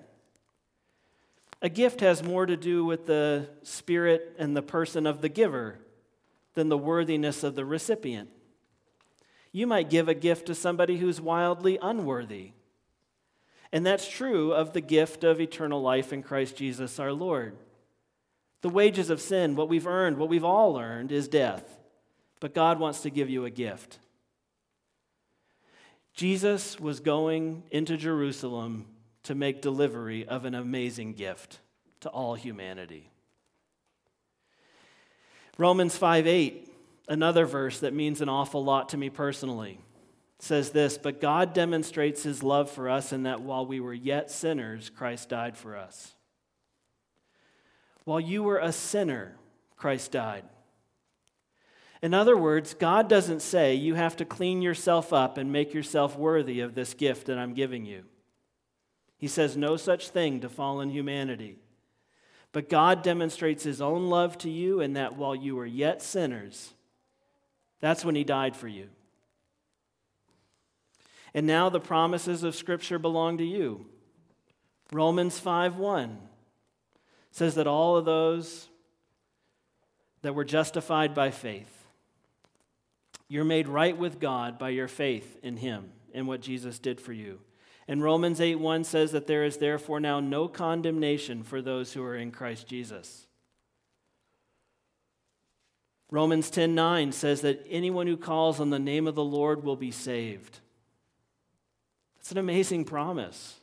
A 1.64 1.68
gift 1.68 2.02
has 2.02 2.22
more 2.22 2.46
to 2.46 2.56
do 2.56 2.86
with 2.86 3.08
the 3.08 3.50
spirit 3.64 4.36
and 4.38 4.56
the 4.56 4.62
person 4.62 5.08
of 5.08 5.22
the 5.22 5.30
giver 5.30 5.80
than 6.54 6.70
the 6.70 6.78
worthiness 6.78 7.44
of 7.44 7.56
the 7.56 7.66
recipient. 7.66 8.30
You 9.52 9.66
might 9.66 9.90
give 9.90 10.08
a 10.08 10.14
gift 10.14 10.46
to 10.46 10.56
somebody 10.56 10.98
who's 10.98 11.20
wildly 11.20 11.80
unworthy. 11.82 12.52
And 13.74 13.84
that's 13.84 14.08
true 14.08 14.54
of 14.54 14.74
the 14.74 14.82
gift 14.82 15.24
of 15.24 15.42
eternal 15.42 15.82
life 15.82 16.14
in 16.14 16.22
Christ 16.22 16.56
Jesus 16.56 17.00
our 17.00 17.14
Lord. 17.14 17.58
The 18.62 18.70
wages 18.70 19.10
of 19.10 19.22
sin, 19.22 19.56
what 19.56 19.70
we've 19.70 19.88
earned, 19.88 20.18
what 20.18 20.30
we've 20.30 20.44
all 20.44 20.80
earned, 20.80 21.12
is 21.12 21.28
death. 21.28 21.80
But 22.40 22.54
God 22.54 22.80
wants 22.80 23.02
to 23.02 23.10
give 23.10 23.30
you 23.30 23.46
a 23.46 23.50
gift. 23.50 23.98
Jesus 26.20 26.78
was 26.78 27.00
going 27.00 27.64
into 27.72 27.96
Jerusalem 27.96 28.88
to 29.24 29.34
make 29.34 29.62
delivery 29.62 30.28
of 30.28 30.44
an 30.44 30.54
amazing 30.54 31.14
gift 31.14 31.60
to 32.02 32.10
all 32.10 32.36
humanity. 32.36 33.10
Romans 35.58 35.96
5 35.96 36.28
8, 36.28 36.74
another 37.08 37.46
verse 37.46 37.80
that 37.80 37.94
means 37.94 38.20
an 38.20 38.28
awful 38.28 38.62
lot 38.62 38.90
to 38.90 38.98
me 38.98 39.10
personally, 39.10 39.80
says 40.40 40.72
this 40.72 40.98
But 40.98 41.22
God 41.22 41.54
demonstrates 41.54 42.22
his 42.22 42.44
love 42.44 42.70
for 42.70 42.90
us 42.90 43.14
in 43.14 43.24
that 43.24 43.40
while 43.40 43.66
we 43.66 43.80
were 43.80 43.94
yet 43.94 44.30
sinners, 44.30 44.90
Christ 44.90 45.30
died 45.30 45.56
for 45.56 45.78
us. 45.78 46.16
While 48.04 48.20
you 48.20 48.44
were 48.44 48.60
a 48.60 48.74
sinner, 48.74 49.38
Christ 49.78 50.12
died. 50.12 50.44
In 52.02 52.14
other 52.14 52.38
words, 52.38 52.74
God 52.74 53.10
doesn't 53.10 53.42
say 53.42 53.76
you 53.76 53.96
have 53.96 54.16
to 54.18 54.26
clean 54.26 54.62
yourself 54.62 55.12
up 55.12 55.38
and 55.38 55.52
make 55.52 55.74
yourself 55.74 56.18
worthy 56.18 56.62
of 56.62 56.74
this 56.74 56.94
gift 56.94 57.28
that 57.28 57.38
I'm 57.38 57.54
giving 57.54 57.86
you. 57.86 58.04
He 59.18 59.28
says 59.28 59.58
no 59.58 59.76
such 59.76 60.10
thing 60.10 60.40
to 60.40 60.50
fallen 60.50 60.90
humanity. 60.90 61.58
But 62.54 62.70
God 62.70 63.04
demonstrates 63.04 63.64
his 63.64 63.82
own 63.82 64.10
love 64.10 64.38
to 64.40 64.50
you 64.50 64.80
in 64.80 64.94
that 64.94 65.18
while 65.18 65.36
you 65.36 65.56
were 65.58 65.66
yet 65.66 66.02
sinners, 66.02 66.74
that's 67.82 68.06
when 68.06 68.16
he 68.16 68.24
died 68.24 68.56
for 68.56 68.68
you. 68.68 68.88
And 71.34 71.46
now 71.46 71.70
the 71.70 71.82
promises 71.82 72.44
of 72.44 72.56
Scripture 72.56 72.98
belong 72.98 73.38
to 73.38 73.46
you. 73.46 73.86
Romans 74.92 75.38
5 75.38 75.76
1 75.76 76.18
says 77.32 77.56
that 77.56 77.68
all 77.68 77.98
of 77.98 78.06
those 78.06 78.70
that 80.24 80.34
were 80.34 80.46
justified 80.46 81.14
by 81.14 81.30
faith 81.30 81.79
you're 83.30 83.46
made 83.46 83.68
right 83.68 83.96
with 83.96 84.20
God 84.20 84.60
by 84.60 84.70
your 84.70 84.88
faith 84.88 85.38
in 85.42 85.58
Him 85.58 85.92
and 86.14 86.28
what 86.28 86.42
Jesus 86.42 86.80
did 86.80 87.00
for 87.00 87.14
you. 87.14 87.40
And 87.88 88.04
Romans 88.04 88.42
8 88.42 88.56
1 88.56 88.84
says 88.84 89.12
that 89.14 89.28
there 89.28 89.46
is 89.46 89.58
therefore 89.58 90.00
now 90.00 90.20
no 90.20 90.48
condemnation 90.48 91.44
for 91.44 91.62
those 91.62 91.94
who 91.94 92.04
are 92.04 92.16
in 92.16 92.32
Christ 92.32 92.68
Jesus. 92.68 93.28
Romans 96.12 96.50
10 96.50 96.74
9 96.74 97.12
says 97.12 97.42
that 97.42 97.66
anyone 97.70 98.08
who 98.08 98.18
calls 98.18 98.60
on 98.60 98.72
the 98.72 98.80
name 98.80 99.08
of 99.08 99.16
the 99.16 99.24
Lord 99.24 99.64
will 99.64 99.76
be 99.76 99.92
saved. 99.92 100.60
That's 102.18 102.32
an 102.32 102.40
amazing 102.40 102.86
promise. 102.86 103.59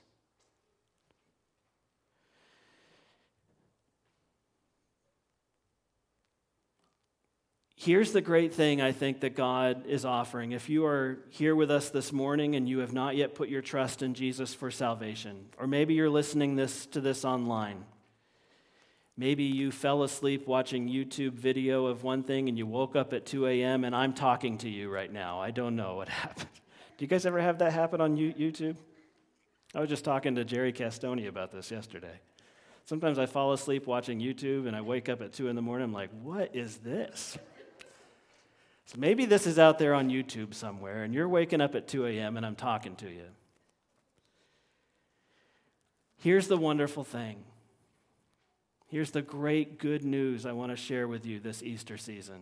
Here's 7.87 8.11
the 8.11 8.21
great 8.21 8.53
thing 8.53 8.83
I 8.83 8.91
think 8.91 9.21
that 9.21 9.37
God 9.37 9.87
is 9.87 10.05
offering. 10.05 10.51
If 10.51 10.69
you 10.69 10.87
are 10.87 11.21
here 11.29 11.55
with 11.55 11.71
us 11.71 11.89
this 11.89 12.13
morning 12.13 12.57
and 12.57 12.69
you 12.69 12.81
have 12.81 12.93
not 12.93 13.15
yet 13.15 13.37
put 13.37 13.49
your 13.49 13.63
trust 13.63 14.03
in 14.03 14.15
Jesus 14.15 14.53
for 14.53 14.73
salvation, 14.73 15.47
or 15.57 15.69
maybe 15.69 15.95
you're 15.95 16.11
listening 16.11 16.57
this, 16.57 16.87
to 16.87 17.01
this 17.01 17.25
online, 17.25 17.85
maybe 19.17 19.45
you 19.45 19.71
fell 19.71 20.03
asleep 20.03 20.49
watching 20.49 20.89
YouTube 20.89 21.35
video 21.35 21.87
of 21.87 22.03
one 22.03 22.25
thing 22.25 22.49
and 22.49 22.59
you 22.59 22.67
woke 22.67 22.97
up 22.97 23.13
at 23.13 23.25
2 23.25 23.47
a.m. 23.47 23.85
and 23.85 23.95
I'm 23.95 24.15
talking 24.15 24.59
to 24.59 24.69
you 24.69 24.91
right 24.91 25.13
now. 25.13 25.41
I 25.41 25.53
don't 25.53 25.77
know 25.77 25.95
what 25.95 26.09
happened. 26.25 26.49
Do 26.99 27.05
you 27.05 27.07
guys 27.07 27.25
ever 27.25 27.41
have 27.41 27.61
that 27.61 27.73
happen 27.73 28.01
on 28.01 28.17
YouTube? 28.17 28.75
I 29.77 29.79
was 29.79 29.89
just 29.89 30.05
talking 30.05 30.35
to 30.35 30.45
Jerry 30.45 30.73
Castoni 30.73 31.29
about 31.29 31.53
this 31.53 31.71
yesterday. 31.71 32.19
Sometimes 32.85 33.21
I 33.21 33.27
fall 33.27 33.53
asleep 33.53 33.87
watching 33.87 34.19
YouTube 34.19 34.67
and 34.67 34.75
I 34.75 34.81
wake 34.81 35.09
up 35.09 35.23
at 35.23 35.33
2 35.33 35.47
in 35.47 35.55
the 35.55 35.63
morning. 35.63 35.85
I'm 35.85 35.93
like, 35.93 36.11
what 36.21 36.57
is 36.57 36.79
this? 36.79 37.39
So 38.87 38.99
maybe 38.99 39.27
this 39.27 39.49
is 39.49 39.59
out 39.59 39.81
there 39.81 39.95
on 39.95 40.11
YouTube 40.11 40.55
somewhere, 40.55 41.03
and 41.03 41.13
you're 41.13 41.29
waking 41.29 41.61
up 41.61 41.75
at 41.75 41.89
2 41.89 42.07
a.m. 42.07 42.37
and 42.37 42.47
I'm 42.47 42.55
talking 42.55 42.95
to 42.97 43.11
you. 43.11 43.25
Here's 46.19 46.47
the 46.47 46.57
wonderful 46.57 47.03
thing. 47.03 47.45
Here's 48.89 49.11
the 49.11 49.23
great 49.23 49.79
good 49.79 50.05
news 50.05 50.47
I 50.47 50.53
want 50.53 50.71
to 50.71 50.77
share 50.77 51.09
with 51.09 51.27
you 51.27 51.41
this 51.41 51.63
Easter 51.63 51.99
season 51.99 52.41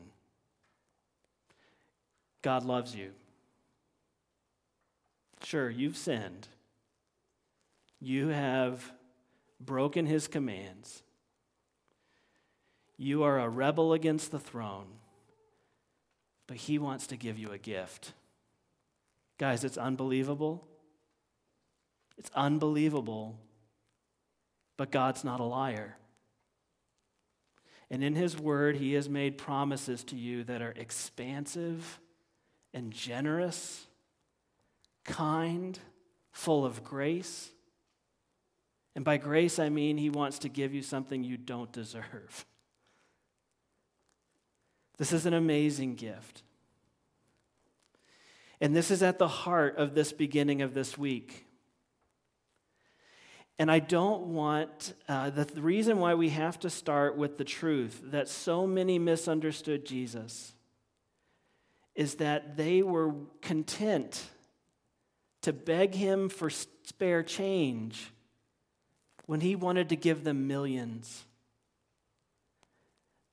God 2.43 2.63
loves 2.63 2.95
you. 2.95 3.13
Sure, 5.43 5.71
you've 5.71 5.97
sinned, 5.97 6.49
you 8.01 8.29
have 8.29 8.93
broken 9.61 10.05
his 10.05 10.29
commands, 10.29 11.03
you 12.99 13.23
are 13.23 13.39
a 13.39 13.49
rebel 13.49 13.95
against 13.95 14.31
the 14.31 14.39
throne 14.39 14.87
but 16.47 16.57
He 16.57 16.79
wants 16.79 17.07
to 17.09 17.17
give 17.17 17.39
you 17.39 17.53
a 17.53 17.59
gift. 17.59 18.13
Guys, 19.39 19.65
it's 19.65 19.79
unbelievable. 19.79 20.67
It's 22.17 22.31
unbelievable, 22.35 23.39
but 24.77 24.93
God's 24.93 25.25
not 25.25 25.41
a 25.41 25.45
liar. 25.45 25.97
And 27.91 28.03
in 28.05 28.15
His 28.15 28.39
Word, 28.39 28.77
He 28.77 28.95
has 28.95 29.09
made 29.09 29.39
promises 29.39 30.05
to 30.05 30.17
you 30.17 30.45
that 30.45 30.63
are 30.63 30.73
expansive 30.77 32.01
and 32.73 32.93
generous, 32.93 33.87
kind, 35.05 35.79
full 36.33 36.65
of 36.65 36.85
grace. 36.85 37.51
And 38.97 39.05
by 39.05 39.17
grace, 39.17 39.59
I 39.59 39.69
mean 39.69 39.97
He 39.99 40.11
wants 40.11 40.39
to 40.41 40.49
give 40.49 40.73
you 40.73 40.83
something 40.83 41.25
you 41.25 41.37
don't 41.37 41.73
deserve. 41.73 42.47
This 44.97 45.13
is 45.13 45.27
an 45.27 45.35
amazing 45.35 45.97
gift. 45.97 46.43
And 48.61 48.75
this 48.75 48.91
is 48.91 49.03
at 49.03 49.19
the 49.19 49.29
heart 49.29 49.77
of 49.77 49.95
this 49.95 50.13
beginning 50.13 50.63
of 50.63 50.75
this 50.75 50.97
week. 50.97 51.47
And 53.59 53.71
I 53.71 53.79
don't 53.79 54.29
want, 54.29 54.95
uh, 55.09 55.31
the, 55.31 55.45
the 55.45 55.63
reason 55.63 55.99
why 55.99 56.15
we 56.15 56.31
have 56.31 56.59
to 56.61 56.71
start 56.71 57.17
with 57.17 57.39
the 57.39 57.45
truth 57.45 58.01
that 58.07 58.29
so 58.29 58.67
many 58.67 58.99
misunderstood 58.99 59.85
Jesus 59.85 60.55
is 61.95 62.17
that 62.17 62.57
they 62.57 62.83
were 62.83 63.15
content 63.41 64.25
to 65.43 65.53
beg 65.53 65.95
him 65.95 66.29
for 66.29 66.51
spare 66.51 67.23
change 67.23 68.11
when 69.27 69.41
he 69.41 69.55
wanted 69.55 69.89
to 69.91 69.97
give 69.97 70.25
them 70.25 70.49
millions. 70.49 71.25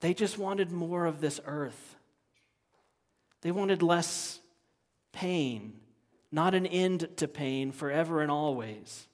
They 0.02 0.14
just 0.14 0.38
wanted 0.38 0.72
more 0.72 1.06
of 1.06 1.22
this 1.22 1.39
earth. 1.45 1.95
They 3.41 3.52
wanted 3.52 3.82
less 3.82 4.39
pain, 5.12 5.74
not 6.32 6.54
an 6.54 6.66
end 6.66 7.08
to 7.18 7.28
pain 7.28 7.72
forever 7.72 8.22
and 8.22 8.32
always. 8.32 9.08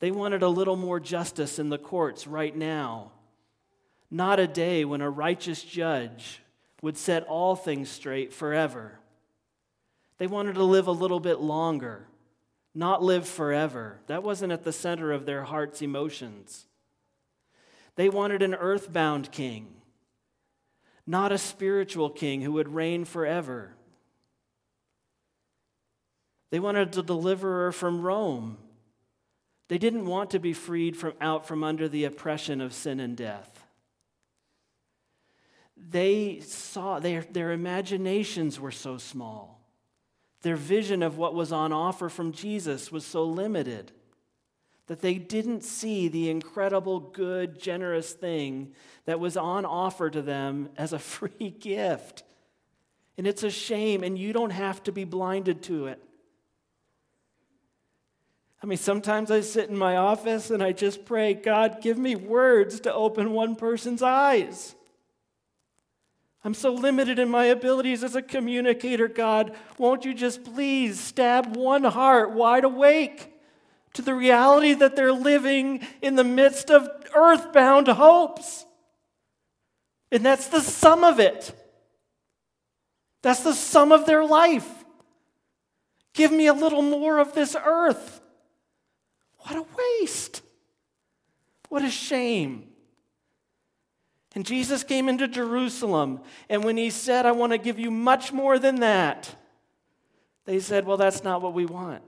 They 0.00 0.10
wanted 0.10 0.42
a 0.42 0.48
little 0.48 0.76
more 0.76 1.00
justice 1.00 1.58
in 1.58 1.70
the 1.70 1.78
courts 1.78 2.26
right 2.26 2.54
now, 2.54 3.10
not 4.10 4.38
a 4.38 4.46
day 4.46 4.84
when 4.84 5.00
a 5.00 5.10
righteous 5.10 5.62
judge 5.62 6.40
would 6.82 6.96
set 6.96 7.24
all 7.24 7.56
things 7.56 7.90
straight 7.90 8.32
forever. 8.32 9.00
They 10.18 10.26
wanted 10.26 10.54
to 10.54 10.64
live 10.64 10.86
a 10.86 10.92
little 10.92 11.20
bit 11.20 11.40
longer, 11.40 12.06
not 12.74 13.02
live 13.02 13.26
forever. 13.26 13.98
That 14.06 14.22
wasn't 14.22 14.52
at 14.52 14.64
the 14.64 14.72
center 14.72 15.10
of 15.10 15.26
their 15.26 15.44
heart's 15.44 15.82
emotions. 15.82 16.67
They 17.98 18.08
wanted 18.08 18.42
an 18.42 18.54
earthbound 18.54 19.32
king, 19.32 19.66
not 21.04 21.32
a 21.32 21.36
spiritual 21.36 22.10
king 22.10 22.42
who 22.42 22.52
would 22.52 22.72
reign 22.72 23.04
forever. 23.04 23.74
They 26.52 26.60
wanted 26.60 26.96
a 26.96 27.02
deliverer 27.02 27.72
from 27.72 28.02
Rome. 28.02 28.56
They 29.66 29.78
didn't 29.78 30.06
want 30.06 30.30
to 30.30 30.38
be 30.38 30.52
freed 30.52 30.96
from 30.96 31.14
out 31.20 31.44
from 31.44 31.64
under 31.64 31.88
the 31.88 32.04
oppression 32.04 32.60
of 32.60 32.72
sin 32.72 33.00
and 33.00 33.16
death. 33.16 33.64
They 35.76 36.38
saw 36.38 37.00
their, 37.00 37.22
their 37.22 37.50
imaginations 37.50 38.60
were 38.60 38.70
so 38.70 38.96
small. 38.96 39.60
Their 40.42 40.54
vision 40.54 41.02
of 41.02 41.18
what 41.18 41.34
was 41.34 41.50
on 41.50 41.72
offer 41.72 42.08
from 42.08 42.30
Jesus 42.30 42.92
was 42.92 43.04
so 43.04 43.24
limited 43.24 43.90
that 44.88 45.02
they 45.02 45.14
didn't 45.14 45.62
see 45.62 46.08
the 46.08 46.30
incredible, 46.30 46.98
good, 46.98 47.60
generous 47.60 48.12
thing 48.12 48.72
that 49.04 49.20
was 49.20 49.36
on 49.36 49.64
offer 49.64 50.10
to 50.10 50.22
them 50.22 50.70
as 50.76 50.92
a 50.92 50.98
free 50.98 51.54
gift. 51.60 52.24
And 53.16 53.26
it's 53.26 53.42
a 53.42 53.50
shame, 53.50 54.02
and 54.02 54.18
you 54.18 54.32
don't 54.32 54.50
have 54.50 54.82
to 54.84 54.92
be 54.92 55.04
blinded 55.04 55.62
to 55.64 55.86
it. 55.86 56.02
I 58.62 58.66
mean, 58.66 58.78
sometimes 58.78 59.30
I 59.30 59.40
sit 59.40 59.68
in 59.68 59.76
my 59.76 59.96
office 59.96 60.50
and 60.50 60.62
I 60.62 60.72
just 60.72 61.04
pray, 61.04 61.32
God, 61.32 61.80
give 61.80 61.96
me 61.96 62.16
words 62.16 62.80
to 62.80 62.92
open 62.92 63.32
one 63.32 63.54
person's 63.54 64.02
eyes. 64.02 64.74
I'm 66.42 66.54
so 66.54 66.72
limited 66.72 67.18
in 67.18 67.28
my 67.28 67.44
abilities 67.46 68.02
as 68.02 68.16
a 68.16 68.22
communicator, 68.22 69.06
God. 69.06 69.54
Won't 69.76 70.04
you 70.04 70.12
just 70.12 70.42
please 70.42 70.98
stab 70.98 71.56
one 71.56 71.84
heart 71.84 72.32
wide 72.32 72.64
awake 72.64 73.37
to 73.94 74.02
the 74.02 74.14
reality 74.14 74.74
that 74.74 74.96
they're 74.96 75.12
living 75.12 75.86
in 76.02 76.16
the 76.16 76.24
midst 76.24 76.70
of 76.70 76.88
earthbound 77.14 77.88
hopes? 77.88 78.64
And 80.10 80.24
that's 80.24 80.48
the 80.48 80.60
sum 80.60 81.04
of 81.04 81.20
it. 81.20 81.54
That's 83.22 83.42
the 83.42 83.54
sum 83.54 83.92
of 83.92 84.06
their 84.06 84.24
life. 84.24 84.68
Give 86.14 86.32
me 86.32 86.46
a 86.46 86.54
little 86.54 86.82
more 86.82 87.18
of 87.18 87.34
this 87.34 87.54
earth. 87.54 88.20
What 89.40 89.56
a 89.56 89.64
waste. 90.00 90.42
What 91.68 91.84
a 91.84 91.90
shame. 91.90 92.68
And 94.34 94.44
Jesus 94.44 94.84
came 94.84 95.08
into 95.08 95.26
Jerusalem, 95.26 96.20
and 96.48 96.62
when 96.62 96.76
he 96.76 96.90
said, 96.90 97.26
I 97.26 97.32
want 97.32 97.52
to 97.52 97.58
give 97.58 97.78
you 97.78 97.90
much 97.90 98.32
more 98.32 98.58
than 98.58 98.76
that, 98.80 99.34
they 100.44 100.60
said, 100.60 100.86
Well, 100.86 100.96
that's 100.96 101.24
not 101.24 101.42
what 101.42 101.54
we 101.54 101.66
want. 101.66 102.02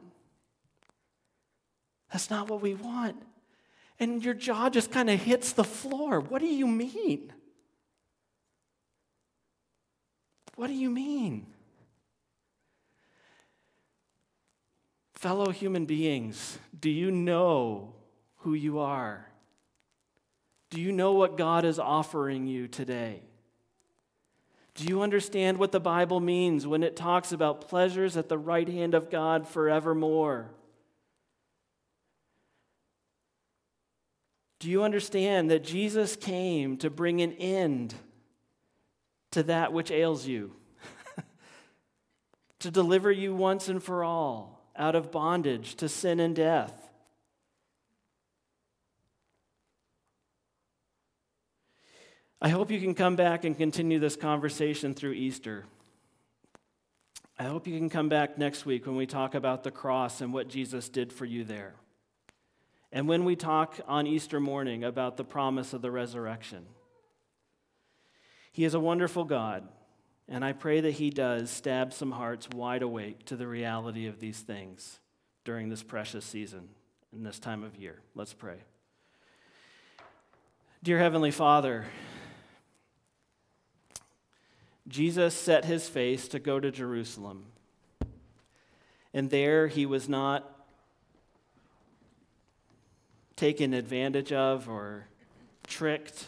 That's 2.12 2.30
not 2.30 2.48
what 2.48 2.60
we 2.60 2.74
want. 2.74 3.16
And 3.98 4.24
your 4.24 4.34
jaw 4.34 4.70
just 4.70 4.90
kind 4.90 5.10
of 5.10 5.20
hits 5.20 5.52
the 5.52 5.64
floor. 5.64 6.20
What 6.20 6.40
do 6.40 6.46
you 6.46 6.66
mean? 6.66 7.32
What 10.56 10.66
do 10.66 10.74
you 10.74 10.90
mean? 10.90 11.46
Fellow 15.14 15.50
human 15.50 15.84
beings, 15.84 16.58
do 16.78 16.88
you 16.88 17.10
know 17.10 17.94
who 18.38 18.54
you 18.54 18.78
are? 18.78 19.26
Do 20.70 20.80
you 20.80 20.92
know 20.92 21.12
what 21.12 21.36
God 21.36 21.64
is 21.64 21.78
offering 21.78 22.46
you 22.46 22.68
today? 22.68 23.22
Do 24.74 24.84
you 24.84 25.02
understand 25.02 25.58
what 25.58 25.72
the 25.72 25.80
Bible 25.80 26.20
means 26.20 26.66
when 26.66 26.82
it 26.82 26.96
talks 26.96 27.32
about 27.32 27.68
pleasures 27.68 28.16
at 28.16 28.28
the 28.28 28.38
right 28.38 28.68
hand 28.68 28.94
of 28.94 29.10
God 29.10 29.46
forevermore? 29.46 30.50
Do 34.60 34.68
you 34.68 34.84
understand 34.84 35.50
that 35.50 35.64
Jesus 35.64 36.16
came 36.16 36.76
to 36.78 36.90
bring 36.90 37.22
an 37.22 37.32
end 37.32 37.94
to 39.32 39.42
that 39.44 39.72
which 39.72 39.90
ails 39.90 40.26
you? 40.26 40.52
to 42.60 42.70
deliver 42.70 43.10
you 43.10 43.34
once 43.34 43.68
and 43.68 43.82
for 43.82 44.04
all 44.04 44.60
out 44.76 44.94
of 44.94 45.10
bondage 45.10 45.76
to 45.76 45.88
sin 45.88 46.20
and 46.20 46.36
death. 46.36 46.74
I 52.42 52.50
hope 52.50 52.70
you 52.70 52.80
can 52.80 52.94
come 52.94 53.16
back 53.16 53.44
and 53.44 53.56
continue 53.56 53.98
this 53.98 54.16
conversation 54.16 54.94
through 54.94 55.12
Easter. 55.12 55.64
I 57.38 57.44
hope 57.44 57.66
you 57.66 57.78
can 57.78 57.88
come 57.88 58.10
back 58.10 58.36
next 58.36 58.66
week 58.66 58.86
when 58.86 58.96
we 58.96 59.06
talk 59.06 59.34
about 59.34 59.62
the 59.62 59.70
cross 59.70 60.20
and 60.20 60.34
what 60.34 60.48
Jesus 60.48 60.90
did 60.90 61.14
for 61.14 61.24
you 61.24 61.44
there. 61.44 61.74
And 62.92 63.08
when 63.08 63.24
we 63.24 63.36
talk 63.36 63.80
on 63.86 64.06
Easter 64.06 64.40
morning 64.40 64.84
about 64.84 65.16
the 65.16 65.24
promise 65.24 65.72
of 65.72 65.82
the 65.82 65.90
resurrection. 65.90 66.66
He 68.52 68.64
is 68.64 68.74
a 68.74 68.80
wonderful 68.80 69.24
God 69.24 69.68
and 70.30 70.44
I 70.44 70.52
pray 70.52 70.80
that 70.80 70.92
He 70.92 71.10
does 71.10 71.50
stab 71.50 71.92
some 71.92 72.12
hearts 72.12 72.48
wide 72.48 72.82
awake 72.82 73.24
to 73.26 73.36
the 73.36 73.48
reality 73.48 74.06
of 74.06 74.20
these 74.20 74.38
things 74.38 75.00
during 75.44 75.68
this 75.68 75.82
precious 75.82 76.24
season 76.24 76.68
and 77.12 77.26
this 77.26 77.40
time 77.40 77.64
of 77.64 77.76
year. 77.76 78.00
Let's 78.14 78.32
pray. 78.32 78.58
Dear 80.84 80.98
Heavenly 80.98 81.32
Father, 81.32 81.86
Jesus 84.86 85.34
set 85.34 85.64
his 85.64 85.88
face 85.88 86.28
to 86.28 86.38
go 86.38 86.60
to 86.60 86.70
Jerusalem. 86.70 87.46
And 89.12 89.30
there 89.30 89.66
he 89.66 89.84
was 89.84 90.08
not 90.08 90.59
taken 93.40 93.72
advantage 93.72 94.32
of 94.34 94.68
or 94.68 95.06
tricked. 95.66 96.26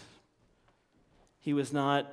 He 1.40 1.52
was 1.52 1.70
not 1.70 2.10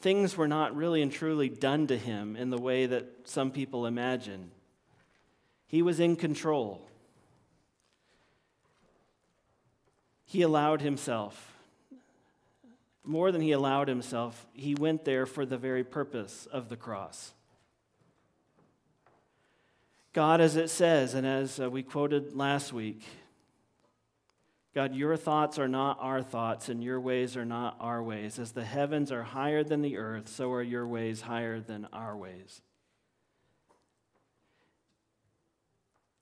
things 0.00 0.36
were 0.36 0.46
not 0.46 0.76
really 0.76 1.02
and 1.02 1.10
truly 1.10 1.48
done 1.48 1.88
to 1.88 1.98
him 1.98 2.36
in 2.36 2.50
the 2.50 2.56
way 2.56 2.86
that 2.86 3.04
some 3.24 3.50
people 3.50 3.86
imagine. 3.86 4.52
He 5.66 5.82
was 5.82 5.98
in 5.98 6.14
control. 6.14 6.88
He 10.24 10.42
allowed 10.42 10.80
himself, 10.80 11.52
more 13.04 13.32
than 13.32 13.40
he 13.40 13.50
allowed 13.50 13.88
himself, 13.88 14.46
he 14.52 14.76
went 14.76 15.04
there 15.04 15.26
for 15.26 15.44
the 15.44 15.58
very 15.58 15.82
purpose 15.82 16.46
of 16.52 16.68
the 16.68 16.76
cross. 16.76 17.32
God, 20.12 20.40
as 20.40 20.54
it 20.54 20.70
says, 20.70 21.14
and 21.14 21.26
as 21.26 21.58
uh, 21.58 21.68
we 21.68 21.82
quoted 21.82 22.36
last 22.36 22.72
week, 22.72 23.02
God, 24.74 24.94
your 24.94 25.16
thoughts 25.16 25.58
are 25.58 25.68
not 25.68 25.98
our 26.00 26.22
thoughts, 26.22 26.68
and 26.68 26.82
your 26.82 27.00
ways 27.00 27.36
are 27.36 27.44
not 27.44 27.76
our 27.80 28.02
ways. 28.02 28.38
As 28.38 28.52
the 28.52 28.64
heavens 28.64 29.10
are 29.10 29.24
higher 29.24 29.64
than 29.64 29.82
the 29.82 29.96
earth, 29.96 30.28
so 30.28 30.52
are 30.52 30.62
your 30.62 30.86
ways 30.86 31.22
higher 31.22 31.58
than 31.58 31.88
our 31.92 32.16
ways. 32.16 32.62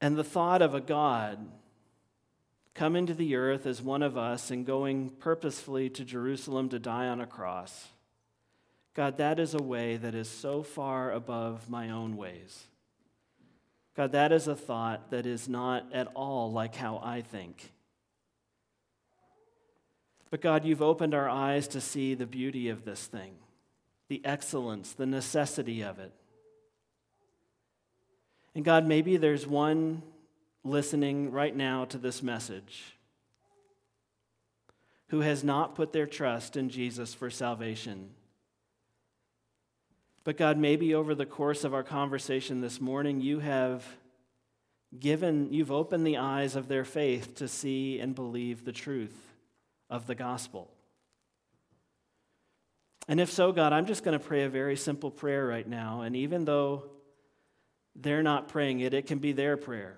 And 0.01 0.17
the 0.17 0.25
thought 0.25 0.63
of 0.63 0.75
a 0.75 0.81
God 0.81 1.39
coming 2.75 3.07
to 3.07 3.15
the 3.15 3.35
earth 3.35 3.67
as 3.67 3.83
one 3.83 4.03
of 4.03 4.17
us 4.17 4.51
and 4.51 4.65
going 4.65 5.11
purposefully 5.11 5.91
to 5.91 6.05
Jerusalem 6.05 6.69
to 6.71 6.79
die 6.79 7.09
on 7.09 7.21
a 7.21 7.27
cross, 7.27 7.89
God, 8.95 9.19
that 9.19 9.39
is 9.39 9.55
a 9.55 9.63
way 9.63 9.97
that 9.97 10.15
is 10.15 10.29
so 10.29 10.63
far 10.63 11.13
above 11.13 11.69
my 11.69 11.91
own 11.91 12.17
ways. 12.17 12.65
God, 13.95 14.13
that 14.13 14.33
is 14.33 14.49
a 14.49 14.55
thought 14.55 15.11
that 15.11 15.27
is 15.27 15.49
not 15.49 15.93
at 15.93 16.07
all 16.15 16.51
like 16.51 16.77
how 16.77 17.01
I 17.03 17.21
think. 17.21 17.73
But 20.31 20.41
God, 20.43 20.65
you've 20.65 20.83
opened 20.83 21.15
our 21.15 21.29
eyes 21.29 21.69
to 21.69 21.81
see 21.81 22.15
the 22.15 22.27
beauty 22.27 22.69
of 22.69 22.85
this 22.85 23.07
thing, 23.07 23.35
the 24.09 24.21
excellence, 24.25 24.93
the 24.93 25.07
necessity 25.07 25.83
of 25.83 25.99
it. 25.99 26.13
And 28.55 28.65
God, 28.65 28.87
maybe 28.87 29.17
there's 29.17 29.47
one 29.47 30.03
listening 30.65 31.31
right 31.31 31.55
now 31.55 31.85
to 31.87 31.99
this 31.99 32.23
message 32.23 32.95
who 35.09 35.21
has 35.21 35.43
not 35.43 35.75
put 35.75 35.93
their 35.93 36.07
trust 36.07 36.57
in 36.57 36.69
Jesus 36.69 37.15
for 37.15 37.31
salvation. 37.31 38.11
But 40.25 40.37
God, 40.37 40.59
maybe 40.59 40.95
over 40.95 41.15
the 41.15 41.25
course 41.25 41.65
of 41.65 41.73
our 41.73 41.83
conversation 41.83 42.61
this 42.61 42.83
morning, 42.83 43.23
you 43.23 43.39
have 43.39 43.87
given, 44.99 45.51
you've 45.51 45.73
opened 45.73 46.07
the 46.07 46.19
eyes 46.19 46.55
of 46.55 46.69
their 46.69 46.85
faith 46.85 47.35
to 47.37 47.49
see 47.49 47.99
and 47.99 48.15
believe 48.15 48.67
the 48.67 48.73
truth 48.73 49.28
of 49.91 50.07
the 50.07 50.15
gospel. 50.15 50.71
And 53.09 53.21
if 53.21 53.31
so, 53.31 53.53
God, 53.53 53.73
I'm 53.73 53.87
just 53.87 54.05
going 54.05 54.19
to 54.19 54.25
pray 54.25 54.45
a 54.45 54.49
very 54.51 54.77
simple 54.77 55.11
prayer 55.11 55.47
right 55.47 55.67
now. 55.67 56.03
And 56.03 56.15
even 56.15 56.45
though 56.45 56.85
they're 57.97 58.23
not 58.23 58.49
praying 58.49 58.81
it, 58.81 58.93
it 58.93 59.07
can 59.07 59.19
be 59.19 59.33
their 59.33 59.57
prayer. 59.57 59.97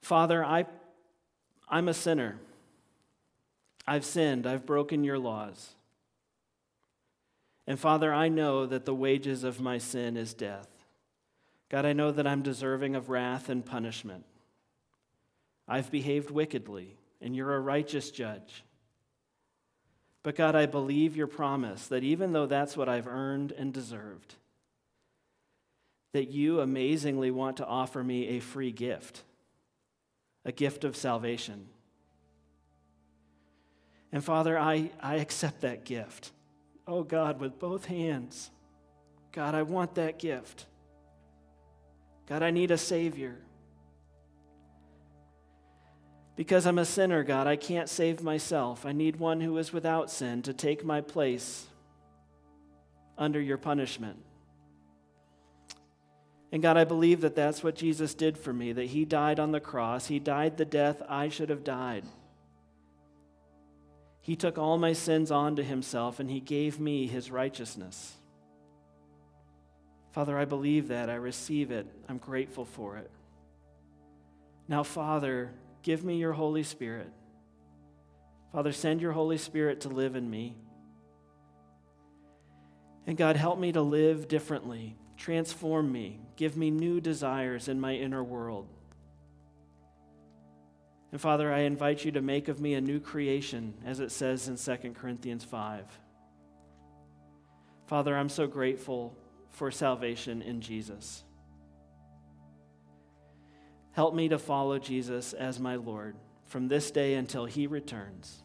Father, 0.00 0.42
I, 0.44 0.64
I'm 1.68 1.88
a 1.88 1.94
sinner. 1.94 2.38
I've 3.86 4.04
sinned. 4.04 4.46
I've 4.46 4.64
broken 4.64 5.04
your 5.04 5.18
laws. 5.18 5.74
And 7.66 7.78
Father, 7.78 8.14
I 8.14 8.28
know 8.28 8.64
that 8.66 8.84
the 8.84 8.94
wages 8.94 9.44
of 9.44 9.60
my 9.60 9.78
sin 9.78 10.16
is 10.16 10.32
death. 10.32 10.68
God, 11.68 11.84
I 11.84 11.92
know 11.92 12.12
that 12.12 12.26
I'm 12.26 12.42
deserving 12.42 12.94
of 12.94 13.10
wrath 13.10 13.48
and 13.48 13.66
punishment. 13.66 14.24
I've 15.68 15.90
behaved 15.90 16.30
wickedly, 16.30 16.96
and 17.20 17.34
you're 17.34 17.54
a 17.54 17.60
righteous 17.60 18.10
judge. 18.10 18.64
But 20.22 20.34
God, 20.34 20.56
I 20.56 20.66
believe 20.66 21.16
your 21.16 21.26
promise 21.26 21.86
that 21.88 22.02
even 22.02 22.32
though 22.32 22.46
that's 22.46 22.76
what 22.76 22.88
I've 22.88 23.06
earned 23.06 23.52
and 23.52 23.72
deserved, 23.72 24.34
that 26.12 26.30
you 26.30 26.60
amazingly 26.60 27.30
want 27.30 27.58
to 27.58 27.66
offer 27.66 28.02
me 28.02 28.28
a 28.30 28.40
free 28.40 28.72
gift, 28.72 29.22
a 30.44 30.52
gift 30.52 30.82
of 30.84 30.96
salvation. 30.96 31.66
And 34.12 34.24
Father, 34.24 34.58
I, 34.58 34.90
I 35.00 35.16
accept 35.16 35.60
that 35.60 35.84
gift. 35.84 36.32
Oh 36.86 37.02
God, 37.02 37.38
with 37.38 37.58
both 37.58 37.84
hands. 37.84 38.50
God, 39.32 39.54
I 39.54 39.62
want 39.62 39.96
that 39.96 40.18
gift. 40.18 40.66
God, 42.26 42.42
I 42.42 42.50
need 42.50 42.70
a 42.70 42.78
Savior. 42.78 43.36
Because 46.36 46.66
I'm 46.66 46.78
a 46.78 46.84
sinner, 46.84 47.24
God, 47.24 47.46
I 47.46 47.56
can't 47.56 47.88
save 47.88 48.22
myself. 48.22 48.84
I 48.84 48.92
need 48.92 49.16
one 49.16 49.40
who 49.40 49.56
is 49.56 49.72
without 49.72 50.10
sin 50.10 50.42
to 50.42 50.52
take 50.52 50.84
my 50.84 51.00
place 51.00 51.66
under 53.16 53.40
your 53.40 53.56
punishment. 53.56 54.18
And 56.52 56.62
God, 56.62 56.76
I 56.76 56.84
believe 56.84 57.22
that 57.22 57.34
that's 57.34 57.64
what 57.64 57.74
Jesus 57.74 58.14
did 58.14 58.36
for 58.38 58.52
me, 58.52 58.72
that 58.72 58.86
He 58.86 59.04
died 59.04 59.40
on 59.40 59.50
the 59.50 59.60
cross. 59.60 60.06
He 60.06 60.18
died 60.18 60.58
the 60.58 60.64
death 60.64 61.02
I 61.08 61.30
should 61.30 61.48
have 61.48 61.64
died. 61.64 62.04
He 64.20 64.36
took 64.36 64.58
all 64.58 64.76
my 64.76 64.92
sins 64.92 65.30
onto 65.30 65.62
Himself 65.62 66.20
and 66.20 66.30
He 66.30 66.40
gave 66.40 66.78
me 66.78 67.06
His 67.06 67.30
righteousness. 67.30 68.12
Father, 70.12 70.38
I 70.38 70.44
believe 70.44 70.88
that. 70.88 71.10
I 71.10 71.14
receive 71.14 71.70
it. 71.70 71.86
I'm 72.08 72.18
grateful 72.18 72.64
for 72.64 72.96
it. 72.96 73.10
Now, 74.68 74.82
Father, 74.82 75.50
give 75.86 76.02
me 76.02 76.16
your 76.16 76.32
Holy 76.32 76.64
Spirit. 76.64 77.12
Father, 78.52 78.72
send 78.72 79.00
your 79.00 79.12
Holy 79.12 79.38
Spirit 79.38 79.82
to 79.82 79.88
live 79.88 80.16
in 80.16 80.28
me. 80.28 80.56
And 83.06 83.16
God, 83.16 83.36
help 83.36 83.56
me 83.60 83.70
to 83.70 83.82
live 83.82 84.26
differently. 84.26 84.96
Transform 85.16 85.92
me. 85.92 86.18
Give 86.34 86.56
me 86.56 86.72
new 86.72 87.00
desires 87.00 87.68
in 87.68 87.80
my 87.80 87.94
inner 87.94 88.24
world. 88.24 88.66
And 91.12 91.20
Father, 91.20 91.52
I 91.52 91.60
invite 91.60 92.04
you 92.04 92.10
to 92.12 92.20
make 92.20 92.48
of 92.48 92.60
me 92.60 92.74
a 92.74 92.80
new 92.80 92.98
creation, 92.98 93.74
as 93.84 94.00
it 94.00 94.10
says 94.10 94.48
in 94.48 94.56
2 94.56 94.90
Corinthians 94.90 95.44
5. 95.44 95.86
Father, 97.86 98.16
I'm 98.16 98.28
so 98.28 98.48
grateful 98.48 99.16
for 99.50 99.70
salvation 99.70 100.42
in 100.42 100.60
Jesus. 100.60 101.22
Help 103.96 104.14
me 104.14 104.28
to 104.28 104.38
follow 104.38 104.78
Jesus 104.78 105.32
as 105.32 105.58
my 105.58 105.76
Lord 105.76 106.16
from 106.44 106.68
this 106.68 106.90
day 106.90 107.14
until 107.14 107.46
he 107.46 107.66
returns. 107.66 108.42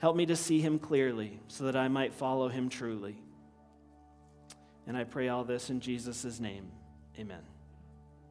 Help 0.00 0.16
me 0.16 0.26
to 0.26 0.36
see 0.36 0.60
him 0.60 0.78
clearly 0.78 1.40
so 1.48 1.64
that 1.64 1.74
I 1.74 1.88
might 1.88 2.12
follow 2.12 2.50
him 2.50 2.68
truly. 2.68 3.16
And 4.86 4.98
I 4.98 5.04
pray 5.04 5.28
all 5.28 5.44
this 5.44 5.70
in 5.70 5.80
Jesus' 5.80 6.40
name. 6.40 6.70
Amen. 7.18 7.40